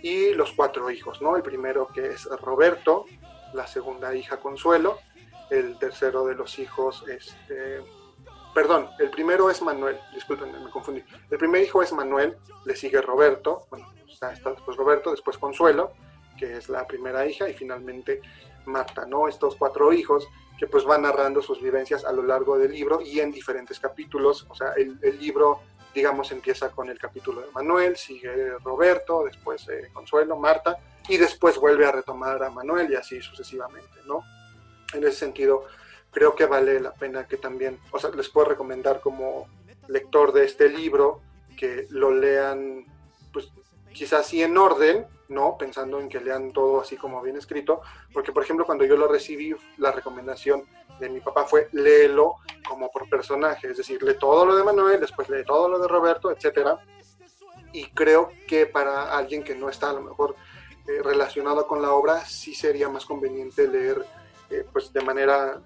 y 0.01 0.34
los 0.34 0.51
cuatro 0.51 0.89
hijos, 0.91 1.22
¿no? 1.22 1.36
El 1.36 1.43
primero 1.43 1.88
que 1.88 2.07
es 2.07 2.26
Roberto, 2.26 3.05
la 3.53 3.68
segunda 3.68 4.13
hija 4.16 4.38
Consuelo, 4.38 4.99
el 5.49 5.78
tercero 5.80 6.26
de 6.26 6.36
los 6.36 6.59
hijos, 6.59 7.03
este, 7.07 7.82
perdón, 8.55 8.89
el 8.99 9.09
primero 9.09 9.51
es 9.51 9.61
Manuel, 9.61 9.99
disculpen, 10.13 10.63
me 10.63 10.71
confundí. 10.71 11.03
El 11.29 11.37
primer 11.37 11.61
hijo 11.61 11.83
es 11.83 11.91
Manuel, 11.91 12.37
le 12.63 12.75
sigue 12.75 13.01
Roberto, 13.01 13.67
bueno, 13.69 13.93
está, 14.07 14.29
después 14.29 14.77
Roberto, 14.77 15.11
después 15.11 15.37
Consuelo, 15.37 15.91
que 16.39 16.55
es 16.55 16.69
la 16.69 16.87
primera 16.87 17.27
hija, 17.27 17.49
y 17.49 17.53
finalmente 17.53 18.21
Marta, 18.65 19.05
¿no? 19.05 19.27
Estos 19.27 19.57
cuatro 19.57 19.91
hijos 19.91 20.27
que 20.57 20.67
pues 20.67 20.85
van 20.85 21.01
narrando 21.01 21.41
sus 21.41 21.61
vivencias 21.61 22.05
a 22.05 22.13
lo 22.13 22.23
largo 22.23 22.57
del 22.57 22.71
libro 22.71 23.01
y 23.01 23.19
en 23.19 23.29
diferentes 23.29 23.77
capítulos, 23.77 24.47
o 24.49 24.55
sea, 24.55 24.71
el, 24.77 24.97
el 25.01 25.19
libro, 25.19 25.59
digamos, 25.93 26.31
empieza 26.31 26.71
con 26.71 26.89
el 26.89 26.97
capítulo 26.97 27.41
de 27.41 27.51
Manuel, 27.51 27.97
sigue 27.97 28.57
Roberto, 28.63 29.25
después 29.25 29.67
eh, 29.67 29.89
Consuelo, 29.91 30.37
Marta, 30.37 30.77
y 31.09 31.17
después 31.17 31.57
vuelve 31.57 31.85
a 31.85 31.91
retomar 31.91 32.41
a 32.41 32.49
Manuel 32.49 32.89
y 32.89 32.95
así 32.95 33.21
sucesivamente, 33.21 33.99
¿no? 34.05 34.23
En 34.93 35.03
ese 35.03 35.17
sentido, 35.17 35.65
creo 36.16 36.34
que 36.34 36.45
vale 36.45 36.80
la 36.80 36.93
pena 36.93 37.28
que 37.28 37.36
también, 37.36 37.78
o 37.91 37.99
sea, 37.99 38.09
les 38.11 38.30
puedo 38.30 38.47
recomendar 38.47 39.01
como 39.01 39.49
lector 39.89 40.32
de 40.32 40.45
este 40.45 40.70
libro 40.70 41.20
que 41.57 41.88
lo 41.89 42.09
lean, 42.09 42.86
pues 43.34 43.49
quizás 43.93 44.26
sí 44.26 44.41
en 44.41 44.57
orden, 44.57 45.05
¿no? 45.28 45.57
Pensando 45.57 45.99
en 45.99 46.07
que 46.07 46.22
lean 46.22 46.53
todo 46.53 46.80
así 46.80 46.95
como 46.95 47.22
bien 47.22 47.36
escrito, 47.36 47.82
porque 48.13 48.32
por 48.32 48.43
ejemplo 48.43 48.66
cuando 48.66 48.86
yo 48.86 48.95
lo 48.95 49.09
recibí, 49.09 49.53
la 49.78 49.91
recomendación 49.91 50.63
de 51.01 51.09
mi 51.09 51.20
papá 51.20 51.43
fue 51.43 51.68
léelo 51.74 52.36
como 52.66 52.89
por 52.89 53.09
personaje, 53.09 53.72
es 53.72 53.78
decir, 53.78 54.01
lee 54.01 54.16
todo 54.18 54.45
lo 54.45 54.55
de 54.55 54.63
Manuel, 54.63 55.01
después 55.01 55.28
lee 55.28 55.43
todo 55.45 55.68
lo 55.68 55.80
de 55.80 55.88
Roberto, 55.89 56.32
etcétera. 56.32 56.80
Y 57.74 57.89
creo 57.89 58.32
que 58.47 58.68
para 58.68 59.18
alguien 59.18 59.43
que 59.43 59.53
no 59.53 59.68
está 59.68 59.89
a 59.89 59.93
lo 59.93 60.01
mejor 60.01 60.38
eh, 60.88 61.01
relacionado 61.03 61.68
con 61.68 61.82
la 61.82 61.91
obra, 61.91 62.24
sí 62.24 62.55
sería 62.55 62.88
más 62.88 63.05
conveniente 63.05 63.68
leer 63.68 64.05
eh, 64.49 64.63
pues 64.72 64.93
de 64.93 65.01
manera 65.01 65.59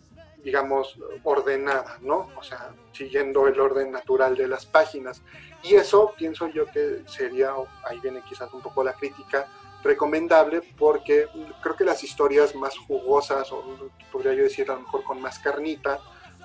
digamos, 0.44 0.98
ordenada, 1.24 1.98
¿no? 2.02 2.30
O 2.38 2.44
sea, 2.44 2.74
siguiendo 2.92 3.48
el 3.48 3.60
orden 3.60 3.92
natural 3.92 4.36
de 4.36 4.48
las 4.48 4.66
páginas. 4.66 5.22
Y 5.64 5.76
eso 5.76 6.14
pienso 6.18 6.48
yo 6.48 6.66
que 6.68 7.04
sería, 7.06 7.54
ahí 7.84 8.00
viene 8.00 8.22
quizás 8.28 8.54
un 8.54 8.62
poco 8.62 8.84
la 8.84 8.94
crítica, 8.94 9.48
recomendable 9.84 10.62
porque 10.78 11.28
creo 11.62 11.76
que 11.76 11.86
las 11.86 12.04
historias 12.04 12.56
más 12.56 12.78
jugosas, 12.78 13.52
o 13.52 13.90
podría 14.12 14.34
yo 14.34 14.44
decir 14.44 14.70
a 14.70 14.76
lo 14.76 14.82
mejor 14.82 15.04
con 15.04 15.22
más 15.22 15.40
carnita, 15.40 16.00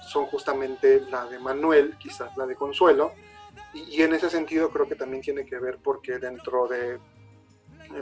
son 0.09 0.26
justamente 0.26 1.01
la 1.11 1.26
de 1.26 1.38
Manuel, 1.38 1.97
quizás 1.99 2.36
la 2.36 2.47
de 2.47 2.55
Consuelo, 2.55 3.12
y, 3.72 4.03
en 4.03 4.14
ese 4.14 4.30
sentido 4.30 4.70
creo 4.70 4.88
que 4.88 4.95
también 4.95 5.22
tiene 5.22 5.45
que 5.45 5.59
ver 5.59 5.78
porque 5.82 6.18
dentro 6.18 6.68
de 6.68 6.95
eh, 6.95 7.01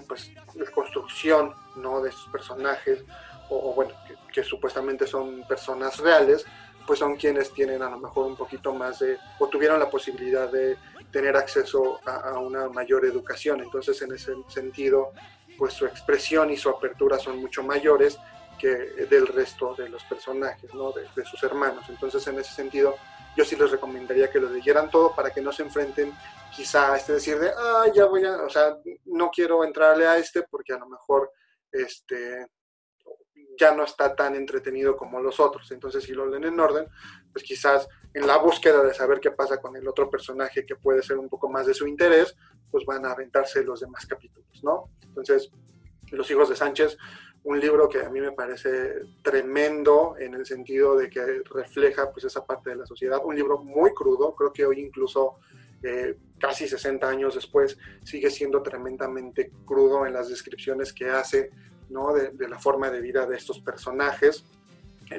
pues, 0.06 0.30
la 0.54 0.70
construcción 0.70 1.54
¿no? 1.76 2.02
de 2.02 2.12
sus 2.12 2.30
personajes, 2.30 3.04
o, 3.52 3.74
bueno, 3.74 3.92
que, 4.32 4.42
supuestamente 4.42 5.06
son 5.06 5.46
personas 5.46 5.98
reales, 5.98 6.44
pues 6.86 6.98
son 6.98 7.16
quienes 7.16 7.52
tienen 7.52 7.82
a 7.82 7.90
lo 7.90 7.98
mejor 7.98 8.26
un 8.26 8.36
poquito 8.36 8.74
más 8.74 8.98
de, 8.98 9.18
o 9.38 9.46
tuvieron 9.48 9.78
la 9.78 9.88
posibilidad 9.88 10.50
de 10.50 10.76
tener 11.10 11.36
acceso 11.36 12.00
a, 12.04 12.38
una 12.38 12.68
mayor 12.68 13.04
educación. 13.04 13.60
Entonces, 13.60 14.00
en 14.02 14.12
ese 14.12 14.34
sentido, 14.48 15.12
pues 15.58 15.74
su 15.74 15.86
expresión 15.86 16.50
y 16.50 16.56
su 16.56 16.70
apertura 16.70 17.18
son 17.18 17.40
mucho 17.40 17.62
mayores 17.62 18.18
que 18.58 18.68
del 19.08 19.26
resto 19.26 19.74
de 19.74 19.88
los 19.88 20.02
personajes, 20.04 20.72
¿no? 20.74 20.92
De, 20.92 21.06
de, 21.14 21.24
sus 21.24 21.42
hermanos. 21.42 21.84
Entonces, 21.88 22.26
en 22.26 22.38
ese 22.38 22.52
sentido, 22.54 22.96
yo 23.36 23.44
sí 23.44 23.56
les 23.56 23.70
recomendaría 23.70 24.30
que 24.30 24.40
lo 24.40 24.48
leyeran 24.48 24.90
todo 24.90 25.14
para 25.14 25.30
que 25.30 25.40
no 25.40 25.52
se 25.52 25.62
enfrenten 25.62 26.12
quizá 26.54 26.92
a 26.92 26.96
este 26.96 27.14
decir 27.14 27.38
de, 27.38 27.50
ah, 27.50 27.86
ya 27.92 28.04
voy 28.04 28.24
a, 28.24 28.42
o 28.42 28.50
sea, 28.50 28.76
no 29.06 29.30
quiero 29.30 29.64
entrarle 29.64 30.06
a 30.06 30.16
este 30.16 30.42
porque 30.42 30.72
a 30.72 30.78
lo 30.78 30.86
mejor, 30.86 31.32
este, 31.70 32.46
ya 33.58 33.74
no 33.74 33.84
está 33.84 34.14
tan 34.14 34.34
entretenido 34.34 34.96
como 34.96 35.20
los 35.20 35.40
otros. 35.40 35.70
Entonces, 35.72 36.04
si 36.04 36.12
lo 36.12 36.26
leen 36.26 36.44
en 36.44 36.60
orden, 36.60 36.86
pues 37.32 37.44
quizás 37.44 37.88
en 38.14 38.26
la 38.26 38.38
búsqueda 38.38 38.82
de 38.82 38.94
saber 38.94 39.20
qué 39.20 39.30
pasa 39.30 39.60
con 39.60 39.76
el 39.76 39.86
otro 39.88 40.10
personaje 40.10 40.66
que 40.66 40.76
puede 40.76 41.02
ser 41.02 41.18
un 41.18 41.28
poco 41.28 41.48
más 41.48 41.66
de 41.66 41.74
su 41.74 41.86
interés, 41.86 42.36
pues 42.70 42.84
van 42.84 43.04
a 43.06 43.12
aventarse 43.12 43.62
los 43.64 43.80
demás 43.80 44.06
capítulos, 44.06 44.62
¿no? 44.62 44.90
Entonces, 45.02 45.50
Los 46.10 46.30
hijos 46.30 46.50
de 46.50 46.56
Sánchez, 46.56 46.98
un 47.44 47.58
libro 47.58 47.88
que 47.88 48.00
a 48.00 48.10
mí 48.10 48.20
me 48.20 48.32
parece 48.32 49.02
tremendo 49.22 50.14
en 50.18 50.34
el 50.34 50.44
sentido 50.44 50.94
de 50.94 51.08
que 51.08 51.42
refleja 51.50 52.12
pues 52.12 52.26
esa 52.26 52.44
parte 52.44 52.68
de 52.68 52.76
la 52.76 52.84
sociedad, 52.84 53.20
un 53.24 53.34
libro 53.34 53.58
muy 53.58 53.94
crudo, 53.94 54.34
creo 54.34 54.52
que 54.52 54.66
hoy 54.66 54.80
incluso 54.80 55.36
eh, 55.82 56.16
casi 56.38 56.68
60 56.68 57.08
años 57.08 57.34
después 57.34 57.78
sigue 58.04 58.30
siendo 58.30 58.62
tremendamente 58.62 59.50
crudo 59.64 60.06
en 60.06 60.12
las 60.12 60.28
descripciones 60.28 60.92
que 60.92 61.08
hace 61.08 61.50
¿no? 61.92 62.12
de, 62.12 62.48
la 62.48 62.58
forma 62.58 62.90
de 62.90 63.00
vida 63.00 63.26
de 63.26 63.36
estos 63.36 63.60
personajes. 63.60 64.44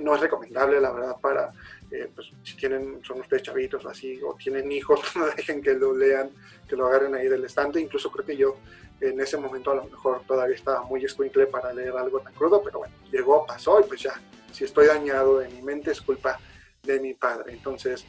no 0.02 0.16
es 0.16 0.22
recomendable, 0.22 0.82
la 0.82 0.92
verdad, 0.92 1.18
para, 1.22 1.52
eh, 1.92 2.10
pues, 2.14 2.32
si 2.44 2.56
tienen, 2.56 3.02
son 3.04 3.20
ustedes 3.20 3.44
chavitos 3.44 3.86
o 3.86 3.90
así, 3.90 4.20
o 4.22 4.36
tienen 4.36 4.72
hijos, 4.72 5.00
no 5.16 5.26
dejen 5.28 5.62
que 5.62 5.74
lo 5.74 5.96
lean, 5.96 6.30
que 6.68 6.76
lo 6.76 6.88
agarren 6.88 7.16
ahí 7.16 7.28
del 7.28 7.46
estante. 7.46 7.80
Incluso 7.80 8.12
creo 8.12 8.26
que 8.26 8.38
yo 8.38 8.58
en 9.00 9.20
ese 9.20 9.38
momento 9.38 9.72
a 9.72 9.76
lo 9.76 9.86
mejor 9.86 10.24
todavía 10.26 10.56
estaba 10.56 10.84
muy 10.84 11.04
escuincle 11.04 11.48
para 11.48 11.74
leer 11.74 11.96
algo 11.96 12.20
tan 12.20 12.34
crudo, 12.34 12.62
pero 12.64 12.80
bueno, 12.80 12.96
llegó, 13.12 13.46
pasó 13.46 13.80
y 13.80 13.84
pues 13.84 14.02
ya, 14.02 14.14
si 14.52 14.64
estoy 14.64 14.88
dañado 14.88 15.40
de 15.40 15.50
mi 15.50 15.62
mente 15.62 15.92
es 15.92 16.02
culpa 16.02 16.40
de 16.82 17.00
mi 17.00 17.14
padre. 17.14 17.54
Entonces, 17.54 18.06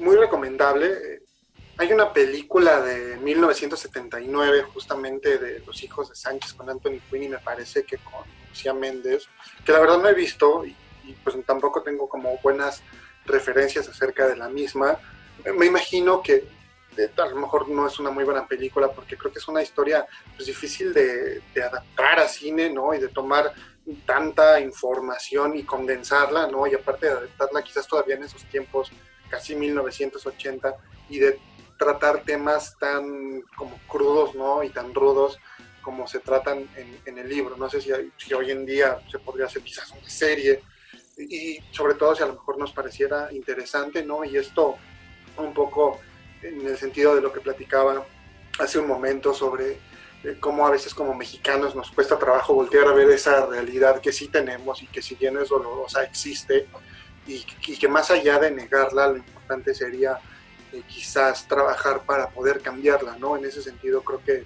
muy 0.00 0.16
recomendable. 0.16 0.86
Eh, 0.86 1.22
hay 1.76 1.92
una 1.92 2.12
película 2.12 2.80
de 2.80 3.16
1979 3.16 4.62
justamente 4.72 5.38
de 5.38 5.60
Los 5.60 5.82
hijos 5.82 6.08
de 6.08 6.14
Sánchez 6.14 6.54
con 6.54 6.70
Anthony 6.70 7.00
Quinn 7.10 7.24
y 7.24 7.28
me 7.28 7.38
parece 7.38 7.84
que 7.84 7.98
con 7.98 8.22
Lucía 8.48 8.72
Méndez, 8.72 9.26
que 9.64 9.72
la 9.72 9.80
verdad 9.80 9.98
no 9.98 10.08
he 10.08 10.14
visto 10.14 10.64
y, 10.64 10.76
pues 11.22 11.36
tampoco 11.44 11.82
tengo 11.82 12.08
como 12.08 12.38
buenas 12.42 12.82
referencias 13.26 13.88
acerca 13.88 14.26
de 14.26 14.36
la 14.36 14.48
misma. 14.48 14.98
Me 15.56 15.66
imagino 15.66 16.22
que 16.22 16.46
a 17.16 17.26
lo 17.26 17.36
mejor 17.36 17.68
no 17.68 17.86
es 17.86 17.98
una 17.98 18.10
muy 18.10 18.24
buena 18.24 18.46
película 18.46 18.90
porque 18.90 19.16
creo 19.16 19.32
que 19.32 19.38
es 19.38 19.48
una 19.48 19.62
historia 19.62 20.06
pues, 20.36 20.46
difícil 20.46 20.94
de, 20.94 21.42
adaptar 21.56 22.20
a 22.20 22.28
cine, 22.28 22.70
¿no? 22.70 22.94
Y 22.94 23.00
de 23.00 23.08
tomar 23.08 23.52
tanta 24.06 24.60
información 24.60 25.56
y 25.56 25.64
condensarla, 25.64 26.46
¿no? 26.46 26.66
Y 26.66 26.74
aparte 26.74 27.06
de 27.06 27.12
adaptarla 27.12 27.62
quizás 27.62 27.86
todavía 27.86 28.14
en 28.14 28.22
esos 28.22 28.44
tiempos, 28.44 28.90
casi 29.28 29.54
1980, 29.56 30.74
y 31.10 31.18
de 31.18 31.38
tratar 31.76 32.22
temas 32.24 32.76
tan 32.78 33.42
como 33.56 33.78
crudos, 33.86 34.34
¿no? 34.34 34.62
Y 34.62 34.70
tan 34.70 34.94
rudos 34.94 35.38
como 35.82 36.06
se 36.06 36.20
tratan 36.20 36.68
en, 37.04 37.18
el 37.18 37.28
libro. 37.28 37.56
No 37.56 37.68
sé 37.68 37.80
si, 37.80 37.90
si, 38.16 38.34
hoy 38.34 38.50
en 38.50 38.64
día 38.64 38.98
se 39.10 39.18
podría 39.18 39.46
hacer 39.46 39.62
quizás 39.62 39.90
una 39.90 40.08
serie 40.08 40.62
y 41.16 41.58
sobre 41.70 41.94
todo 41.94 42.14
si 42.14 42.22
a 42.22 42.26
lo 42.26 42.34
mejor 42.34 42.58
nos 42.58 42.72
pareciera 42.72 43.32
interesante, 43.32 44.02
¿no? 44.04 44.24
Y 44.24 44.36
esto 44.36 44.76
un 45.36 45.52
poco 45.52 46.00
en 46.42 46.66
el 46.66 46.76
sentido 46.76 47.14
de 47.14 47.20
lo 47.20 47.32
que 47.32 47.40
platicaba 47.40 48.04
hace 48.58 48.78
un 48.78 48.86
momento 48.86 49.34
sobre 49.34 49.78
eh, 50.24 50.36
cómo 50.40 50.66
a 50.66 50.70
veces 50.70 50.94
como 50.94 51.14
mexicanos 51.14 51.74
nos 51.74 51.90
cuesta 51.90 52.18
trabajo 52.18 52.54
voltear 52.54 52.86
a 52.86 52.92
ver 52.92 53.10
esa 53.10 53.46
realidad 53.46 54.00
que 54.00 54.12
sí 54.12 54.28
tenemos 54.28 54.82
y 54.82 54.86
que 54.86 55.02
si 55.02 55.14
bien 55.14 55.36
es 55.38 55.48
dolorosa 55.48 56.02
existe 56.02 56.66
y, 57.26 57.44
y 57.66 57.76
que 57.76 57.88
más 57.88 58.10
allá 58.10 58.38
de 58.38 58.50
negarla 58.50 59.08
lo 59.08 59.16
importante 59.16 59.74
sería 59.74 60.18
quizás 60.82 61.46
trabajar 61.46 62.02
para 62.04 62.30
poder 62.30 62.60
cambiarla, 62.60 63.16
¿no? 63.18 63.36
En 63.36 63.44
ese 63.44 63.62
sentido 63.62 64.02
creo 64.02 64.22
que 64.22 64.44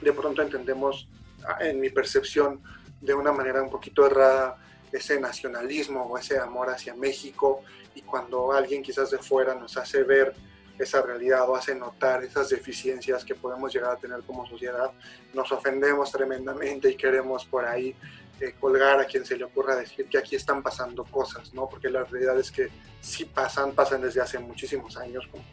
de 0.00 0.12
pronto 0.12 0.42
entendemos, 0.42 1.08
ah, 1.46 1.58
en 1.60 1.80
mi 1.80 1.90
percepción, 1.90 2.62
de 3.00 3.14
una 3.14 3.32
manera 3.32 3.62
un 3.62 3.70
poquito 3.70 4.06
errada 4.06 4.56
ese 4.92 5.20
nacionalismo 5.20 6.04
o 6.04 6.18
ese 6.18 6.38
amor 6.38 6.70
hacia 6.70 6.94
México 6.94 7.62
y 7.94 8.02
cuando 8.02 8.52
alguien 8.52 8.82
quizás 8.82 9.10
de 9.10 9.18
fuera 9.18 9.54
nos 9.54 9.76
hace 9.76 10.02
ver 10.04 10.34
esa 10.78 11.02
realidad 11.02 11.48
o 11.48 11.54
hace 11.54 11.74
notar 11.74 12.24
esas 12.24 12.48
deficiencias 12.48 13.24
que 13.24 13.34
podemos 13.34 13.72
llegar 13.72 13.92
a 13.92 13.96
tener 13.96 14.22
como 14.22 14.46
sociedad, 14.46 14.92
nos 15.32 15.50
ofendemos 15.52 16.10
tremendamente 16.10 16.90
y 16.90 16.96
queremos 16.96 17.44
por 17.44 17.64
ahí 17.64 17.94
eh, 18.40 18.54
colgar 18.58 19.00
a 19.00 19.04
quien 19.04 19.24
se 19.24 19.36
le 19.36 19.44
ocurra 19.44 19.76
decir 19.76 20.06
que 20.08 20.18
aquí 20.18 20.36
están 20.36 20.62
pasando 20.62 21.04
cosas, 21.04 21.54
¿no? 21.54 21.68
Porque 21.68 21.88
la 21.88 22.04
realidad 22.04 22.38
es 22.38 22.50
que 22.50 22.68
sí 23.00 23.24
pasan, 23.24 23.72
pasan 23.72 24.02
desde 24.02 24.20
hace 24.20 24.38
muchísimos 24.38 24.96
años, 24.96 25.26
como 25.30 25.44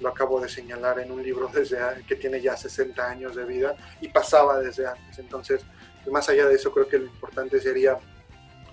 lo 0.00 0.08
acabo 0.08 0.40
de 0.40 0.48
señalar 0.48 0.98
en 0.98 1.12
un 1.12 1.22
libro 1.22 1.48
desde 1.52 1.78
que 2.06 2.16
tiene 2.16 2.40
ya 2.40 2.56
60 2.56 3.04
años 3.06 3.36
de 3.36 3.44
vida 3.44 3.76
y 4.00 4.08
pasaba 4.08 4.58
desde 4.60 4.86
antes. 4.86 5.18
Entonces, 5.18 5.62
pues, 6.02 6.12
más 6.12 6.28
allá 6.28 6.46
de 6.46 6.54
eso, 6.54 6.72
creo 6.72 6.88
que 6.88 6.98
lo 6.98 7.06
importante 7.06 7.60
sería 7.60 7.98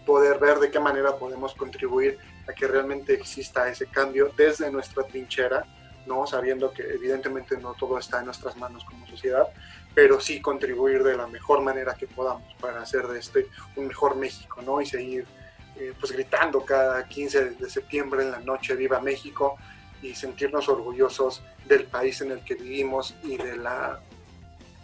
poder 0.05 0.39
ver 0.39 0.59
de 0.59 0.71
qué 0.71 0.79
manera 0.79 1.17
podemos 1.17 1.53
contribuir 1.53 2.17
a 2.47 2.53
que 2.53 2.65
realmente 2.65 3.13
exista 3.13 3.67
ese 3.69 3.87
cambio 3.87 4.31
desde 4.37 4.71
nuestra 4.71 5.03
trinchera, 5.03 5.65
¿no? 6.05 6.25
sabiendo 6.25 6.71
que 6.71 6.83
evidentemente 6.83 7.57
no 7.57 7.73
todo 7.73 7.97
está 7.97 8.19
en 8.19 8.25
nuestras 8.25 8.55
manos 8.55 8.85
como 8.85 9.05
sociedad, 9.07 9.47
pero 9.97 10.19
sí 10.19 10.39
contribuir 10.41 11.01
de 11.01 11.17
la 11.17 11.25
mejor 11.25 11.63
manera 11.63 11.95
que 11.95 12.05
podamos 12.05 12.53
para 12.61 12.83
hacer 12.83 13.07
de 13.07 13.17
este 13.17 13.47
un 13.75 13.87
mejor 13.87 14.15
México, 14.15 14.61
¿no? 14.61 14.79
Y 14.79 14.85
seguir 14.85 15.25
eh, 15.75 15.91
pues 15.99 16.11
gritando 16.11 16.63
cada 16.63 17.07
15 17.07 17.55
de 17.55 17.67
septiembre 17.67 18.21
en 18.21 18.29
la 18.29 18.39
noche, 18.39 18.75
viva 18.75 19.01
México, 19.01 19.57
y 20.03 20.13
sentirnos 20.13 20.69
orgullosos 20.69 21.41
del 21.65 21.85
país 21.85 22.21
en 22.21 22.29
el 22.29 22.43
que 22.43 22.53
vivimos 22.53 23.15
y, 23.23 23.37
de 23.37 23.57
la, 23.57 23.99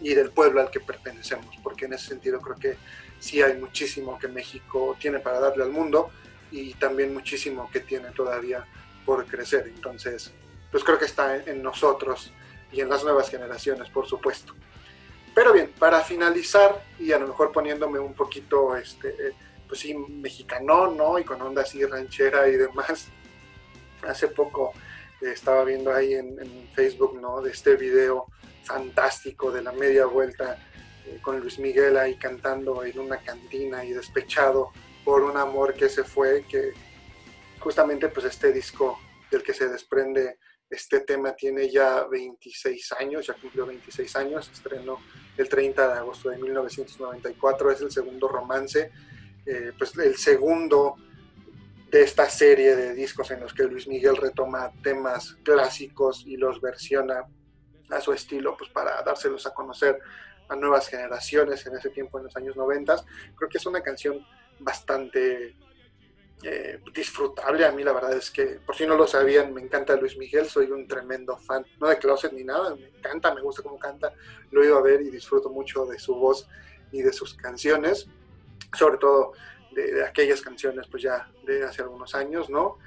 y 0.00 0.14
del 0.14 0.30
pueblo 0.30 0.60
al 0.60 0.72
que 0.72 0.80
pertenecemos, 0.80 1.56
porque 1.62 1.84
en 1.84 1.92
ese 1.92 2.08
sentido 2.08 2.40
creo 2.40 2.56
que 2.56 2.76
sí 3.20 3.40
hay 3.40 3.56
muchísimo 3.56 4.18
que 4.18 4.26
México 4.26 4.96
tiene 4.98 5.20
para 5.20 5.38
darle 5.38 5.62
al 5.62 5.70
mundo 5.70 6.10
y 6.50 6.74
también 6.74 7.14
muchísimo 7.14 7.70
que 7.70 7.78
tiene 7.78 8.10
todavía 8.10 8.66
por 9.06 9.24
crecer. 9.26 9.68
Entonces, 9.68 10.32
pues 10.72 10.82
creo 10.82 10.98
que 10.98 11.04
está 11.04 11.36
en, 11.36 11.62
nosotros 11.62 12.32
y 12.72 12.80
en 12.80 12.88
las 12.88 13.04
nuevas 13.04 13.30
generaciones, 13.30 13.88
por 13.90 14.08
supuesto. 14.08 14.54
Pero 15.34 15.52
bien, 15.52 15.72
para 15.78 16.00
finalizar 16.02 16.84
y 16.98 17.10
a 17.12 17.18
lo 17.18 17.26
mejor 17.26 17.50
poniéndome 17.50 17.98
un 17.98 18.14
poquito, 18.14 18.76
este, 18.76 19.34
pues 19.66 19.80
sí, 19.80 19.94
mexicano, 19.94 20.90
¿no? 20.90 21.18
Y 21.18 21.24
con 21.24 21.42
onda 21.42 21.62
así 21.62 21.84
ranchera 21.84 22.48
y 22.48 22.56
demás. 22.56 23.08
Hace 24.06 24.28
poco 24.28 24.72
estaba 25.20 25.64
viendo 25.64 25.92
ahí 25.92 26.14
en, 26.14 26.68
Facebook, 26.74 27.20
¿no? 27.20 27.40
De 27.40 27.50
este 27.50 27.76
video 27.76 28.26
fantástico 28.64 29.50
de 29.50 29.62
la 29.62 29.72
media 29.72 30.06
vuelta 30.06 30.58
eh, 31.06 31.18
con 31.22 31.38
Luis 31.38 31.58
Miguel 31.58 31.96
ahí 31.96 32.16
cantando 32.16 32.82
en 32.84 32.98
una 32.98 33.18
cantina 33.18 33.84
y 33.84 33.92
despechado 33.92 34.70
por 35.04 35.22
un 35.22 35.36
amor 35.36 35.74
que 35.74 35.88
se 35.88 36.02
fue, 36.02 36.44
que 36.48 36.72
justamente 37.60 38.08
pues 38.08 38.26
este 38.26 38.52
disco 38.52 38.98
del 39.30 39.42
que 39.42 39.54
se 39.54 39.68
desprende 39.68 40.38
este 40.70 41.00
tema 41.00 41.34
tiene 41.34 41.70
ya 41.70 42.04
26 42.04 42.92
años, 42.92 43.26
ya 43.26 43.34
cumplió 43.34 43.66
26 43.66 44.16
años, 44.16 44.50
estrenó 44.52 44.98
el 45.36 45.48
30 45.48 45.92
de 45.92 45.98
agosto 45.98 46.30
de 46.30 46.38
1994, 46.38 47.70
es 47.70 47.80
el 47.80 47.90
segundo 47.90 48.28
romance, 48.28 48.90
eh, 49.46 49.72
pues 49.76 49.96
el 49.98 50.16
segundo 50.16 50.96
de 51.90 52.02
esta 52.02 52.28
serie 52.28 52.74
de 52.74 52.94
discos 52.94 53.30
en 53.30 53.40
los 53.40 53.54
que 53.54 53.64
Luis 53.64 53.86
Miguel 53.86 54.16
retoma 54.16 54.72
temas 54.82 55.36
clásicos 55.42 56.24
y 56.26 56.36
los 56.36 56.60
versiona 56.60 57.24
a 57.90 58.00
su 58.00 58.12
estilo, 58.12 58.56
pues 58.56 58.70
para 58.70 59.02
dárselos 59.02 59.46
a 59.46 59.54
conocer 59.54 59.98
a 60.48 60.56
nuevas 60.56 60.88
generaciones 60.88 61.64
en 61.66 61.76
ese 61.76 61.90
tiempo, 61.90 62.18
en 62.18 62.24
los 62.24 62.36
años 62.36 62.56
90. 62.56 62.96
Creo 63.36 63.48
que 63.48 63.58
es 63.58 63.66
una 63.66 63.80
canción 63.82 64.26
bastante 64.58 65.56
eh, 66.42 66.80
disfrutable. 66.92 67.64
A 67.64 67.72
mí 67.72 67.82
la 67.82 67.92
verdad 67.92 68.12
es 68.14 68.30
que, 68.30 68.60
por 68.66 68.76
si 68.76 68.86
no 68.86 68.96
lo 68.96 69.06
sabían, 69.06 69.54
me 69.54 69.62
encanta 69.62 69.96
Luis 69.96 70.16
Miguel, 70.16 70.46
soy 70.46 70.70
un 70.70 70.86
tremendo 70.86 71.36
fan, 71.36 71.64
no 71.80 71.88
de 71.88 71.98
closet 71.98 72.32
ni 72.32 72.44
nada, 72.44 72.74
me 72.74 72.88
encanta, 72.88 73.34
me 73.34 73.40
gusta 73.40 73.62
cómo 73.62 73.78
canta, 73.78 74.12
lo 74.50 74.64
ido 74.64 74.76
a 74.76 74.82
ver 74.82 75.00
y 75.00 75.10
disfruto 75.10 75.48
mucho 75.48 75.86
de 75.86 75.98
su 75.98 76.14
voz 76.14 76.46
y 76.92 77.02
de 77.02 77.12
sus 77.12 77.34
canciones, 77.34 78.06
sobre 78.76 78.98
todo 78.98 79.32
de, 79.72 80.04
aquellas 80.04 80.40
canciones 80.40 80.86
pues 80.88 81.02
ya 81.02 81.30
de 81.44 81.64
hace 81.64 81.82
algunos 81.82 82.14
años, 82.14 82.50
¿no? 82.50 82.78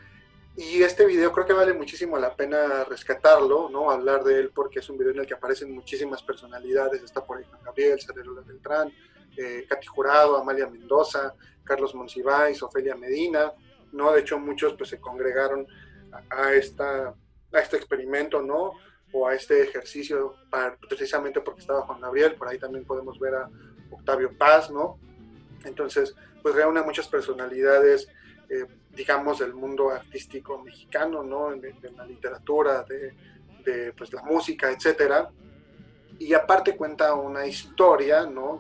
Y 0.56 0.82
este 0.82 1.06
video 1.06 1.32
creo 1.32 1.46
que 1.46 1.54
vale 1.54 1.74
muchísimo 1.74 2.18
la 2.18 2.36
pena 2.36 2.84
rescatarlo, 2.84 3.70
¿no? 3.70 3.92
Hablar 3.92 4.24
de 4.24 4.40
él 4.40 4.52
porque 4.54 4.80
es 4.80 4.90
un 4.90 4.98
video 4.98 5.14
en 5.14 5.20
el 5.20 5.28
que 5.28 5.36
aparecen 5.36 5.72
muchísimas 5.72 6.24
personalidades. 6.24 7.04
Está 7.04 7.24
por 7.24 7.38
ahí 7.38 7.44
Juan 7.44 7.62
Gabriel, 7.64 8.00
Lola 8.24 8.42
Beltrán, 8.42 8.92
eh, 9.38 9.66
Katy 9.70 9.88
Jurado, 9.88 10.38
Amalia 10.38 10.68
Mendoza, 10.68 11.36
Carlos 11.64 11.94
Monsiváis, 11.94 12.62
Ofelia 12.64 12.96
Medina, 12.96 13.54
¿no? 13.92 14.12
De 14.12 14.22
hecho, 14.22 14.40
muchos 14.40 14.74
pues 14.74 14.90
se 14.90 15.00
congregaron 15.00 15.68
a, 16.30 16.54
esta, 16.54 17.10
a 17.10 17.60
este 17.60 17.78
experimento, 17.78 18.42
¿no? 18.42 18.72
O 19.12 19.28
a 19.28 19.36
este 19.36 19.62
ejercicio 19.64 20.36
precisamente 20.88 21.42
porque 21.42 21.62
estaba 21.62 21.82
Juan 21.82 22.02
Gabriel. 22.02 22.36
Por 22.36 22.48
ahí 22.48 22.58
también 22.58 22.86
podemos 22.86 23.20
ver 23.20 23.36
a 23.36 23.50
Octavio 23.92 24.36
Paz, 24.38 24.72
¿no? 24.72 25.00
Entonces, 25.64 26.16
pues 26.42 26.56
reúne 26.56 26.82
muchas 26.82 27.08
personalidades, 27.08 28.08
eh, 28.50 28.66
digamos, 28.92 29.40
del 29.40 29.54
mundo 29.54 29.90
artístico 29.90 30.62
mexicano, 30.64 31.24
¿no? 31.24 31.52
De, 31.56 31.74
la 31.96 32.06
literatura, 32.06 32.84
de, 32.84 33.94
pues, 33.94 34.14
la 34.14 34.24
música, 34.24 34.72
etcétera. 34.72 35.30
Y 36.20 36.34
aparte 36.34 36.76
cuenta 36.76 37.14
una 37.14 37.46
historia, 37.46 38.26
¿no? 38.26 38.58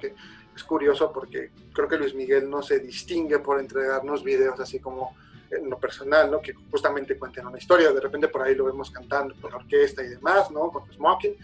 Es 0.57 0.63
curioso 0.63 1.11
porque 1.13 1.51
creo 1.73 1.87
que 1.87 1.97
Luis 1.97 2.13
Miguel 2.13 2.49
no 2.49 2.61
se 2.61 2.79
distingue 2.79 3.39
por 3.39 3.59
entregarnos 3.59 4.23
videos 4.23 4.59
así 4.59 4.79
como 4.79 5.15
en 5.49 5.69
lo 5.69 5.79
personal, 5.79 6.29
¿no? 6.29 6.41
Que 6.41 6.53
justamente 6.69 7.17
cuenten 7.17 7.47
una 7.47 7.57
historia. 7.57 7.91
De 7.93 8.01
repente 8.01 8.27
por 8.27 8.41
ahí 8.41 8.53
lo 8.53 8.65
vemos 8.65 8.91
cantando 8.91 9.33
con 9.39 9.53
orquesta 9.53 10.03
y 10.03 10.09
demás, 10.09 10.51
¿no? 10.51 10.69
Con 10.69 10.91
smoking 10.91 11.37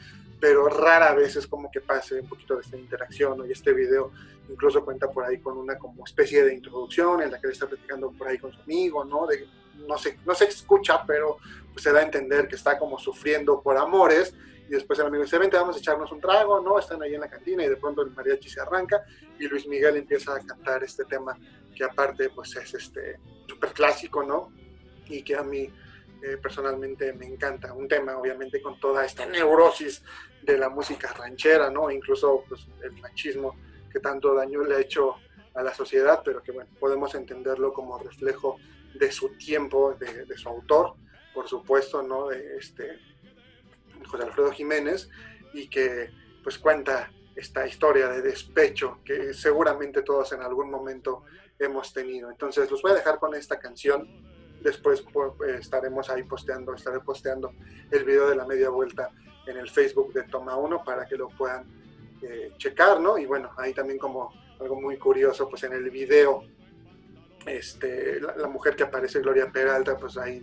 pero 0.43 0.67
rara 0.67 1.13
vez 1.13 1.37
es 1.37 1.47
como 1.47 1.71
que 1.71 1.79
pase 1.79 2.19
un 2.19 2.27
poquito 2.27 2.55
de 2.55 2.63
esta 2.63 2.75
interacción, 2.75 3.47
Y 3.47 3.53
este 3.53 3.71
video 3.71 4.11
incluso 4.49 4.83
cuenta 4.83 5.09
por 5.09 5.23
ahí 5.23 5.37
con 5.37 5.57
una 5.57 5.77
como 5.77 6.03
especie 6.03 6.43
de 6.43 6.53
introducción 6.53 7.21
en 7.21 7.31
la 7.31 7.39
que 7.39 7.47
él 7.47 7.53
está 7.53 7.65
platicando 7.65 8.11
por 8.11 8.27
ahí 8.27 8.37
con 8.37 8.51
su 8.51 8.59
amigo, 8.59 9.05
¿no? 9.05 9.25
De, 9.25 9.47
no, 9.87 9.97
se, 9.97 10.19
no 10.25 10.35
se 10.35 10.43
escucha, 10.43 11.01
pero 11.07 11.37
pues 11.71 11.83
se 11.83 11.93
da 11.93 12.01
a 12.01 12.03
entender 12.03 12.49
que 12.49 12.57
está 12.57 12.77
como 12.77 12.99
sufriendo 12.99 13.61
por 13.61 13.77
amores, 13.77 14.35
y 14.67 14.71
después 14.71 14.97
el 14.99 15.07
amigo 15.07 15.23
dice, 15.23 15.37
vente, 15.37 15.57
vamos 15.57 15.75
a 15.75 15.79
echarnos 15.79 16.11
un 16.11 16.21
trago, 16.21 16.61
¿no? 16.61 16.79
Están 16.79 17.01
ahí 17.01 17.13
en 17.13 17.21
la 17.21 17.29
cantina 17.29 17.63
y 17.63 17.69
de 17.69 17.77
pronto 17.77 18.01
el 18.01 18.11
mariachi 18.11 18.49
se 18.49 18.61
arranca 18.61 19.03
y 19.39 19.47
Luis 19.47 19.67
Miguel 19.67 19.97
empieza 19.97 20.35
a 20.35 20.39
cantar 20.39 20.83
este 20.83 21.05
tema 21.05 21.37
que 21.75 21.83
aparte 21.83 22.29
pues 22.29 22.55
es 22.55 22.73
este 22.73 23.19
súper 23.47 23.71
clásico, 23.71 24.23
¿no? 24.23 24.51
Y 25.07 25.23
que 25.23 25.35
a 25.35 25.43
mí 25.43 25.69
eh, 26.23 26.37
personalmente 26.37 27.11
me 27.13 27.25
encanta. 27.25 27.73
Un 27.73 27.87
tema, 27.87 28.17
obviamente, 28.17 28.61
con 28.61 28.79
toda 28.79 29.05
esta 29.05 29.25
neurosis 29.25 30.03
de 30.41 30.57
la 30.57 30.69
música 30.69 31.11
ranchera, 31.11 31.69
¿no? 31.69 31.91
Incluso 31.91 32.45
pues, 32.47 32.65
el 32.81 32.93
machismo 33.01 33.57
que 33.91 33.99
tanto 33.99 34.33
daño 34.33 34.63
le 34.63 34.75
ha 34.75 34.79
hecho 34.79 35.15
a 35.53 35.61
la 35.61 35.73
sociedad, 35.73 36.21
pero 36.23 36.41
que, 36.41 36.53
bueno, 36.53 36.69
podemos 36.79 37.13
entenderlo 37.15 37.73
como 37.73 37.99
reflejo 37.99 38.57
de 38.93 39.11
su 39.11 39.29
tiempo, 39.37 39.95
de, 39.95 40.37
su 40.37 40.47
autor, 40.47 40.95
por 41.33 41.47
supuesto, 41.47 42.01
¿no? 42.01 42.27
De 42.29 42.57
este 42.57 42.99
José 44.05 44.23
Alfredo 44.23 44.51
Jiménez, 44.51 45.09
y 45.53 45.69
que, 45.69 46.09
pues, 46.43 46.57
cuenta 46.57 47.11
esta 47.35 47.65
historia 47.65 48.09
de 48.09 48.21
despecho 48.21 48.99
que 49.03 49.33
seguramente 49.33 50.03
todos 50.03 50.31
en 50.33 50.41
algún 50.41 50.69
momento 50.69 51.23
hemos 51.57 51.93
tenido. 51.93 52.29
Entonces, 52.29 52.69
los 52.69 52.81
voy 52.81 52.91
a 52.91 52.95
dejar 52.95 53.19
con 53.19 53.33
esta 53.33 53.59
canción 53.59 54.07
Después 54.63 55.03
pues, 55.11 55.59
estaremos 55.59 56.09
ahí 56.09 56.23
posteando, 56.23 56.73
estaré 56.73 57.01
posteando 57.01 57.51
el 57.91 58.05
video 58.05 58.29
de 58.29 58.35
la 58.35 58.45
media 58.45 58.69
vuelta 58.69 59.09
en 59.45 59.57
el 59.57 59.69
Facebook 59.69 60.13
de 60.13 60.23
Toma 60.23 60.55
1 60.55 60.85
para 60.85 61.05
que 61.05 61.17
lo 61.17 61.27
puedan 61.27 61.65
eh, 62.21 62.53
checar, 62.57 63.01
¿no? 63.01 63.17
Y 63.17 63.25
bueno, 63.25 63.51
ahí 63.57 63.73
también 63.73 63.99
como 63.99 64.31
algo 64.61 64.79
muy 64.79 64.97
curioso, 64.97 65.49
pues 65.49 65.63
en 65.63 65.73
el 65.73 65.89
video, 65.89 66.45
este, 67.45 68.21
la, 68.21 68.47
mujer 68.47 68.77
que 68.77 68.83
aparece, 68.83 69.19
Gloria 69.19 69.51
Peralta, 69.51 69.97
pues 69.97 70.17
ahí 70.17 70.41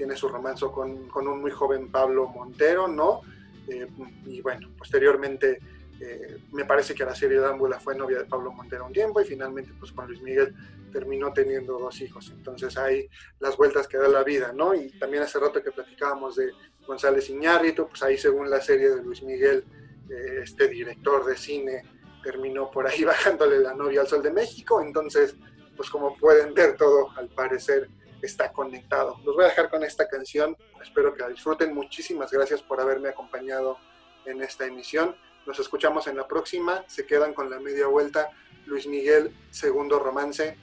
tiene 0.00 0.16
su 0.16 0.28
romance 0.28 0.64
con, 0.72 1.08
con 1.08 1.28
un 1.28 1.42
muy 1.42 1.50
joven 1.50 1.92
Pablo 1.92 2.26
Montero, 2.26 2.88
¿no? 2.88 3.20
Eh, 3.68 3.86
y 4.24 4.40
bueno, 4.40 4.70
posteriormente 4.78 5.58
eh, 6.00 6.38
me 6.52 6.64
parece 6.64 6.94
que 6.94 7.04
la 7.04 7.14
serie 7.14 7.38
de 7.38 7.46
Ámbula 7.46 7.78
fue 7.78 7.94
novia 7.94 8.20
de 8.20 8.24
Pablo 8.24 8.50
Montero 8.50 8.86
un 8.86 8.94
tiempo 8.94 9.20
y 9.20 9.26
finalmente 9.26 9.74
pues 9.78 9.92
con 9.92 10.06
Luis 10.06 10.22
Miguel 10.22 10.54
terminó 10.90 11.34
teniendo 11.34 11.78
dos 11.78 12.00
hijos. 12.00 12.32
Entonces 12.34 12.78
hay 12.78 13.10
las 13.40 13.58
vueltas 13.58 13.86
que 13.86 13.98
da 13.98 14.08
la 14.08 14.24
vida, 14.24 14.54
¿no? 14.54 14.74
Y 14.74 14.88
también 14.98 15.22
hace 15.22 15.38
rato 15.38 15.62
que 15.62 15.70
platicábamos 15.70 16.36
de 16.36 16.50
González 16.86 17.28
Iñárritu, 17.28 17.86
pues 17.86 18.02
ahí 18.02 18.16
según 18.16 18.48
la 18.48 18.62
serie 18.62 18.88
de 18.88 19.02
Luis 19.02 19.22
Miguel, 19.22 19.64
eh, 20.08 20.40
este 20.44 20.66
director 20.68 21.26
de 21.26 21.36
cine 21.36 21.82
terminó 22.22 22.70
por 22.70 22.86
ahí 22.86 23.04
bajándole 23.12 23.58
la 23.58 23.74
novia 23.74 24.00
al 24.00 24.08
Sol 24.08 24.22
de 24.22 24.32
México. 24.32 24.80
Entonces, 24.80 25.36
pues 25.76 25.90
como 25.90 26.16
pueden 26.16 26.54
ver 26.54 26.78
todo, 26.78 27.10
al 27.18 27.28
parecer 27.28 27.90
está 28.22 28.52
conectado. 28.52 29.20
Los 29.24 29.34
voy 29.34 29.44
a 29.44 29.48
dejar 29.48 29.70
con 29.70 29.84
esta 29.84 30.08
canción, 30.08 30.56
espero 30.82 31.14
que 31.14 31.22
la 31.22 31.28
disfruten. 31.28 31.74
Muchísimas 31.74 32.30
gracias 32.30 32.62
por 32.62 32.80
haberme 32.80 33.08
acompañado 33.08 33.78
en 34.24 34.42
esta 34.42 34.66
emisión. 34.66 35.16
Nos 35.46 35.58
escuchamos 35.58 36.06
en 36.06 36.16
la 36.16 36.26
próxima. 36.26 36.84
Se 36.86 37.06
quedan 37.06 37.34
con 37.34 37.50
la 37.50 37.58
media 37.58 37.86
vuelta. 37.86 38.30
Luis 38.66 38.86
Miguel, 38.86 39.34
segundo 39.50 39.98
romance. 39.98 40.56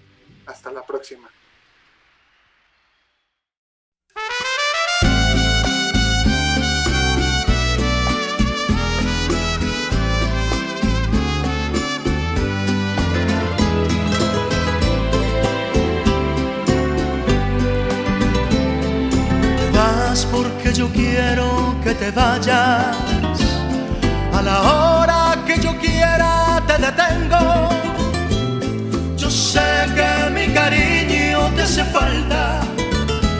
Hasta 0.45 0.71
la 0.71 0.85
próxima. 0.85 1.29
Yo 20.77 20.87
quiero 20.89 21.75
que 21.83 21.95
te 21.95 22.11
vayas 22.11 22.95
a 24.31 24.41
la 24.43 24.57
hora 24.61 25.43
que 25.47 25.59
yo 25.59 25.75
quiera 25.79 26.61
te 26.67 26.73
detengo. 26.77 27.69
Yo 29.17 29.27
sé 29.27 29.69
que 29.95 30.29
mi 30.35 30.53
cariño 30.53 31.39
te 31.55 31.63
hace 31.63 31.83
falta, 31.85 32.59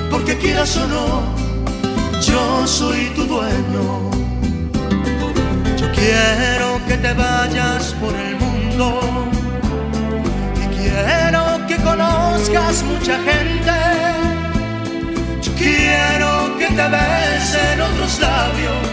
porque 0.10 0.36
quieras 0.40 0.76
o 0.78 0.88
no, 0.88 1.08
yo 2.28 2.66
soy 2.66 3.12
tu 3.16 3.24
dueño. 3.26 3.86
Yo 5.78 5.88
quiero 5.92 6.68
que 6.88 6.98
te 6.98 7.14
vayas 7.14 7.94
por 8.02 8.16
el 8.16 8.36
mundo 8.36 9.00
y 10.56 10.66
quiero 10.76 11.68
que 11.68 11.76
conozcas 11.84 12.84
mucha 12.84 13.16
gente. 13.30 14.07
Quiero 15.58 16.56
que 16.60 16.68
te 16.68 16.88
besen 16.88 17.82
otros 17.82 18.20
labios 18.20 18.88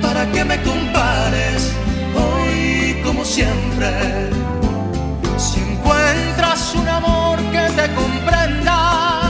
para 0.00 0.24
que 0.32 0.42
me 0.44 0.60
compares 0.62 1.72
hoy 2.14 3.02
como 3.04 3.22
siempre. 3.24 3.90
Si 5.36 5.60
encuentras 5.60 6.74
un 6.74 6.88
amor 6.88 7.38
que 7.52 7.68
te 7.78 7.94
comprenda 7.94 9.20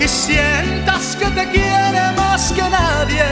y 0.00 0.06
sientas 0.06 1.16
que 1.16 1.26
te 1.26 1.50
quiere 1.50 2.12
más 2.16 2.52
que 2.52 2.62
nadie, 2.62 3.24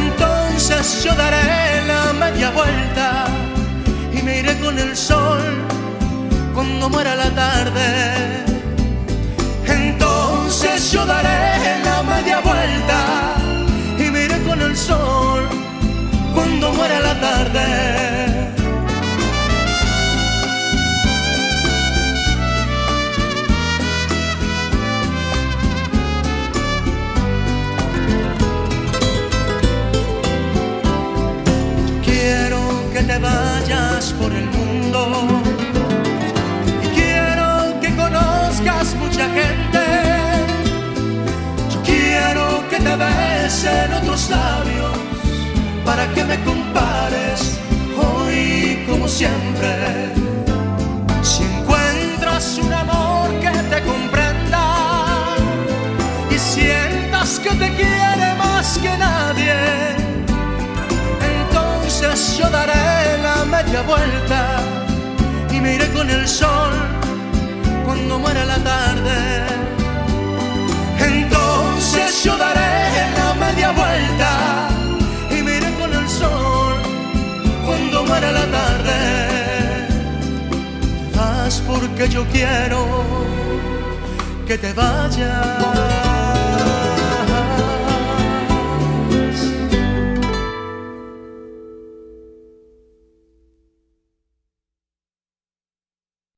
entonces 0.00 1.02
yo 1.02 1.14
daré 1.14 1.82
la 1.86 2.12
media 2.12 2.50
vuelta 2.50 3.26
y 4.12 4.22
me 4.22 4.40
iré 4.40 4.58
con 4.58 4.78
el 4.78 4.94
sol 4.96 5.40
cuando 6.54 6.90
muera 6.90 7.14
la 7.16 7.30
tarde. 7.30 8.45
Entonces 9.66 10.92
yo 10.92 11.04
daré 11.04 11.82
la 11.84 12.02
media 12.02 12.40
vuelta 12.40 13.34
y 13.98 14.10
me 14.10 14.24
iré 14.24 14.42
con 14.42 14.60
el 14.60 14.76
sol 14.76 15.48
cuando 16.34 16.72
muera 16.72 17.00
la 17.00 17.20
tarde. 17.20 17.66
Quiero 32.04 32.60
que 32.92 33.02
te 33.02 33.18
vayas 33.18 34.12
por 34.20 34.32
el 34.32 34.46
mundo 34.46 35.42
y 36.82 36.88
quiero 36.98 37.80
que 37.80 37.94
conozcas 37.94 38.95
mucha 39.16 39.28
gente. 39.30 39.84
Yo 41.70 41.82
quiero 41.82 42.68
que 42.68 42.76
te 42.76 42.96
besen 42.96 43.92
otros 43.94 44.28
labios 44.28 44.92
para 45.86 46.06
que 46.12 46.22
me 46.24 46.38
compares 46.44 47.58
hoy 47.96 48.84
como 48.86 49.08
siempre. 49.08 50.12
Si 51.22 51.44
encuentras 51.44 52.58
un 52.58 52.72
amor 52.72 53.30
que 53.40 53.50
te 53.72 53.82
comprenda 53.84 54.64
y 56.30 56.38
sientas 56.38 57.38
que 57.38 57.50
te 57.50 57.74
quiere 57.74 58.34
más 58.36 58.76
que 58.76 58.98
nadie, 58.98 59.56
entonces 61.38 62.36
yo 62.36 62.50
daré 62.50 63.18
la 63.22 63.46
media 63.46 63.80
vuelta 63.80 64.60
y 65.50 65.60
me 65.60 65.76
iré 65.76 65.88
con 65.92 66.10
el 66.10 66.28
sol 66.28 67.05
cuando 67.96 68.18
muera 68.18 68.44
la 68.44 68.58
tarde. 68.58 69.46
Entonces 70.98 72.22
yo 72.24 72.36
daré 72.36 73.10
la 73.16 73.34
media 73.34 73.70
vuelta 73.72 74.68
y 75.30 75.42
me 75.42 75.56
iré 75.56 75.70
con 75.80 75.92
el 75.92 76.08
sol 76.08 76.74
cuando 77.64 78.04
muera 78.04 78.32
la 78.32 78.46
tarde. 78.58 79.88
Vas 81.14 81.62
porque 81.66 82.08
yo 82.08 82.26
quiero 82.26 82.84
que 84.46 84.58
te 84.58 84.72
vayas. 84.74 86.05